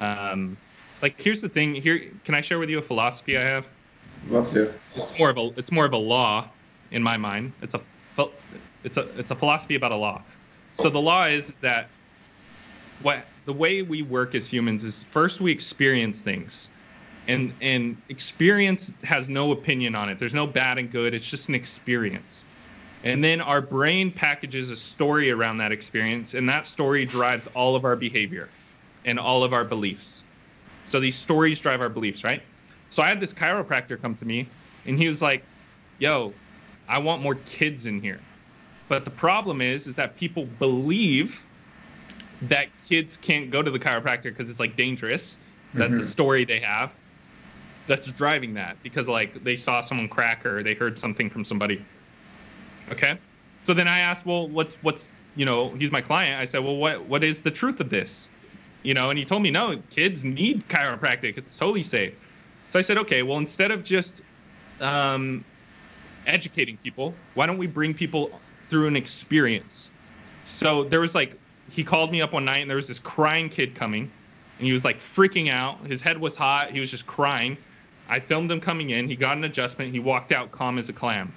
Um, 0.00 0.56
like 1.00 1.20
here's 1.20 1.40
the 1.40 1.48
thing. 1.48 1.74
Here, 1.74 2.10
can 2.24 2.34
I 2.34 2.40
share 2.40 2.58
with 2.58 2.68
you 2.68 2.78
a 2.78 2.82
philosophy 2.82 3.38
I 3.38 3.42
have? 3.42 3.66
Love 4.26 4.50
to. 4.50 4.72
It's 4.96 5.16
more 5.18 5.30
of 5.30 5.38
a 5.38 5.50
it's 5.56 5.72
more 5.72 5.86
of 5.86 5.92
a 5.92 5.98
law 5.98 6.50
in 6.90 7.02
my 7.02 7.16
mind. 7.16 7.52
It's 7.62 7.74
a 7.74 7.80
it's 8.84 8.96
a 8.96 9.08
it's 9.18 9.30
a 9.30 9.34
philosophy 9.34 9.74
about 9.74 9.92
a 9.92 9.96
law. 9.96 10.22
So 10.80 10.90
the 10.90 11.00
law 11.00 11.24
is 11.26 11.52
that 11.60 11.88
what 13.02 13.24
the 13.46 13.52
way 13.52 13.82
we 13.82 14.02
work 14.02 14.34
as 14.34 14.46
humans 14.46 14.84
is 14.84 15.04
first 15.12 15.40
we 15.40 15.50
experience 15.50 16.20
things 16.20 16.68
and 17.28 17.52
and 17.60 18.00
experience 18.08 18.90
has 19.04 19.28
no 19.28 19.52
opinion 19.52 19.94
on 19.94 20.08
it. 20.08 20.18
There's 20.18 20.34
no 20.34 20.46
bad 20.46 20.78
and 20.78 20.90
good. 20.90 21.14
It's 21.14 21.26
just 21.26 21.48
an 21.48 21.54
experience. 21.54 22.44
And 23.04 23.22
then 23.22 23.40
our 23.40 23.60
brain 23.60 24.10
packages 24.10 24.70
a 24.70 24.76
story 24.76 25.30
around 25.30 25.58
that 25.58 25.70
experience 25.70 26.34
and 26.34 26.48
that 26.48 26.66
story 26.66 27.04
drives 27.04 27.46
all 27.54 27.76
of 27.76 27.84
our 27.84 27.94
behavior 27.94 28.48
and 29.04 29.20
all 29.20 29.44
of 29.44 29.52
our 29.52 29.64
beliefs. 29.64 30.24
So 30.84 30.98
these 30.98 31.14
stories 31.14 31.60
drive 31.60 31.80
our 31.80 31.90
beliefs 31.90 32.24
right? 32.24 32.42
So 32.90 33.02
i 33.02 33.08
had 33.08 33.20
this 33.20 33.34
chiropractor 33.34 34.00
come 34.00 34.16
to 34.16 34.24
me 34.24 34.48
and 34.86 34.98
he 34.98 35.06
was 35.08 35.20
like 35.20 35.44
yo 35.98 36.32
i 36.88 36.96
want 36.96 37.22
more 37.22 37.34
kids 37.34 37.84
in 37.86 38.00
here. 38.00 38.20
But 38.88 39.04
the 39.04 39.10
problem 39.10 39.60
is 39.60 39.86
is 39.86 39.94
that 39.96 40.16
people 40.16 40.46
believe 40.58 41.38
that 42.42 42.68
kids 42.88 43.18
can't 43.18 43.50
go 43.50 43.60
to 43.62 43.70
the 43.70 43.78
chiropractor 43.78 44.24
because 44.24 44.48
it's 44.48 44.60
like 44.60 44.76
dangerous. 44.76 45.36
That's 45.74 45.90
mm-hmm. 45.90 46.00
the 46.00 46.06
story 46.06 46.44
they 46.46 46.60
have 46.60 46.90
that's 47.88 48.08
driving 48.12 48.54
that 48.54 48.80
because 48.82 49.08
like 49.08 49.42
they 49.42 49.56
saw 49.56 49.80
someone 49.80 50.08
crack 50.08 50.46
or 50.46 50.62
they 50.62 50.74
heard 50.74 50.98
something 50.98 51.28
from 51.28 51.44
somebody. 51.44 51.84
Okay. 52.90 53.18
So 53.64 53.74
then 53.74 53.88
I 53.88 53.98
asked, 53.98 54.24
well, 54.24 54.48
what's 54.48 54.74
what's 54.82 55.10
you 55.34 55.44
know, 55.44 55.70
he's 55.70 55.90
my 55.90 56.00
client. 56.00 56.40
I 56.40 56.44
said, 56.44 56.58
well, 56.58 56.76
what 56.76 57.04
what 57.06 57.24
is 57.24 57.42
the 57.42 57.50
truth 57.50 57.80
of 57.80 57.90
this? 57.90 58.28
You 58.82 58.94
know, 58.94 59.10
and 59.10 59.18
he 59.18 59.24
told 59.24 59.42
me, 59.42 59.50
no, 59.50 59.82
kids 59.90 60.22
need 60.22 60.68
chiropractic. 60.68 61.36
It's 61.36 61.56
totally 61.56 61.82
safe. 61.82 62.14
So 62.70 62.78
I 62.78 62.82
said, 62.82 62.98
okay, 62.98 63.22
well, 63.22 63.38
instead 63.38 63.70
of 63.70 63.82
just 63.82 64.20
um, 64.80 65.44
educating 66.26 66.76
people, 66.78 67.14
why 67.34 67.46
don't 67.46 67.58
we 67.58 67.66
bring 67.66 67.94
people 67.94 68.30
through 68.70 68.86
an 68.86 68.96
experience? 68.96 69.90
So 70.44 70.84
there 70.84 71.00
was 71.00 71.14
like, 71.14 71.38
he 71.70 71.82
called 71.82 72.12
me 72.12 72.22
up 72.22 72.32
one 72.32 72.44
night 72.44 72.58
and 72.58 72.70
there 72.70 72.76
was 72.76 72.86
this 72.86 72.98
crying 72.98 73.50
kid 73.50 73.74
coming 73.74 74.10
and 74.58 74.66
he 74.66 74.72
was 74.72 74.84
like 74.84 74.98
freaking 75.00 75.50
out. 75.50 75.86
His 75.86 76.02
head 76.02 76.18
was 76.18 76.36
hot. 76.36 76.70
He 76.70 76.80
was 76.80 76.90
just 76.90 77.06
crying. 77.06 77.56
I 78.08 78.20
filmed 78.20 78.50
him 78.50 78.60
coming 78.60 78.90
in. 78.90 79.08
He 79.08 79.16
got 79.16 79.36
an 79.36 79.44
adjustment. 79.44 79.92
He 79.92 80.00
walked 80.00 80.32
out 80.32 80.50
calm 80.52 80.78
as 80.78 80.88
a 80.88 80.92
clam. 80.92 81.32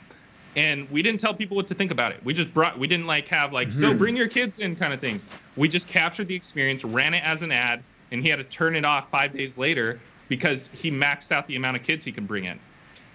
And 0.55 0.89
we 0.89 1.01
didn't 1.01 1.21
tell 1.21 1.33
people 1.33 1.55
what 1.55 1.67
to 1.69 1.75
think 1.75 1.91
about 1.91 2.11
it. 2.11 2.23
We 2.25 2.33
just 2.33 2.53
brought, 2.53 2.77
we 2.77 2.87
didn't 2.87 3.07
like 3.07 3.27
have 3.29 3.53
like, 3.53 3.69
mm-hmm. 3.69 3.79
so 3.79 3.93
bring 3.93 4.17
your 4.17 4.27
kids 4.27 4.59
in 4.59 4.75
kind 4.75 4.93
of 4.93 4.99
thing. 4.99 5.21
We 5.55 5.69
just 5.69 5.87
captured 5.87 6.27
the 6.27 6.35
experience, 6.35 6.83
ran 6.83 7.13
it 7.13 7.23
as 7.23 7.41
an 7.41 7.51
ad, 7.51 7.83
and 8.11 8.21
he 8.21 8.29
had 8.29 8.37
to 8.37 8.43
turn 8.43 8.75
it 8.75 8.83
off 8.83 9.09
five 9.09 9.33
days 9.33 9.57
later 9.57 10.01
because 10.27 10.69
he 10.73 10.91
maxed 10.91 11.31
out 11.31 11.47
the 11.47 11.55
amount 11.55 11.77
of 11.77 11.83
kids 11.83 12.03
he 12.03 12.11
could 12.11 12.27
bring 12.27 12.45
in. 12.45 12.59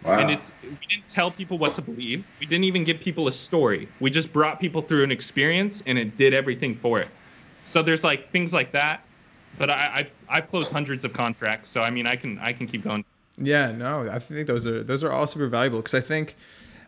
Wow. 0.05 0.21
And 0.21 0.31
it's 0.31 0.51
we 0.63 0.79
didn't 0.89 1.09
tell 1.09 1.31
people 1.31 1.59
what 1.59 1.75
to 1.75 1.83
believe. 1.83 2.25
We 2.41 2.47
didn't 2.47 2.65
even 2.65 2.85
give 2.85 3.01
people 3.01 3.29
a 3.29 3.33
story. 3.33 3.89
We 4.01 4.11
just 4.11 4.33
brought 4.33 4.61
people 4.61 4.83
through 4.83 5.05
an 5.05 5.11
experience 5.11 5.83
and 5.87 5.99
it 5.99 6.17
did 6.17 6.33
everything 6.33 6.77
for 6.77 7.01
it. 7.01 7.09
So 7.65 7.83
there's 7.83 8.05
like 8.05 8.31
things 8.31 8.53
like 8.53 8.73
that. 8.73 9.03
But 9.59 9.71
I, 9.71 9.91
I've 9.95 10.11
I've 10.29 10.51
closed 10.51 10.71
hundreds 10.71 11.05
of 11.05 11.13
contracts, 11.13 11.71
so 11.71 11.81
I 11.81 11.91
mean 11.91 12.07
I 12.07 12.17
can 12.17 12.39
I 12.39 12.53
can 12.53 12.67
keep 12.67 12.85
going. 12.85 13.05
Yeah, 13.39 13.73
no, 13.73 14.09
I 14.11 14.19
think 14.19 14.47
those 14.47 14.67
are 14.67 14.83
those 14.83 15.05
are 15.05 15.13
all 15.13 15.27
super 15.27 15.47
valuable 15.47 15.79
because 15.79 15.95
I 15.95 16.01
think 16.01 16.37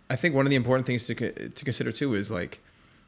I 0.09 0.17
think 0.17 0.35
one 0.35 0.47
of 0.47 0.51
the 0.51 0.57
important 0.57 0.87
things 0.87 1.07
to 1.07 1.15
to 1.15 1.65
consider 1.65 1.93
too 1.93 2.15
is 2.15 2.31
like 2.31 2.61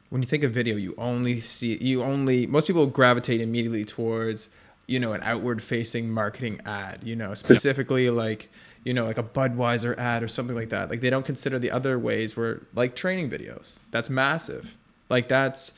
when 0.09 0.21
you 0.21 0.27
think 0.27 0.43
of 0.43 0.51
video, 0.51 0.75
you 0.75 0.93
only 0.97 1.39
see 1.39 1.77
you 1.77 2.03
only 2.03 2.45
most 2.45 2.67
people 2.67 2.85
gravitate 2.85 3.41
immediately 3.41 3.85
towards 3.85 4.49
you 4.87 4.99
know 4.99 5.13
an 5.13 5.21
outward 5.23 5.63
facing 5.63 6.11
marketing 6.11 6.59
ad, 6.65 6.99
you 7.03 7.15
know, 7.15 7.33
specifically 7.33 8.09
like 8.09 8.49
you 8.83 8.93
know 8.93 9.05
like 9.05 9.17
a 9.17 9.23
Budweiser 9.23 9.97
ad 9.97 10.21
or 10.21 10.27
something 10.27 10.55
like 10.55 10.69
that. 10.69 10.89
Like 10.89 11.01
they 11.01 11.09
don't 11.09 11.25
consider 11.25 11.57
the 11.57 11.71
other 11.71 11.97
ways 11.97 12.37
where 12.37 12.61
like 12.75 12.95
training 12.95 13.29
videos. 13.29 13.81
That's 13.89 14.09
massive. 14.09 14.77
Like 15.09 15.27
that's 15.27 15.71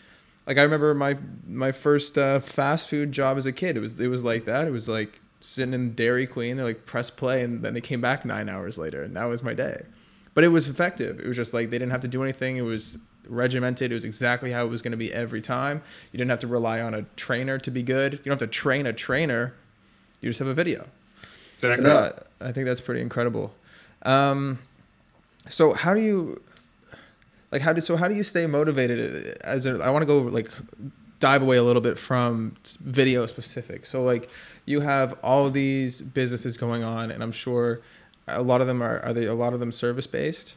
like 0.45 0.57
I 0.57 0.63
remember 0.63 0.93
my 0.93 1.17
my 1.47 1.71
first 1.71 2.17
uh, 2.17 2.39
fast 2.41 2.89
food 2.89 3.13
job 3.13 3.37
as 3.37 3.45
a 3.45 3.53
kid. 3.53 3.77
It 3.77 3.79
was 3.79 3.99
it 3.99 4.07
was 4.07 4.25
like 4.25 4.45
that. 4.45 4.67
It 4.67 4.71
was 4.71 4.89
like 4.89 5.21
sitting 5.43 5.73
in 5.73 5.93
Dairy 5.93 6.27
Queen. 6.27 6.57
They're 6.57 6.65
like 6.65 6.85
press 6.85 7.09
play, 7.09 7.43
and 7.43 7.61
then 7.61 7.73
they 7.73 7.81
came 7.81 8.01
back 8.01 8.25
nine 8.25 8.49
hours 8.49 8.77
later, 8.77 9.03
and 9.03 9.15
that 9.15 9.25
was 9.25 9.43
my 9.43 9.53
day. 9.53 9.83
But 10.33 10.43
it 10.43 10.49
was 10.49 10.69
effective. 10.69 11.19
It 11.19 11.27
was 11.27 11.37
just 11.37 11.53
like 11.53 11.69
they 11.69 11.77
didn't 11.77 11.91
have 11.91 12.01
to 12.01 12.07
do 12.07 12.23
anything. 12.23 12.57
It 12.57 12.63
was 12.63 12.97
regimented. 13.27 13.91
It 13.91 13.95
was 13.95 14.03
exactly 14.03 14.51
how 14.51 14.65
it 14.65 14.69
was 14.69 14.81
going 14.81 14.91
to 14.91 14.97
be 14.97 15.13
every 15.13 15.41
time. 15.41 15.81
You 16.11 16.17
didn't 16.17 16.31
have 16.31 16.39
to 16.39 16.47
rely 16.47 16.81
on 16.81 16.93
a 16.93 17.03
trainer 17.15 17.57
to 17.59 17.71
be 17.71 17.83
good. 17.83 18.13
You 18.13 18.19
don't 18.25 18.39
have 18.39 18.39
to 18.39 18.47
train 18.47 18.85
a 18.87 18.93
trainer. 18.93 19.53
You 20.21 20.29
just 20.29 20.39
have 20.39 20.47
a 20.47 20.53
video. 20.53 20.87
Exactly. 21.55 21.85
No, 21.85 22.11
I 22.41 22.51
think 22.51 22.65
that's 22.65 22.81
pretty 22.81 23.01
incredible. 23.01 23.53
Um, 24.03 24.59
so 25.49 25.73
how 25.73 25.93
do 25.93 26.01
you 26.01 26.41
like 27.51 27.61
how 27.61 27.73
do 27.73 27.81
so 27.81 27.95
how 27.95 28.07
do 28.07 28.15
you 28.15 28.23
stay 28.23 28.45
motivated 28.47 29.37
as 29.41 29.65
a, 29.65 29.79
I 29.83 29.89
want 29.89 30.01
to 30.01 30.05
go 30.07 30.19
like 30.19 30.49
dive 31.23 31.41
away 31.41 31.55
a 31.55 31.63
little 31.63 31.81
bit 31.81 31.97
from 31.97 32.53
video 32.81 33.25
specific. 33.25 33.85
So 33.85 34.03
like 34.03 34.29
you 34.65 34.81
have 34.81 35.17
all 35.23 35.49
these 35.49 36.01
businesses 36.01 36.57
going 36.57 36.83
on 36.83 37.11
and 37.11 37.23
I'm 37.23 37.31
sure 37.31 37.79
a 38.27 38.41
lot 38.41 38.59
of 38.59 38.67
them 38.67 38.83
are 38.83 38.99
are 39.05 39.13
they 39.13 39.27
a 39.27 39.33
lot 39.33 39.53
of 39.53 39.61
them 39.61 39.71
service 39.71 40.05
based? 40.05 40.55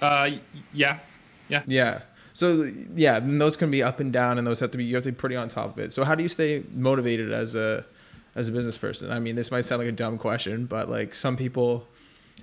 Uh, 0.00 0.28
yeah, 0.72 1.00
yeah. 1.48 1.64
Yeah. 1.66 2.02
So 2.34 2.70
yeah, 2.94 3.16
and 3.16 3.40
those 3.40 3.56
can 3.56 3.68
be 3.68 3.82
up 3.82 3.98
and 3.98 4.12
down 4.12 4.38
and 4.38 4.46
those 4.46 4.60
have 4.60 4.70
to 4.70 4.78
be 4.78 4.84
you 4.84 4.94
have 4.94 5.02
to 5.02 5.10
be 5.10 5.16
pretty 5.16 5.34
on 5.34 5.48
top 5.48 5.76
of 5.76 5.78
it. 5.80 5.92
So 5.92 6.04
how 6.04 6.14
do 6.14 6.22
you 6.22 6.28
stay 6.28 6.62
motivated 6.72 7.32
as 7.32 7.56
a 7.56 7.84
as 8.36 8.46
a 8.46 8.52
business 8.52 8.78
person? 8.78 9.10
I 9.10 9.18
mean, 9.18 9.34
this 9.34 9.50
might 9.50 9.62
sound 9.62 9.80
like 9.80 9.88
a 9.88 9.98
dumb 10.04 10.18
question, 10.18 10.66
but 10.66 10.88
like 10.88 11.16
some 11.16 11.36
people 11.36 11.84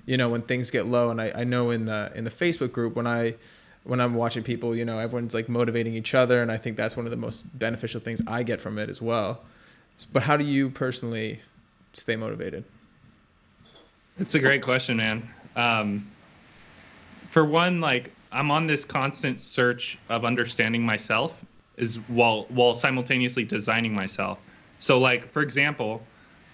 you 0.04 0.18
know 0.18 0.28
when 0.28 0.42
things 0.42 0.70
get 0.70 0.86
low 0.86 1.08
and 1.08 1.18
I, 1.18 1.32
I 1.34 1.44
know 1.44 1.70
in 1.70 1.86
the 1.86 2.12
in 2.14 2.24
the 2.24 2.30
facebook 2.30 2.70
group 2.70 2.94
when 2.94 3.06
i 3.06 3.34
when 3.86 4.00
i'm 4.00 4.14
watching 4.14 4.42
people 4.42 4.74
you 4.76 4.84
know 4.84 4.98
everyone's 4.98 5.34
like 5.34 5.48
motivating 5.48 5.94
each 5.94 6.14
other 6.14 6.42
and 6.42 6.50
i 6.50 6.56
think 6.56 6.76
that's 6.76 6.96
one 6.96 7.06
of 7.06 7.10
the 7.10 7.16
most 7.16 7.44
beneficial 7.58 8.00
things 8.00 8.20
i 8.26 8.42
get 8.42 8.60
from 8.60 8.78
it 8.78 8.88
as 8.90 9.00
well 9.00 9.42
but 10.12 10.22
how 10.22 10.36
do 10.36 10.44
you 10.44 10.68
personally 10.70 11.40
stay 11.92 12.16
motivated 12.16 12.64
It's 14.18 14.34
a 14.34 14.38
great 14.38 14.62
question, 14.62 14.96
man. 14.96 15.28
Um, 15.56 16.10
for 17.30 17.44
one, 17.44 17.80
like 17.80 18.12
I'm 18.32 18.50
on 18.50 18.66
this 18.66 18.84
constant 18.84 19.40
search 19.40 19.98
of 20.08 20.24
understanding 20.24 20.82
myself, 20.82 21.32
is 21.76 21.96
while 22.08 22.46
while 22.48 22.74
simultaneously 22.74 23.44
designing 23.44 23.94
myself. 23.94 24.38
So, 24.78 24.98
like 24.98 25.30
for 25.32 25.42
example, 25.42 26.02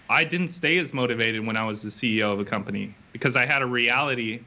I 0.09 0.25
didn't 0.25 0.49
stay 0.49 0.79
as 0.79 0.93
motivated 0.93 1.47
when 1.47 1.57
I 1.57 1.65
was 1.65 1.83
the 1.83 1.91
CEO 1.91 2.33
of 2.33 2.41
a 2.41 2.45
company 2.45 2.95
because 3.13 3.37
I 3.37 3.47
had 3.47 3.63
a 3.63 3.67
reality 3.67 4.41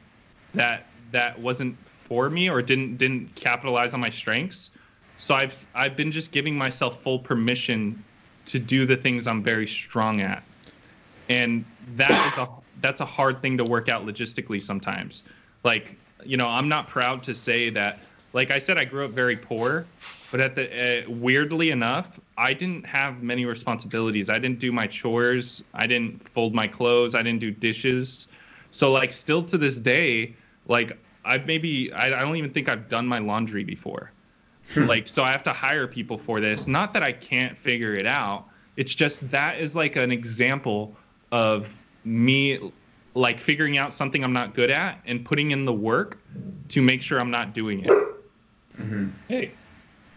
that 0.54 0.86
that 1.12 1.38
wasn't 1.40 1.76
for 2.08 2.30
me 2.30 2.48
or 2.48 2.62
didn't 2.62 2.96
didn't 2.96 3.34
capitalize 3.34 3.94
on 3.94 4.00
my 4.00 4.10
strengths. 4.10 4.70
So 5.18 5.34
I've 5.34 5.54
I've 5.74 5.96
been 5.96 6.12
just 6.12 6.32
giving 6.32 6.56
myself 6.56 7.02
full 7.02 7.18
permission 7.18 8.02
to 8.46 8.58
do 8.58 8.86
the 8.86 8.96
things 8.96 9.26
I'm 9.26 9.42
very 9.42 9.66
strong 9.66 10.20
at. 10.20 10.42
And 11.28 11.64
that 11.96 12.10
is 12.10 12.38
a 12.38 12.48
that's 12.80 13.00
a 13.00 13.06
hard 13.06 13.42
thing 13.42 13.56
to 13.58 13.64
work 13.64 13.88
out 13.88 14.06
logistically 14.06 14.62
sometimes. 14.62 15.24
Like 15.64 15.96
you 16.24 16.36
know 16.36 16.46
i'm 16.46 16.68
not 16.68 16.88
proud 16.88 17.22
to 17.22 17.34
say 17.34 17.70
that 17.70 17.98
like 18.32 18.50
i 18.50 18.58
said 18.58 18.78
i 18.78 18.84
grew 18.84 19.04
up 19.04 19.10
very 19.12 19.36
poor 19.36 19.86
but 20.30 20.40
at 20.40 20.54
the 20.54 21.04
uh, 21.04 21.10
weirdly 21.10 21.70
enough 21.70 22.18
i 22.36 22.52
didn't 22.52 22.84
have 22.84 23.22
many 23.22 23.44
responsibilities. 23.44 24.28
I 24.28 24.38
didn't 24.38 24.58
do 24.58 24.72
my 24.72 24.86
chores. 24.86 25.62
I 25.72 25.86
didn't 25.86 26.28
fold 26.30 26.54
my 26.54 26.66
clothes. 26.66 27.14
I 27.14 27.22
didn't 27.22 27.40
do 27.40 27.50
dishes. 27.50 28.26
So 28.72 28.92
like 28.92 29.12
still 29.12 29.42
to 29.44 29.56
this 29.56 29.76
day 29.76 30.36
like 30.68 30.98
i've 31.26 31.46
maybe 31.46 31.92
i, 31.92 32.06
I 32.06 32.20
don't 32.20 32.36
even 32.36 32.52
think 32.52 32.68
i've 32.68 32.88
done 32.88 33.06
my 33.06 33.18
laundry 33.18 33.64
before. 33.64 34.12
Like 34.74 35.08
so 35.08 35.22
i 35.22 35.30
have 35.30 35.42
to 35.44 35.52
hire 35.52 35.86
people 35.86 36.18
for 36.18 36.40
this. 36.40 36.66
Not 36.66 36.92
that 36.94 37.02
i 37.02 37.12
can't 37.12 37.56
figure 37.58 37.94
it 37.94 38.06
out. 38.06 38.46
It's 38.76 38.94
just 38.94 39.30
that 39.30 39.58
is 39.60 39.74
like 39.74 39.96
an 39.96 40.12
example 40.12 40.96
of 41.32 41.72
me 42.04 42.72
like 43.14 43.40
figuring 43.40 43.78
out 43.78 43.94
something 43.94 44.22
i'm 44.22 44.32
not 44.32 44.54
good 44.54 44.70
at 44.70 45.00
and 45.06 45.24
putting 45.24 45.50
in 45.50 45.64
the 45.64 45.72
work 45.72 46.18
to 46.68 46.82
make 46.82 47.02
sure 47.02 47.18
i'm 47.18 47.30
not 47.30 47.54
doing 47.54 47.84
it. 47.84 47.92
Hey. 49.28 49.52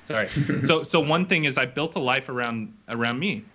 Sorry. 0.07 0.27
So 0.65 0.83
so 0.83 0.99
one 0.99 1.25
thing 1.25 1.45
is 1.45 1.57
i 1.57 1.65
built 1.65 1.95
a 1.95 1.99
life 1.99 2.29
around 2.29 2.73
around 2.87 3.19
me. 3.19 3.45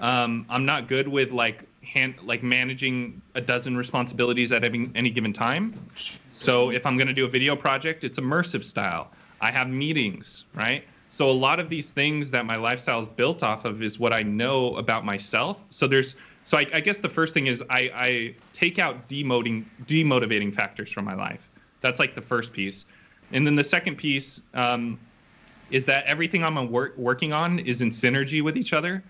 Um, 0.00 0.46
i'm 0.48 0.64
not 0.64 0.88
good 0.88 1.08
with 1.08 1.30
like 1.32 1.62
hand 1.84 2.14
like 2.22 2.42
managing 2.42 3.20
a 3.34 3.40
dozen 3.40 3.76
responsibilities 3.76 4.52
at 4.52 4.64
any, 4.64 4.90
any 4.94 5.10
given 5.10 5.32
time. 5.32 5.78
So 6.28 6.70
if 6.70 6.84
i'm 6.86 6.96
going 6.96 7.08
to 7.08 7.14
do 7.14 7.24
a 7.24 7.28
video 7.28 7.54
project 7.56 8.04
it's 8.04 8.18
immersive 8.18 8.64
style. 8.64 9.10
I 9.40 9.50
have 9.50 9.68
meetings 9.68 10.44
right? 10.54 10.84
So 11.10 11.30
a 11.30 11.32
lot 11.32 11.60
of 11.60 11.68
these 11.68 11.90
things 11.90 12.30
that 12.30 12.44
my 12.44 12.56
lifestyle 12.56 13.00
is 13.00 13.08
built 13.08 13.42
off 13.42 13.64
of 13.64 13.82
is 13.82 13.98
what 13.98 14.12
i 14.12 14.22
know 14.22 14.76
about 14.76 15.04
myself. 15.04 15.58
So 15.70 15.86
there's 15.86 16.14
so 16.44 16.58
i, 16.58 16.66
I 16.72 16.80
guess 16.80 16.98
the 16.98 17.08
first 17.08 17.34
thing 17.34 17.46
is 17.46 17.62
I, 17.70 17.90
I 17.94 18.34
take 18.52 18.78
out 18.78 19.08
demoting 19.08 19.64
demotivating 19.86 20.54
factors 20.54 20.90
from 20.90 21.04
my 21.04 21.14
life. 21.14 21.40
That's 21.80 21.98
like 21.98 22.14
the 22.14 22.22
first 22.22 22.52
piece. 22.52 22.86
And 23.32 23.46
then 23.46 23.56
the 23.56 23.64
second 23.64 23.96
piece 23.96 24.40
um, 24.54 24.98
is 25.70 25.84
that 25.86 26.04
everything 26.06 26.44
i'm 26.44 26.70
work, 26.70 26.96
working 26.96 27.32
on 27.32 27.58
is 27.58 27.80
in 27.80 27.90
synergy 27.90 28.42
with 28.42 28.56
each 28.56 28.72
other 28.72 29.02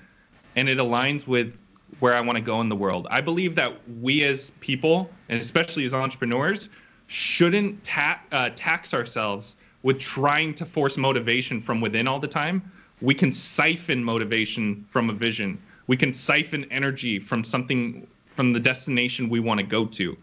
and 0.57 0.69
it 0.69 0.79
aligns 0.79 1.27
with 1.27 1.55
where 2.01 2.15
I 2.15 2.21
want 2.21 2.37
to 2.37 2.43
go 2.43 2.61
in 2.61 2.69
the 2.69 2.77
world. 2.77 3.07
I 3.11 3.21
believe 3.21 3.55
that 3.57 3.73
we 4.01 4.25
as 4.25 4.51
people, 4.61 5.11
and 5.29 5.41
especially 5.41 5.85
as 5.85 5.95
entrepreneurs, 5.95 6.69
shouldn't 7.07 7.83
ta- 7.85 8.21
uh, 8.33 8.51
tax 8.57 8.95
ourselves 8.95 9.57
with 9.83 9.99
trying 10.01 10.55
to 10.55 10.65
force 10.65 10.97
motivation 10.97 11.61
from 11.63 11.81
within 11.81 12.09
all 12.09 12.19
the 12.19 12.29
time. 12.29 12.71
We 13.01 13.15
can 13.15 13.31
siphon 13.31 14.03
motivation 14.03 14.87
from 14.91 15.11
a 15.11 15.13
vision. 15.13 15.61
We 15.87 15.97
can 15.97 16.15
siphon 16.15 16.65
energy 16.71 17.19
from 17.19 17.45
something 17.45 18.07
from 18.35 18.53
the 18.53 18.61
destination 18.61 19.29
we 19.29 19.41
want 19.41 19.61
to 19.61 19.67
go 19.67 19.87
to. 19.87 20.17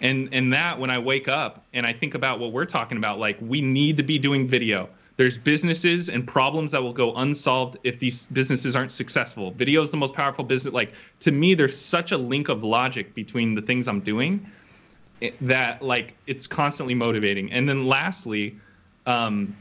And 0.00 0.28
and 0.32 0.52
that 0.52 0.78
when 0.78 0.90
I 0.90 0.98
wake 0.98 1.28
up 1.28 1.64
and 1.72 1.86
I 1.86 1.92
think 1.92 2.14
about 2.14 2.40
what 2.40 2.52
we're 2.52 2.64
talking 2.64 2.98
about, 2.98 3.18
like 3.18 3.38
we 3.40 3.60
need 3.60 3.96
to 3.98 4.02
be 4.02 4.18
doing 4.18 4.48
video 4.48 4.88
there's 5.16 5.38
businesses 5.38 6.08
and 6.08 6.26
problems 6.26 6.72
that 6.72 6.82
will 6.82 6.92
go 6.92 7.14
unsolved 7.16 7.78
if 7.84 8.00
these 8.00 8.26
businesses 8.26 8.74
aren't 8.74 8.90
successful. 8.90 9.52
Video 9.52 9.82
is 9.82 9.90
the 9.90 9.96
most 9.96 10.14
powerful 10.14 10.44
business. 10.44 10.74
Like 10.74 10.92
to 11.20 11.30
me, 11.30 11.54
there's 11.54 11.78
such 11.78 12.10
a 12.12 12.18
link 12.18 12.48
of 12.48 12.64
logic 12.64 13.14
between 13.14 13.54
the 13.54 13.62
things 13.62 13.86
I'm 13.86 14.00
doing 14.00 14.44
eh, 15.22 15.30
that 15.42 15.82
like 15.82 16.14
it's 16.26 16.46
constantly 16.46 16.94
motivating. 16.94 17.52
And 17.52 17.68
then 17.68 17.86
lastly, 17.86 18.58
um, 19.06 19.56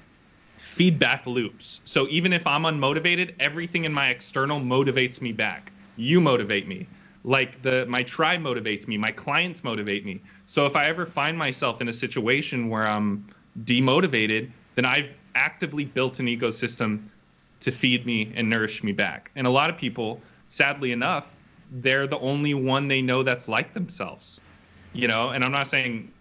feedback 0.58 1.28
loops. 1.28 1.82
So 1.86 2.08
even 2.10 2.34
if 2.34 2.48
I'm 2.48 2.64
unmotivated, 2.64 3.36
everything 3.40 3.84
in 3.84 3.94
my 3.94 4.10
external 4.10 4.60
motivates 4.60 5.22
me 5.22 5.32
back. 5.32 5.72
You 5.98 6.20
motivate 6.20 6.68
me. 6.68 6.88
Like 7.24 7.62
the 7.62 7.86
my 7.86 8.02
tribe 8.04 8.42
motivates 8.42 8.88
me, 8.88 8.98
my 8.98 9.12
clients 9.12 9.64
motivate 9.64 10.04
me. 10.04 10.20
So 10.48 10.66
if 10.66 10.76
I 10.76 10.88
ever 10.88 11.06
find 11.06 11.38
myself 11.38 11.80
in 11.80 11.90
a 11.90 11.94
situation 11.94 12.70
where 12.70 12.88
I'm 12.88 13.30
demotivated, 13.66 14.50
then 14.76 14.86
I've 14.86 15.10
actively 15.36 15.86
built 15.86 16.20
an 16.20 16.28
ecosystem 16.28 17.04
to 17.62 17.72
feed 17.72 18.06
me 18.06 18.32
and 18.36 18.50
nourish 18.50 18.84
me 18.84 18.92
back. 18.92 19.32
And 19.36 19.48
a 19.48 19.50
lot 19.50 19.70
of 19.70 19.78
people, 19.78 20.22
sadly 20.50 20.92
enough, 20.92 21.26
they're 21.72 22.08
the 22.08 22.20
only 22.20 22.54
one 22.54 22.88
they 22.88 23.02
know 23.02 23.24
that's 23.24 23.48
like 23.48 23.74
themselves. 23.74 24.40
You 24.94 25.08
know, 25.08 25.30
and 25.30 25.44
I'm 25.44 25.52
not 25.52 25.68
saying 25.70 26.12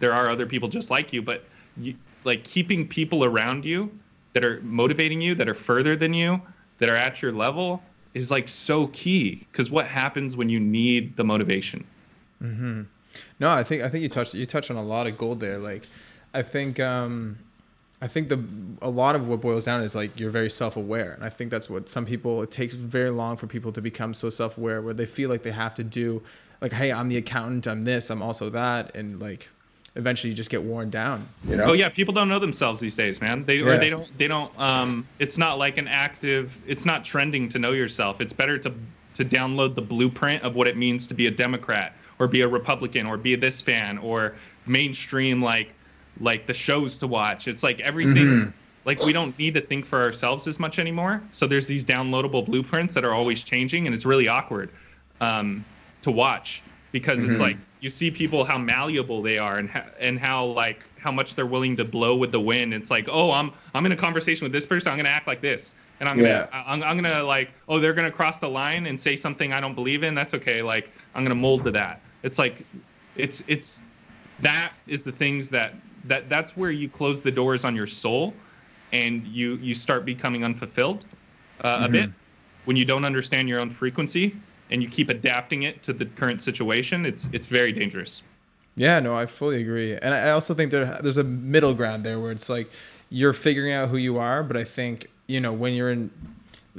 there 0.00 0.12
are 0.12 0.28
other 0.28 0.46
people 0.46 0.68
just 0.68 0.90
like 0.90 1.12
you, 1.12 1.22
but 1.22 1.44
you, 1.76 1.94
like 2.24 2.44
keeping 2.44 2.86
people 2.86 3.24
around 3.24 3.64
you 3.64 3.90
that 4.34 4.44
are 4.44 4.60
motivating 4.62 5.20
you, 5.20 5.34
that 5.36 5.48
are 5.48 5.54
further 5.54 5.96
than 5.96 6.12
you, 6.12 6.40
that 6.78 6.88
are 6.88 6.96
at 6.96 7.22
your 7.22 7.32
level 7.32 7.82
is 8.14 8.30
like 8.30 8.48
so 8.48 8.88
key 8.88 9.46
because 9.50 9.70
what 9.70 9.86
happens 9.86 10.36
when 10.36 10.48
you 10.48 10.60
need 10.60 11.16
the 11.16 11.24
motivation? 11.24 11.84
Mhm. 12.42 12.86
No, 13.40 13.50
I 13.50 13.62
think 13.62 13.82
I 13.82 13.88
think 13.88 14.02
you 14.02 14.08
touched 14.08 14.34
you 14.34 14.46
touched 14.46 14.70
on 14.70 14.76
a 14.76 14.82
lot 14.82 15.06
of 15.06 15.16
gold 15.16 15.40
there. 15.40 15.58
Like, 15.58 15.84
I 16.34 16.42
think 16.42 16.78
um, 16.78 17.38
I 18.00 18.06
think 18.06 18.28
the 18.28 18.44
a 18.80 18.90
lot 18.90 19.16
of 19.16 19.26
what 19.26 19.40
boils 19.40 19.64
down 19.64 19.80
is 19.82 19.94
like 19.94 20.18
you're 20.18 20.30
very 20.30 20.50
self 20.50 20.76
aware, 20.76 21.12
and 21.12 21.24
I 21.24 21.28
think 21.28 21.50
that's 21.50 21.68
what 21.68 21.88
some 21.88 22.06
people. 22.06 22.42
It 22.42 22.50
takes 22.50 22.74
very 22.74 23.10
long 23.10 23.36
for 23.36 23.46
people 23.46 23.72
to 23.72 23.80
become 23.80 24.14
so 24.14 24.30
self 24.30 24.56
aware, 24.56 24.80
where 24.82 24.94
they 24.94 25.06
feel 25.06 25.28
like 25.28 25.42
they 25.42 25.50
have 25.50 25.74
to 25.76 25.84
do, 25.84 26.22
like, 26.60 26.72
hey, 26.72 26.92
I'm 26.92 27.08
the 27.08 27.16
accountant, 27.16 27.66
I'm 27.66 27.82
this, 27.82 28.10
I'm 28.10 28.22
also 28.22 28.50
that, 28.50 28.94
and 28.94 29.20
like 29.20 29.48
eventually 29.96 30.30
you 30.30 30.36
just 30.36 30.50
get 30.50 30.62
worn 30.62 30.90
down. 30.90 31.28
You 31.48 31.56
know? 31.56 31.64
Oh 31.64 31.72
yeah, 31.72 31.88
people 31.88 32.14
don't 32.14 32.28
know 32.28 32.38
themselves 32.38 32.80
these 32.80 32.94
days, 32.94 33.20
man. 33.20 33.44
They 33.44 33.56
Yeah. 33.56 33.64
or 33.64 33.78
they 33.78 33.90
don't 33.90 34.16
they 34.16 34.28
don't. 34.28 34.56
Um, 34.58 35.06
it's 35.18 35.36
not 35.36 35.58
like 35.58 35.76
an 35.76 35.88
active. 35.88 36.52
It's 36.66 36.84
not 36.84 37.04
trending 37.04 37.48
to 37.48 37.58
know 37.58 37.72
yourself. 37.72 38.20
It's 38.20 38.32
better 38.32 38.58
to 38.58 38.72
to 39.14 39.24
download 39.24 39.74
the 39.74 39.82
blueprint 39.82 40.44
of 40.44 40.54
what 40.54 40.68
it 40.68 40.76
means 40.76 41.08
to 41.08 41.14
be 41.14 41.26
a 41.26 41.30
Democrat 41.32 41.94
or 42.20 42.28
be 42.28 42.42
a 42.42 42.48
Republican 42.48 43.06
or 43.06 43.16
be 43.16 43.34
this 43.34 43.60
fan 43.60 43.98
or 43.98 44.36
mainstream 44.66 45.42
like 45.42 45.72
like 46.20 46.46
the 46.46 46.54
shows 46.54 46.98
to 46.98 47.06
watch. 47.06 47.48
It's 47.48 47.62
like 47.62 47.80
everything. 47.80 48.14
Mhm. 48.26 48.52
Like 48.84 49.02
we 49.02 49.12
don't 49.12 49.38
need 49.38 49.54
to 49.54 49.60
think 49.60 49.84
for 49.86 50.00
ourselves 50.00 50.46
as 50.48 50.58
much 50.58 50.78
anymore. 50.78 51.20
So 51.32 51.46
there's 51.46 51.66
these 51.66 51.84
downloadable 51.84 52.46
blueprints 52.46 52.94
that 52.94 53.04
are 53.04 53.12
always 53.12 53.42
changing, 53.42 53.86
and 53.86 53.94
it's 53.94 54.06
really 54.06 54.28
awkward 54.28 54.70
um, 55.20 55.64
to 56.02 56.10
watch 56.10 56.62
because 56.92 57.18
Mhm. 57.18 57.30
it's 57.32 57.40
like 57.40 57.56
you 57.80 57.90
see 57.90 58.10
people 58.10 58.44
how 58.44 58.56
malleable 58.58 59.20
they 59.22 59.36
are 59.38 59.58
and 59.58 59.68
how, 59.68 59.84
and 60.00 60.18
how 60.18 60.46
like 60.46 60.80
how 60.98 61.12
much 61.12 61.34
they're 61.36 61.46
willing 61.46 61.76
to 61.76 61.84
blow 61.84 62.16
with 62.16 62.32
the 62.32 62.40
wind. 62.40 62.72
It's 62.74 62.90
like, 62.90 63.08
oh, 63.10 63.30
I'm 63.30 63.52
I'm 63.74 63.84
in 63.86 63.92
a 63.92 63.96
conversation 63.96 64.44
with 64.44 64.52
this 64.52 64.64
person. 64.66 64.90
I'm 64.90 64.96
gonna 64.96 65.08
act 65.08 65.26
like 65.26 65.40
this, 65.40 65.74
and 66.00 66.08
I'm 66.08 66.16
gonna 66.16 66.28
Yeah. 66.50 66.64
I'm, 66.66 66.82
I'm 66.82 67.00
gonna 67.00 67.22
like, 67.22 67.50
oh, 67.68 67.78
they're 67.78 67.94
gonna 67.94 68.10
cross 68.10 68.38
the 68.38 68.48
line 68.48 68.86
and 68.86 68.98
say 69.00 69.16
something 69.16 69.52
I 69.52 69.60
don't 69.60 69.74
believe 69.74 70.02
in. 70.02 70.14
That's 70.14 70.34
okay. 70.34 70.62
Like 70.62 70.88
I'm 71.14 71.24
gonna 71.24 71.34
mold 71.34 71.64
to 71.66 71.70
that. 71.72 72.00
It's 72.22 72.38
like, 72.38 72.64
it's 73.16 73.42
it's 73.48 73.80
that 74.40 74.72
is 74.86 75.02
the 75.04 75.12
things 75.12 75.48
that 75.50 75.74
that 76.08 76.28
that's 76.28 76.56
where 76.56 76.70
you 76.70 76.88
close 76.88 77.20
the 77.20 77.30
doors 77.30 77.64
on 77.64 77.76
your 77.76 77.86
soul, 77.86 78.34
and 78.92 79.26
you 79.26 79.56
you 79.56 79.74
start 79.74 80.04
becoming 80.04 80.44
unfulfilled 80.44 81.04
uh, 81.64 81.80
a 81.82 81.88
Mhm. 81.88 81.92
bit 81.92 82.10
when 82.64 82.76
you 82.76 82.84
don't 82.84 83.04
understand 83.04 83.48
your 83.48 83.60
own 83.60 83.70
frequency 83.70 84.36
and 84.70 84.82
you 84.82 84.88
keep 84.88 85.08
adapting 85.08 85.62
it 85.62 85.82
to 85.82 85.92
the 85.92 86.06
current 86.06 86.42
situation. 86.42 87.06
It's 87.06 87.28
it's 87.32 87.46
very 87.46 87.72
dangerous. 87.72 88.22
Yeah, 88.76 89.00
no, 89.00 89.16
I 89.16 89.26
fully 89.26 89.60
agree, 89.60 89.96
and 89.96 90.14
I 90.14 90.30
also 90.30 90.54
think 90.54 90.70
there 90.70 90.98
there's 91.02 91.16
a 91.18 91.24
middle 91.24 91.74
ground 91.74 92.04
there 92.04 92.20
where 92.20 92.30
it's 92.30 92.48
like 92.48 92.70
you're 93.10 93.32
figuring 93.32 93.72
out 93.72 93.88
who 93.88 93.96
you 93.96 94.18
are, 94.18 94.42
but 94.44 94.56
I 94.56 94.64
think 94.64 95.08
you 95.26 95.40
know 95.40 95.52
when 95.52 95.74
you're 95.74 95.90
in 95.90 96.10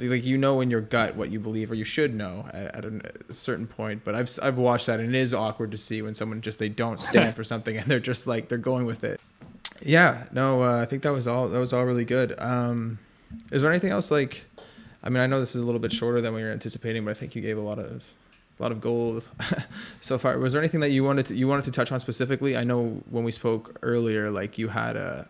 like 0.08 0.24
you 0.24 0.38
know 0.38 0.60
in 0.60 0.70
your 0.70 0.80
gut 0.80 1.16
what 1.16 1.30
you 1.30 1.40
believe 1.40 1.70
or 1.70 1.74
you 1.74 1.84
should 1.84 2.14
know 2.14 2.48
at, 2.52 2.76
at 2.76 2.84
a, 2.84 3.34
certain 3.34 3.66
point. 3.66 4.02
But 4.04 4.14
I've 4.14 4.30
I've 4.42 4.58
watched 4.58 4.86
that 4.86 5.00
and 5.00 5.14
it 5.14 5.18
is 5.18 5.34
awkward 5.34 5.70
to 5.72 5.76
see 5.76 6.02
when 6.02 6.14
someone 6.14 6.40
just 6.40 6.58
they 6.58 6.68
don't 6.68 7.00
stand 7.10 7.36
for 7.36 7.44
something 7.44 7.76
and 7.76 7.86
they're 7.86 8.00
just 8.00 8.26
like 8.26 8.48
they're 8.48 8.58
going 8.58 8.86
with 8.86 9.04
it. 9.04 9.20
Yeah, 9.82 10.26
no, 10.32 10.62
uh, 10.62 10.82
I 10.82 10.84
think 10.84 11.02
that 11.02 11.12
was 11.12 11.26
all 11.26 11.48
that 11.48 11.58
was 11.58 11.72
all 11.72 11.84
really 11.84 12.04
good. 12.04 12.38
Um, 12.38 12.98
is 13.50 13.62
there 13.62 13.70
anything 13.70 13.90
else 13.90 14.10
like? 14.10 14.44
I 15.02 15.08
mean, 15.08 15.22
I 15.22 15.26
know 15.26 15.40
this 15.40 15.56
is 15.56 15.62
a 15.62 15.64
little 15.64 15.80
bit 15.80 15.92
shorter 15.92 16.20
than 16.20 16.34
we 16.34 16.42
were 16.42 16.50
anticipating, 16.50 17.04
but 17.04 17.12
I 17.12 17.14
think 17.14 17.34
you 17.34 17.40
gave 17.40 17.56
a 17.56 17.62
lot 17.62 17.78
of 17.78 18.14
a 18.58 18.62
lot 18.62 18.72
of 18.72 18.80
gold 18.80 19.30
so 20.00 20.18
far. 20.18 20.38
Was 20.38 20.52
there 20.52 20.60
anything 20.60 20.80
that 20.80 20.90
you 20.90 21.02
wanted 21.02 21.26
to 21.26 21.36
you 21.36 21.48
wanted 21.48 21.64
to 21.64 21.70
touch 21.70 21.90
on 21.92 22.00
specifically? 22.00 22.56
I 22.56 22.64
know 22.64 23.00
when 23.08 23.24
we 23.24 23.32
spoke 23.32 23.78
earlier, 23.82 24.30
like 24.30 24.58
you 24.58 24.68
had 24.68 24.96
a 24.96 25.26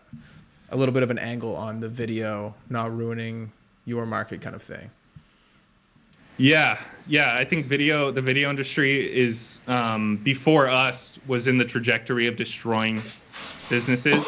a 0.69 0.77
little 0.77 0.93
bit 0.93 1.03
of 1.03 1.11
an 1.11 1.19
angle 1.19 1.55
on 1.55 1.79
the 1.79 1.89
video 1.89 2.53
not 2.69 2.95
ruining 2.95 3.51
your 3.91 4.05
market 4.05 4.41
kind 4.41 4.55
of 4.55 4.63
thing. 4.63 4.89
Yeah, 6.37 6.79
yeah. 7.07 7.35
I 7.35 7.43
think 7.43 7.65
video, 7.65 8.09
the 8.09 8.21
video 8.21 8.49
industry 8.49 9.13
is 9.15 9.59
um, 9.67 10.17
before 10.23 10.69
us 10.69 11.19
was 11.27 11.47
in 11.47 11.57
the 11.57 11.65
trajectory 11.65 12.25
of 12.25 12.37
destroying 12.37 13.01
businesses 13.69 14.25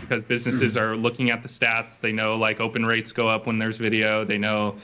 because 0.00 0.24
businesses 0.24 0.76
are 0.76 0.96
looking 0.96 1.30
at 1.30 1.42
the 1.42 1.48
stats. 1.48 2.00
They 2.00 2.12
know 2.12 2.36
like 2.36 2.60
open 2.60 2.86
rates 2.86 3.10
go 3.10 3.28
up 3.28 3.46
when 3.46 3.58
there's 3.58 3.78
video. 3.78 4.24
They 4.24 4.38
know 4.38 4.76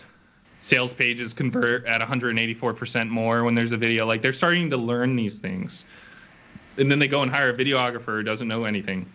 sales 0.60 0.92
pages 0.92 1.32
convert 1.32 1.86
at 1.86 2.00
184% 2.00 3.08
more 3.08 3.44
when 3.44 3.54
there's 3.54 3.72
a 3.72 3.76
video. 3.76 4.04
Like 4.04 4.20
they're 4.20 4.32
starting 4.32 4.68
to 4.70 4.76
learn 4.76 5.14
these 5.14 5.38
things, 5.38 5.84
and 6.78 6.90
then 6.90 6.98
they 6.98 7.08
go 7.08 7.22
and 7.22 7.30
hire 7.30 7.50
a 7.50 7.54
videographer 7.54 8.16
who 8.18 8.22
doesn't 8.24 8.48
know 8.48 8.64
anything. 8.64 9.10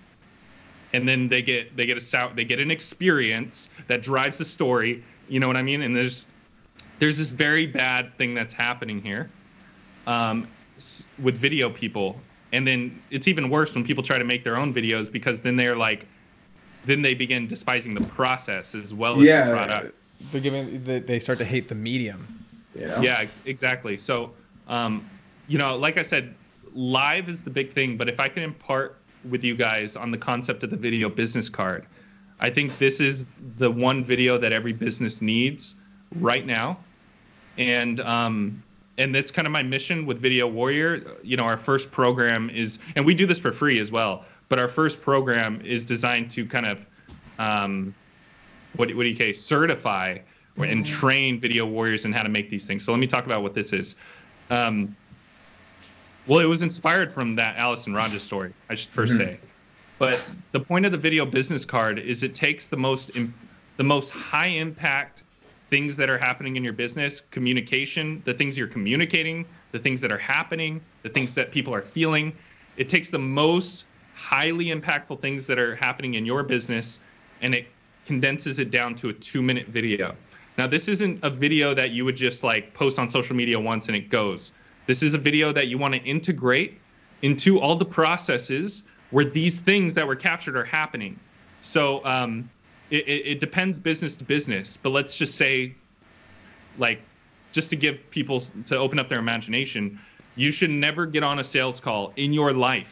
And 0.93 1.07
then 1.07 1.27
they 1.27 1.41
get 1.41 1.75
they 1.75 1.85
get 1.85 1.97
a 1.97 2.01
sou- 2.01 2.31
they 2.35 2.43
get 2.43 2.59
an 2.59 2.71
experience 2.71 3.69
that 3.87 4.01
drives 4.01 4.37
the 4.37 4.45
story. 4.45 5.03
You 5.29 5.39
know 5.39 5.47
what 5.47 5.57
I 5.57 5.63
mean? 5.63 5.81
And 5.81 5.95
there's 5.95 6.25
there's 6.99 7.17
this 7.17 7.29
very 7.29 7.65
bad 7.65 8.15
thing 8.17 8.33
that's 8.35 8.53
happening 8.53 9.01
here 9.01 9.29
um, 10.05 10.47
with 11.19 11.37
video 11.37 11.69
people 11.69 12.19
and 12.51 12.67
then 12.67 13.01
it's 13.09 13.27
even 13.27 13.49
worse 13.49 13.73
when 13.73 13.83
people 13.83 14.03
try 14.03 14.17
to 14.17 14.23
make 14.23 14.43
their 14.43 14.57
own 14.57 14.73
videos 14.73 15.11
because 15.11 15.39
then 15.39 15.55
they're 15.55 15.75
like 15.75 16.05
then 16.85 17.01
they 17.01 17.13
begin 17.13 17.47
despising 17.47 17.93
the 17.93 18.01
process 18.01 18.73
as 18.75 18.93
well 18.93 19.13
as 19.13 19.25
the 19.47 19.51
product 19.51 19.95
they're 20.31 20.41
giving 20.41 20.83
they, 20.83 20.99
they 20.99 21.19
start 21.19 21.37
to 21.39 21.45
hate 21.45 21.67
the 21.67 21.75
medium. 21.75 22.45
You 22.75 22.87
know? 22.87 23.01
yeah 23.01 23.25
exactly 23.45 23.97
so 23.97 24.31
um, 24.67 25.09
you 25.47 25.57
know 25.57 25.75
like 25.75 25.97
i 25.97 26.03
said 26.03 26.35
live 26.73 27.27
is 27.27 27.41
the 27.41 27.49
big 27.49 27.73
thing 27.73 27.97
but 27.97 28.07
if 28.07 28.19
i 28.19 28.29
can 28.29 28.43
impart 28.43 28.97
with 29.29 29.43
you 29.43 29.55
guys 29.55 29.95
on 29.95 30.11
the 30.11 30.17
concept 30.17 30.63
of 30.63 30.69
the 30.69 30.77
video 30.77 31.09
business 31.09 31.49
card 31.49 31.85
i 32.39 32.49
think 32.49 32.77
this 32.79 32.99
is 32.99 33.25
the 33.57 33.69
one 33.69 34.03
video 34.03 34.37
that 34.37 34.51
every 34.51 34.73
business 34.73 35.21
needs 35.21 35.75
right 36.15 36.45
now 36.45 36.77
and 37.57 37.99
um, 38.01 38.63
and 38.97 39.15
that's 39.15 39.31
kind 39.31 39.45
of 39.45 39.51
my 39.51 39.63
mission 39.63 40.05
with 40.05 40.19
Video 40.19 40.47
Warrior. 40.47 41.17
You 41.23 41.37
know, 41.37 41.43
our 41.43 41.57
first 41.57 41.91
program 41.91 42.49
is, 42.49 42.79
and 42.95 43.05
we 43.05 43.13
do 43.13 43.25
this 43.25 43.39
for 43.39 43.51
free 43.51 43.79
as 43.79 43.91
well. 43.91 44.25
But 44.49 44.59
our 44.59 44.67
first 44.67 45.01
program 45.01 45.61
is 45.61 45.85
designed 45.85 46.29
to 46.31 46.45
kind 46.45 46.65
of, 46.65 46.85
um, 47.39 47.95
what 48.75 48.93
what 48.95 49.03
do 49.03 49.09
you 49.09 49.15
say, 49.15 49.33
certify 49.33 50.19
and 50.57 50.85
train 50.85 51.39
video 51.39 51.65
warriors 51.65 52.05
in 52.05 52.11
how 52.11 52.23
to 52.23 52.29
make 52.29 52.49
these 52.49 52.65
things. 52.65 52.85
So 52.85 52.91
let 52.91 52.99
me 52.99 53.07
talk 53.07 53.25
about 53.25 53.41
what 53.41 53.53
this 53.53 53.71
is. 53.71 53.95
Um, 54.49 54.95
well, 56.27 56.39
it 56.39 56.45
was 56.45 56.61
inspired 56.61 57.13
from 57.13 57.35
that 57.35 57.57
Allison 57.57 57.93
Rogers 57.93 58.23
story. 58.23 58.53
I 58.69 58.75
should 58.75 58.91
1st 58.93 59.07
mm-hmm. 59.07 59.17
say. 59.17 59.39
But 59.99 60.19
the 60.51 60.59
point 60.59 60.85
of 60.85 60.91
the 60.91 60.97
video 60.97 61.25
business 61.25 61.63
card 61.65 61.99
is 61.99 62.23
it 62.23 62.33
takes 62.33 62.67
the 62.67 62.77
most 62.77 63.11
im- 63.15 63.33
the 63.77 63.83
most 63.83 64.09
high 64.09 64.47
impact 64.47 65.23
things 65.69 65.95
that 65.95 66.09
are 66.09 66.17
happening 66.17 66.55
in 66.57 66.63
your 66.63 66.73
business, 66.73 67.21
communication, 67.31 68.21
the 68.25 68.33
things 68.33 68.57
you're 68.57 68.67
communicating, 68.67 69.45
the 69.71 69.79
things 69.79 70.01
that 70.01 70.11
are 70.11 70.17
happening, 70.17 70.81
the 71.03 71.09
things 71.09 71.33
that 71.33 71.51
people 71.51 71.73
are 71.73 71.81
feeling. 71.81 72.33
It 72.77 72.89
takes 72.89 73.09
the 73.09 73.19
most 73.19 73.85
highly 74.13 74.65
impactful 74.65 75.21
things 75.21 75.47
that 75.47 75.57
are 75.57 75.75
happening 75.75 76.15
in 76.15 76.25
your 76.25 76.43
business 76.43 76.99
and 77.41 77.55
it 77.55 77.67
condenses 78.05 78.59
it 78.59 78.69
down 78.69 78.95
to 78.95 79.09
a 79.09 79.13
2-minute 79.13 79.67
video. 79.69 80.15
Now, 80.57 80.67
this 80.67 80.87
isn't 80.87 81.19
a 81.23 81.29
video 81.29 81.73
that 81.73 81.91
you 81.91 82.05
would 82.05 82.17
just 82.17 82.43
like 82.43 82.73
post 82.73 82.99
on 82.99 83.09
social 83.09 83.35
media 83.35 83.59
once 83.59 83.87
and 83.87 83.95
it 83.95 84.09
goes. 84.09 84.51
This 84.87 85.03
is 85.03 85.13
a 85.13 85.17
video 85.17 85.53
that 85.53 85.67
you 85.67 85.77
want 85.77 85.93
to 85.93 86.01
integrate 86.01 86.79
into 87.21 87.59
all 87.59 87.75
the 87.75 87.85
processes 87.85 88.83
where 89.11 89.25
these 89.25 89.59
things 89.59 89.93
that 89.93 90.07
were 90.07 90.15
captured 90.15 90.55
are 90.55 90.65
happening. 90.65 91.19
So 91.61 92.03
um, 92.05 92.49
it, 92.89 93.07
it, 93.07 93.39
depends 93.39 93.77
business 93.79 94.15
to 94.17 94.23
business, 94.23 94.77
but 94.81 94.89
let's 94.89 95.15
just 95.15 95.35
say, 95.35 95.75
like, 96.77 97.01
just 97.51 97.69
to 97.69 97.75
give 97.75 97.99
people 98.09 98.43
to 98.65 98.77
open 98.77 98.97
up 98.97 99.09
their 99.09 99.19
imagination, 99.19 99.99
you 100.35 100.51
should 100.51 100.69
never 100.69 101.05
get 101.05 101.23
on 101.23 101.39
a 101.39 101.43
sales 101.43 101.79
call 101.79 102.13
in 102.15 102.33
your 102.33 102.53
life 102.53 102.87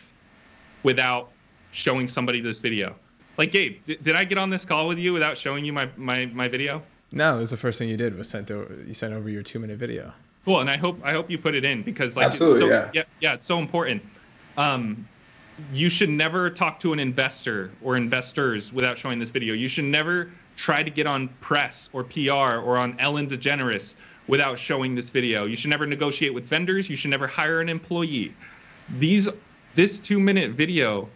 without 0.83 1.31
showing 1.71 2.07
somebody 2.07 2.41
this 2.41 2.59
video. 2.59 2.95
Like, 3.37 3.51
Gabe, 3.51 3.77
did, 3.85 4.03
did 4.03 4.15
I 4.15 4.25
get 4.25 4.37
on 4.37 4.49
this 4.49 4.65
call 4.65 4.87
with 4.87 4.97
you 4.97 5.13
without 5.13 5.37
showing 5.37 5.63
you 5.63 5.73
my, 5.73 5.89
my, 5.95 6.25
my 6.27 6.47
video? 6.47 6.83
No, 7.11 7.37
it 7.37 7.39
was 7.39 7.51
the 7.51 7.57
first 7.57 7.79
thing 7.79 7.89
you 7.89 7.97
did 7.97 8.15
was 8.17 8.29
sent 8.29 8.51
over 8.51 8.83
you 8.85 8.93
sent 8.93 9.13
over 9.13 9.29
your 9.29 9.41
two 9.41 9.59
minute 9.59 9.79
video. 9.79 10.13
Cool, 10.49 10.61
and 10.61 10.69
I 10.71 10.77
hope 10.77 10.99
I 11.03 11.11
hope 11.11 11.29
you 11.29 11.37
put 11.37 11.53
it 11.53 11.63
in 11.63 11.83
because 11.83 12.15
like 12.15 12.25
Absolutely, 12.25 12.61
it's 12.61 12.69
so, 12.71 12.75
yeah. 12.75 12.89
yeah, 12.91 13.03
yeah, 13.19 13.33
it's 13.35 13.45
so 13.45 13.59
important. 13.59 14.01
Um, 14.57 15.07
you 15.71 15.89
should 15.89 16.09
never 16.09 16.49
talk 16.49 16.79
to 16.79 16.91
an 16.91 16.99
investor 16.99 17.69
or 17.83 17.95
investors 17.95 18.73
without 18.73 18.97
showing 18.97 19.19
this 19.19 19.29
video. 19.29 19.53
You 19.53 19.67
should 19.67 19.83
never 19.83 20.31
try 20.55 20.81
to 20.81 20.89
get 20.89 21.05
on 21.05 21.27
press 21.39 21.87
or 21.93 22.03
PR 22.03 22.31
or 22.65 22.79
on 22.79 22.99
Ellen 22.99 23.29
DeGeneres 23.29 23.93
without 24.25 24.57
showing 24.57 24.95
this 24.95 25.11
video. 25.11 25.45
You 25.45 25.55
should 25.55 25.69
never 25.69 25.85
negotiate 25.85 26.33
with 26.33 26.45
vendors. 26.45 26.89
You 26.89 26.95
should 26.95 27.11
never 27.11 27.27
hire 27.27 27.61
an 27.61 27.69
employee. 27.69 28.33
These 28.97 29.27
this 29.75 29.99
two 29.99 30.19
minute 30.19 30.53
video 30.53 31.09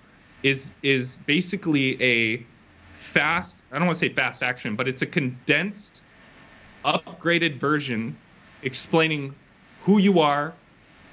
is 0.43 0.71
is 0.83 1.17
basically 1.25 1.99
a 2.03 2.45
fast. 3.13 3.63
I 3.71 3.79
don't 3.79 3.87
want 3.87 3.97
to 3.97 4.07
say 4.07 4.13
fast 4.13 4.43
action, 4.43 4.75
but 4.75 4.87
it's 4.87 5.01
a 5.01 5.07
condensed 5.07 6.01
upgraded 6.85 7.59
version 7.59 8.15
explaining 8.63 9.35
who 9.83 9.97
you 9.97 10.19
are 10.19 10.53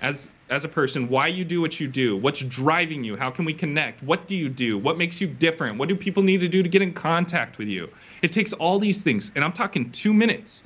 as 0.03 0.29
as 0.51 0.65
a 0.65 0.69
person, 0.69 1.09
why 1.09 1.29
you 1.29 1.45
do 1.45 1.61
what 1.61 1.79
you 1.79 1.87
do, 1.87 2.17
what's 2.17 2.41
driving 2.41 3.05
you, 3.05 3.17
how 3.17 3.31
can 3.31 3.45
we 3.45 3.55
connect, 3.55 4.03
what 4.03 4.27
do 4.27 4.35
you 4.35 4.49
do, 4.49 4.77
what 4.77 4.99
makes 4.99 5.21
you 5.21 5.29
different, 5.29 5.79
what 5.79 5.89
do 5.89 5.95
people 5.95 6.25
need 6.25 6.39
to 6.39 6.49
do 6.49 6.61
to 6.61 6.69
get 6.69 6.83
in 6.83 6.93
contact 6.93 7.57
with 7.57 7.69
you. 7.69 7.89
It 8.23 8.33
takes 8.33 8.53
all 8.55 8.81
these 8.81 9.01
things, 9.01 9.31
and 9.37 9.45
I'm 9.45 9.53
talking 9.53 9.91
two 9.93 10.13
minutes. 10.13 10.65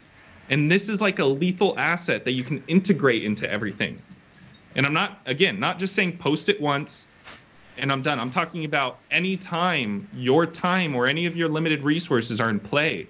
And 0.49 0.72
this 0.72 0.89
is 0.89 1.01
like 1.03 1.18
a 1.18 1.24
lethal 1.24 1.78
asset 1.78 2.24
that 2.24 2.32
you 2.32 2.45
can 2.45 2.64
integrate 2.66 3.24
into 3.24 3.51
everything. 3.51 4.01
And 4.74 4.87
I'm 4.87 4.93
not, 4.95 5.20
again, 5.26 5.61
not 5.61 5.78
just 5.78 5.95
saying 5.95 6.16
post 6.16 6.49
it 6.49 6.61
once, 6.61 7.07
and 7.76 7.93
I'm 7.93 8.03
done. 8.03 8.18
I'm 8.18 8.30
talking 8.30 8.64
about 8.64 8.99
any 9.11 9.37
time 9.37 10.09
your 10.14 10.47
time 10.47 10.95
or 10.95 11.07
any 11.07 11.26
of 11.26 11.37
your 11.37 11.49
limited 11.49 11.82
resources 11.82 12.41
are 12.41 12.49
in 12.49 12.59
play. 12.59 13.07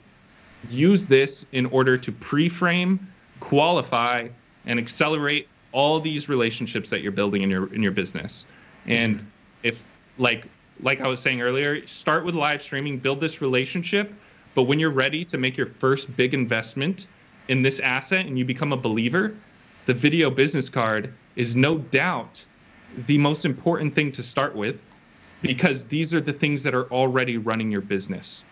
Use 0.69 1.07
this 1.07 1.47
in 1.53 1.67
order 1.67 1.97
to 1.99 2.11
pre-frame, 2.11 3.07
qualify, 3.41 4.29
and 4.67 4.79
accelerate 4.79 5.49
all 5.73 6.01
these 6.01 6.29
relationships 6.29 6.89
that 6.91 7.03
you're 7.03 7.13
building 7.13 7.43
in 7.43 7.51
your 7.51 7.73
in 7.75 7.83
your 7.83 7.93
business. 7.93 8.47
And 8.87 9.17
mm-hmm. 9.17 9.27
if 9.63 9.83
like 10.19 10.47
like 10.81 11.01
I 11.01 11.09
was 11.09 11.21
saying 11.21 11.41
earlier, 11.41 11.87
start 11.87 12.25
with 12.25 12.35
live 12.35 12.63
streaming, 12.63 12.99
build 12.99 13.21
this 13.21 13.41
relationship, 13.41 14.13
but 14.55 14.65
when 14.65 14.79
you're 14.79 14.91
ready 14.91 15.25
to 15.27 15.39
make 15.39 15.57
your 15.57 15.67
first 15.67 16.15
big 16.17 16.35
investment 16.35 17.07
in 17.49 17.63
this 17.63 17.79
asset 17.81 18.27
and 18.27 18.39
you 18.39 18.45
become 18.45 18.73
a 18.73 18.77
believer, 18.77 19.35
the 19.87 19.95
video 19.95 20.31
business 20.31 20.69
card 20.69 21.13
is 21.37 21.55
no 21.55 21.79
doubt 21.79 22.45
the 23.07 23.19
most 23.19 23.45
important 23.45 23.95
thing 23.95 24.11
to 24.13 24.23
start 24.23 24.55
with 24.55 24.77
because 25.43 25.85
these 25.85 26.15
are 26.15 26.21
the 26.21 26.33
things 26.33 26.63
that 26.63 26.75
are 26.75 26.91
already 26.91 27.37
running 27.37 27.71
your 27.71 27.81
business. 27.81 28.45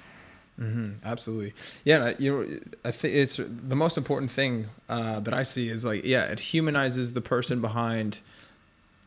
Mm-hmm, 0.61 1.05
absolutely. 1.05 1.55
Yeah, 1.85 2.13
you 2.19 2.33
know, 2.33 2.59
I 2.85 2.91
think 2.91 3.15
it's 3.15 3.37
the 3.37 3.77
most 3.77 3.97
important 3.97 4.31
thing 4.31 4.69
uh, 4.89 5.21
that 5.21 5.35
I 5.35 5.43
see 5.43 5.69
is 5.69 5.85
like, 5.85 6.05
yeah, 6.05 6.25
it 6.25 6.39
humanizes 6.39 7.15
the 7.15 7.21
person 7.21 7.61
behind 7.61 8.21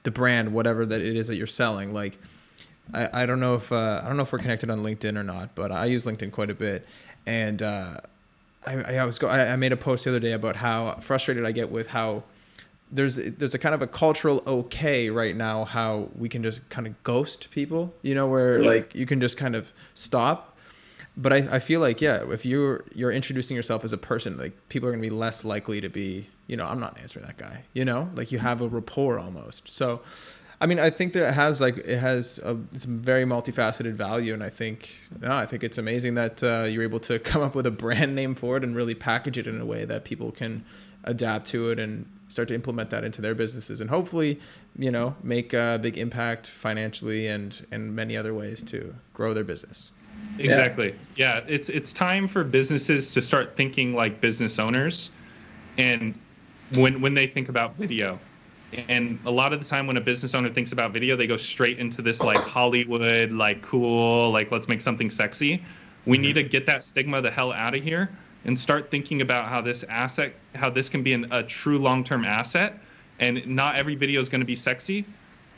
the 0.03 0.11
brand, 0.11 0.53
whatever 0.53 0.85
that 0.85 1.01
it 1.01 1.15
is 1.15 1.27
that 1.27 1.35
you're 1.35 1.47
selling. 1.47 1.93
Like, 1.93 2.17
I, 2.93 3.23
I 3.23 3.25
don't 3.25 3.39
know 3.39 3.55
if 3.55 3.71
uh, 3.71 4.01
I 4.03 4.07
don't 4.07 4.17
know 4.17 4.23
if 4.23 4.31
we're 4.31 4.39
connected 4.39 4.69
on 4.69 4.83
LinkedIn 4.83 5.17
or 5.17 5.23
not, 5.23 5.55
but 5.55 5.71
I 5.71 5.85
use 5.85 6.05
LinkedIn 6.05 6.31
quite 6.31 6.49
a 6.49 6.55
bit, 6.55 6.85
and 7.25 7.61
uh, 7.61 7.97
I, 8.65 8.95
I 8.95 9.05
was 9.05 9.19
go- 9.19 9.29
I 9.29 9.55
made 9.55 9.71
a 9.71 9.77
post 9.77 10.05
the 10.05 10.11
other 10.11 10.19
day 10.19 10.33
about 10.33 10.55
how 10.55 10.95
frustrated 10.95 11.45
I 11.45 11.51
get 11.51 11.71
with 11.71 11.87
how 11.87 12.23
there's 12.91 13.15
there's 13.15 13.53
a 13.53 13.59
kind 13.59 13.75
of 13.75 13.81
a 13.81 13.87
cultural 13.87 14.43
okay 14.45 15.09
right 15.09 15.35
now 15.35 15.65
how 15.65 16.09
we 16.15 16.29
can 16.29 16.43
just 16.43 16.67
kind 16.69 16.87
of 16.87 17.03
ghost 17.03 17.49
people, 17.51 17.93
you 18.01 18.15
know, 18.15 18.27
where 18.27 18.59
yeah. 18.59 18.69
like 18.69 18.95
you 18.95 19.05
can 19.05 19.21
just 19.21 19.37
kind 19.37 19.55
of 19.55 19.73
stop. 19.93 20.54
But 21.17 21.31
I, 21.31 21.37
I 21.51 21.59
feel 21.59 21.79
like 21.79 22.01
yeah, 22.01 22.29
if 22.29 22.45
you're 22.45 22.83
you're 22.93 23.11
introducing 23.11 23.55
yourself 23.55 23.83
as 23.85 23.93
a 23.93 23.97
person, 23.97 24.37
like 24.37 24.53
people 24.69 24.89
are 24.89 24.91
gonna 24.91 25.01
be 25.01 25.09
less 25.09 25.45
likely 25.45 25.81
to 25.81 25.89
be, 25.89 26.27
you 26.47 26.57
know, 26.57 26.65
I'm 26.65 26.79
not 26.79 26.97
answering 26.99 27.25
that 27.25 27.37
guy, 27.37 27.63
you 27.73 27.85
know, 27.85 28.09
like 28.15 28.31
you 28.31 28.39
have 28.39 28.61
a 28.61 28.67
rapport 28.67 29.19
almost. 29.19 29.69
So 29.69 30.01
I 30.61 30.67
mean, 30.67 30.79
I 30.79 30.89
think 30.89 31.13
that 31.13 31.29
it 31.29 31.33
has 31.33 31.59
like 31.59 31.77
it 31.77 31.97
has 31.97 32.39
a, 32.39 32.57
some 32.77 32.97
very 32.97 33.25
multifaceted 33.25 33.93
value, 33.93 34.33
and 34.33 34.43
I 34.43 34.49
think 34.49 34.93
no, 35.19 35.35
I 35.35 35.45
think 35.45 35.63
it's 35.63 35.77
amazing 35.77 36.15
that 36.15 36.43
uh, 36.43 36.65
you're 36.69 36.83
able 36.83 36.99
to 37.01 37.19
come 37.31 37.41
up 37.41 37.55
with 37.55 37.65
a 37.65 37.71
brand 37.71 38.15
name 38.15 38.35
for 38.35 38.57
it 38.57 38.63
and 38.63 38.75
really 38.75 38.95
package 38.95 39.37
it 39.37 39.47
in 39.47 39.59
a 39.59 39.65
way 39.65 39.85
that 39.85 40.05
people 40.05 40.31
can 40.31 40.63
adapt 41.03 41.47
to 41.47 41.69
it 41.69 41.79
and 41.79 42.09
start 42.27 42.47
to 42.47 42.55
implement 42.55 42.89
that 42.89 43.03
into 43.03 43.21
their 43.21 43.35
businesses, 43.35 43.81
and 43.81 43.89
hopefully, 43.89 44.39
you 44.77 44.91
know, 44.91 45.15
make 45.21 45.53
a 45.53 45.77
big 45.81 45.97
impact 45.97 46.47
financially 46.47 47.27
and 47.27 47.65
and 47.71 47.93
many 47.95 48.15
other 48.15 48.33
ways 48.33 48.63
to 48.63 48.95
grow 49.13 49.33
their 49.33 49.43
business. 49.43 49.91
Exactly. 50.37 50.93
Yeah, 51.15 51.37
yeah 51.37 51.45
it's 51.47 51.69
it's 51.69 51.93
time 51.93 52.27
for 52.27 52.43
businesses 52.43 53.11
to 53.13 53.21
start 53.21 53.55
thinking 53.55 53.93
like 53.93 54.21
business 54.21 54.59
owners, 54.59 55.09
and 55.77 56.13
when 56.73 57.01
when 57.01 57.13
they 57.13 57.27
think 57.27 57.49
about 57.49 57.75
video 57.75 58.19
and 58.87 59.19
a 59.25 59.31
lot 59.31 59.53
of 59.53 59.59
the 59.59 59.65
time 59.65 59.87
when 59.87 59.97
a 59.97 60.01
business 60.01 60.33
owner 60.33 60.51
thinks 60.51 60.71
about 60.71 60.91
video 60.91 61.15
they 61.15 61.27
go 61.27 61.37
straight 61.37 61.79
into 61.79 62.01
this 62.01 62.19
like 62.19 62.37
hollywood 62.37 63.31
like 63.31 63.61
cool 63.61 64.31
like 64.31 64.51
let's 64.51 64.67
make 64.67 64.81
something 64.81 65.09
sexy 65.09 65.63
we 66.05 66.17
need 66.17 66.33
to 66.33 66.41
mm-hmm. 66.41 66.49
get 66.49 66.65
that 66.65 66.83
stigma 66.83 67.21
the 67.21 67.31
hell 67.31 67.51
out 67.53 67.75
of 67.75 67.83
here 67.83 68.09
and 68.45 68.57
start 68.59 68.91
thinking 68.91 69.21
about 69.21 69.47
how 69.47 69.61
this 69.61 69.83
asset 69.89 70.33
how 70.55 70.69
this 70.69 70.89
can 70.89 71.03
be 71.03 71.13
an, 71.13 71.31
a 71.31 71.43
true 71.43 71.77
long-term 71.77 72.25
asset 72.25 72.79
and 73.19 73.45
not 73.47 73.75
every 73.75 73.95
video 73.95 74.19
is 74.19 74.29
going 74.29 74.41
to 74.41 74.45
be 74.45 74.55
sexy 74.55 75.05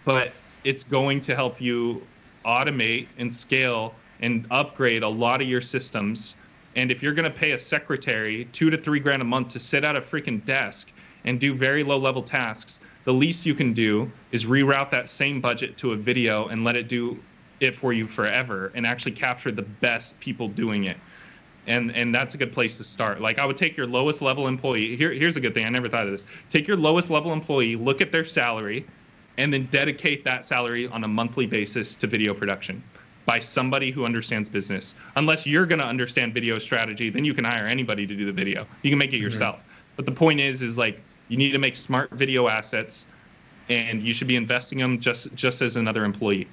but 0.05 0.31
it's 0.63 0.83
going 0.83 1.21
to 1.21 1.35
help 1.35 1.59
you 1.61 2.01
automate 2.45 3.07
and 3.17 3.33
scale 3.33 3.93
and 4.21 4.47
upgrade 4.51 5.03
a 5.03 5.09
lot 5.09 5.41
of 5.41 5.47
your 5.47 5.61
systems 5.61 6.35
and 6.75 6.91
if 6.91 7.01
you're 7.01 7.13
going 7.13 7.31
to 7.31 7.37
pay 7.37 7.51
a 7.51 7.59
secretary 7.59 8.45
two 8.51 8.69
to 8.69 8.77
three 8.77 8.99
grand 8.99 9.21
a 9.21 9.25
month 9.25 9.49
to 9.49 9.59
sit 9.59 9.83
at 9.83 9.95
a 9.95 10.01
freaking 10.01 10.43
desk 10.45 10.89
and 11.25 11.39
do 11.39 11.53
very 11.55 11.83
low 11.83 11.97
level 11.97 12.23
tasks 12.23 12.79
the 13.07 13.13
least 13.13 13.45
you 13.45 13.55
can 13.55 13.73
do 13.73 14.11
is 14.33 14.43
reroute 14.43 14.91
that 14.91 15.07
same 15.07 15.39
budget 15.39 15.77
to 15.77 15.93
a 15.93 15.95
video 15.95 16.47
and 16.47 16.65
let 16.65 16.75
it 16.75 16.89
do 16.89 17.17
it 17.61 17.79
for 17.79 17.93
you 17.93 18.05
forever 18.05 18.69
and 18.75 18.85
actually 18.85 19.13
capture 19.13 19.49
the 19.49 19.61
best 19.61 20.19
people 20.19 20.49
doing 20.49 20.83
it. 20.83 20.97
And 21.67 21.95
and 21.95 22.13
that's 22.13 22.33
a 22.33 22.37
good 22.37 22.51
place 22.51 22.75
to 22.79 22.83
start. 22.83 23.21
Like 23.21 23.39
I 23.39 23.45
would 23.45 23.55
take 23.55 23.77
your 23.77 23.87
lowest 23.87 24.21
level 24.21 24.49
employee. 24.49 24.97
Here 24.97 25.13
here's 25.13 25.37
a 25.37 25.39
good 25.39 25.53
thing. 25.53 25.65
I 25.65 25.69
never 25.69 25.87
thought 25.87 26.05
of 26.05 26.11
this. 26.11 26.25
Take 26.49 26.67
your 26.67 26.75
lowest 26.75 27.09
level 27.09 27.31
employee, 27.31 27.77
look 27.77 28.01
at 28.01 28.11
their 28.11 28.25
salary, 28.25 28.85
and 29.37 29.53
then 29.53 29.69
dedicate 29.71 30.25
that 30.25 30.43
salary 30.43 30.87
on 30.87 31.05
a 31.05 31.07
monthly 31.07 31.45
basis 31.45 31.95
to 31.95 32.07
video 32.07 32.33
production 32.33 32.83
by 33.27 33.41
somebody 33.41 33.91
who 33.91 34.05
understands 34.05 34.47
business. 34.47 34.95
Unless 35.17 35.45
you're 35.45 35.65
going 35.65 35.79
to 35.79 35.85
understand 35.85 36.33
video 36.33 36.57
strategy, 36.57 37.09
then 37.09 37.25
you 37.25 37.33
can 37.33 37.43
hire 37.43 37.67
anybody 37.67 38.07
to 38.07 38.15
do 38.15 38.25
the 38.25 38.31
video. 38.31 38.65
You 38.83 38.89
can 38.89 38.97
make 38.97 39.11
it 39.11 39.19
yourself. 39.19 39.57
Mm-hmm. 39.57 39.63
But 39.97 40.05
the 40.05 40.13
point 40.13 40.39
is 40.39 40.61
is 40.61 40.77
like 40.77 41.01
you 41.27 41.37
need 41.37 41.51
to 41.51 41.59
make 41.59 41.75
smart 41.75 42.09
video 42.11 42.47
assets, 42.47 43.05
and 43.69 44.01
you 44.01 44.13
should 44.13 44.27
be 44.27 44.37
investing 44.37 44.79
them 44.79 44.99
just 44.99 45.27
just 45.35 45.61
as 45.61 45.75
another 45.75 46.05
employee. 46.05 46.47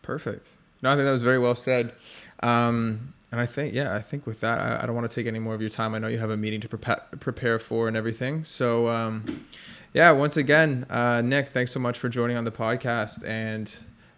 Perfect. 0.00 0.50
No, 0.80 0.92
I 0.92 0.94
think 0.94 1.06
that 1.06 1.12
was 1.12 1.22
very 1.22 1.38
well 1.38 1.54
said. 1.54 1.92
Um, 2.40 3.14
and 3.32 3.40
I 3.40 3.46
think, 3.46 3.74
yeah, 3.74 3.96
I 3.96 4.00
think 4.00 4.26
with 4.26 4.40
that, 4.40 4.60
I, 4.60 4.82
I, 4.82 4.86
don't 4.86 4.94
want 4.94 5.10
to 5.10 5.14
take 5.14 5.26
any 5.26 5.38
more 5.38 5.54
of 5.54 5.60
your 5.60 5.70
time. 5.70 5.94
I 5.94 5.98
know 5.98 6.08
you 6.08 6.18
have 6.18 6.30
a 6.30 6.36
meeting 6.36 6.60
to 6.60 6.68
prepare 6.68 7.02
prepare 7.18 7.58
for 7.58 7.88
and 7.88 7.96
everything. 7.96 8.44
So, 8.44 8.88
um, 8.88 9.46
yeah, 9.94 10.12
once 10.12 10.36
again, 10.36 10.86
uh, 10.90 11.22
Nick, 11.22 11.48
thanks 11.48 11.72
so 11.72 11.80
much 11.80 11.98
for 11.98 12.08
joining 12.08 12.36
on 12.36 12.44
the 12.44 12.52
podcast. 12.52 13.26
And 13.26 13.74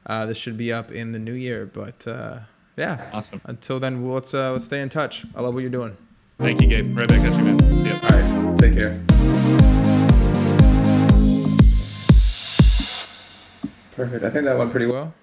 uh, 0.06 0.26
this 0.26 0.38
should 0.38 0.56
be 0.56 0.72
up 0.72 0.90
in 0.90 1.12
the 1.12 1.18
new 1.18 1.34
year. 1.34 1.66
But 1.66 2.06
uh, 2.06 2.40
yeah, 2.76 3.10
awesome. 3.12 3.40
Until 3.44 3.80
then, 3.80 4.08
let's 4.08 4.34
uh, 4.34 4.52
let's 4.52 4.64
stay 4.64 4.80
in 4.80 4.88
touch. 4.88 5.26
I 5.34 5.42
love 5.42 5.54
what 5.54 5.60
you're 5.60 5.70
doing. 5.70 5.96
Thank 6.38 6.60
you, 6.62 6.68
Gabe. 6.68 6.96
Right 6.96 7.08
back 7.08 7.20
at 7.20 7.36
you, 7.36 7.44
man. 7.44 7.58
See 7.58 7.90
ya. 7.90 7.98
All 8.02 8.08
right. 8.10 8.58
Take 8.58 8.74
care. 8.74 9.02
Perfect. 13.92 14.24
I 14.24 14.30
think 14.30 14.44
that 14.44 14.58
went 14.58 14.70
pretty 14.70 14.86
well. 14.86 15.14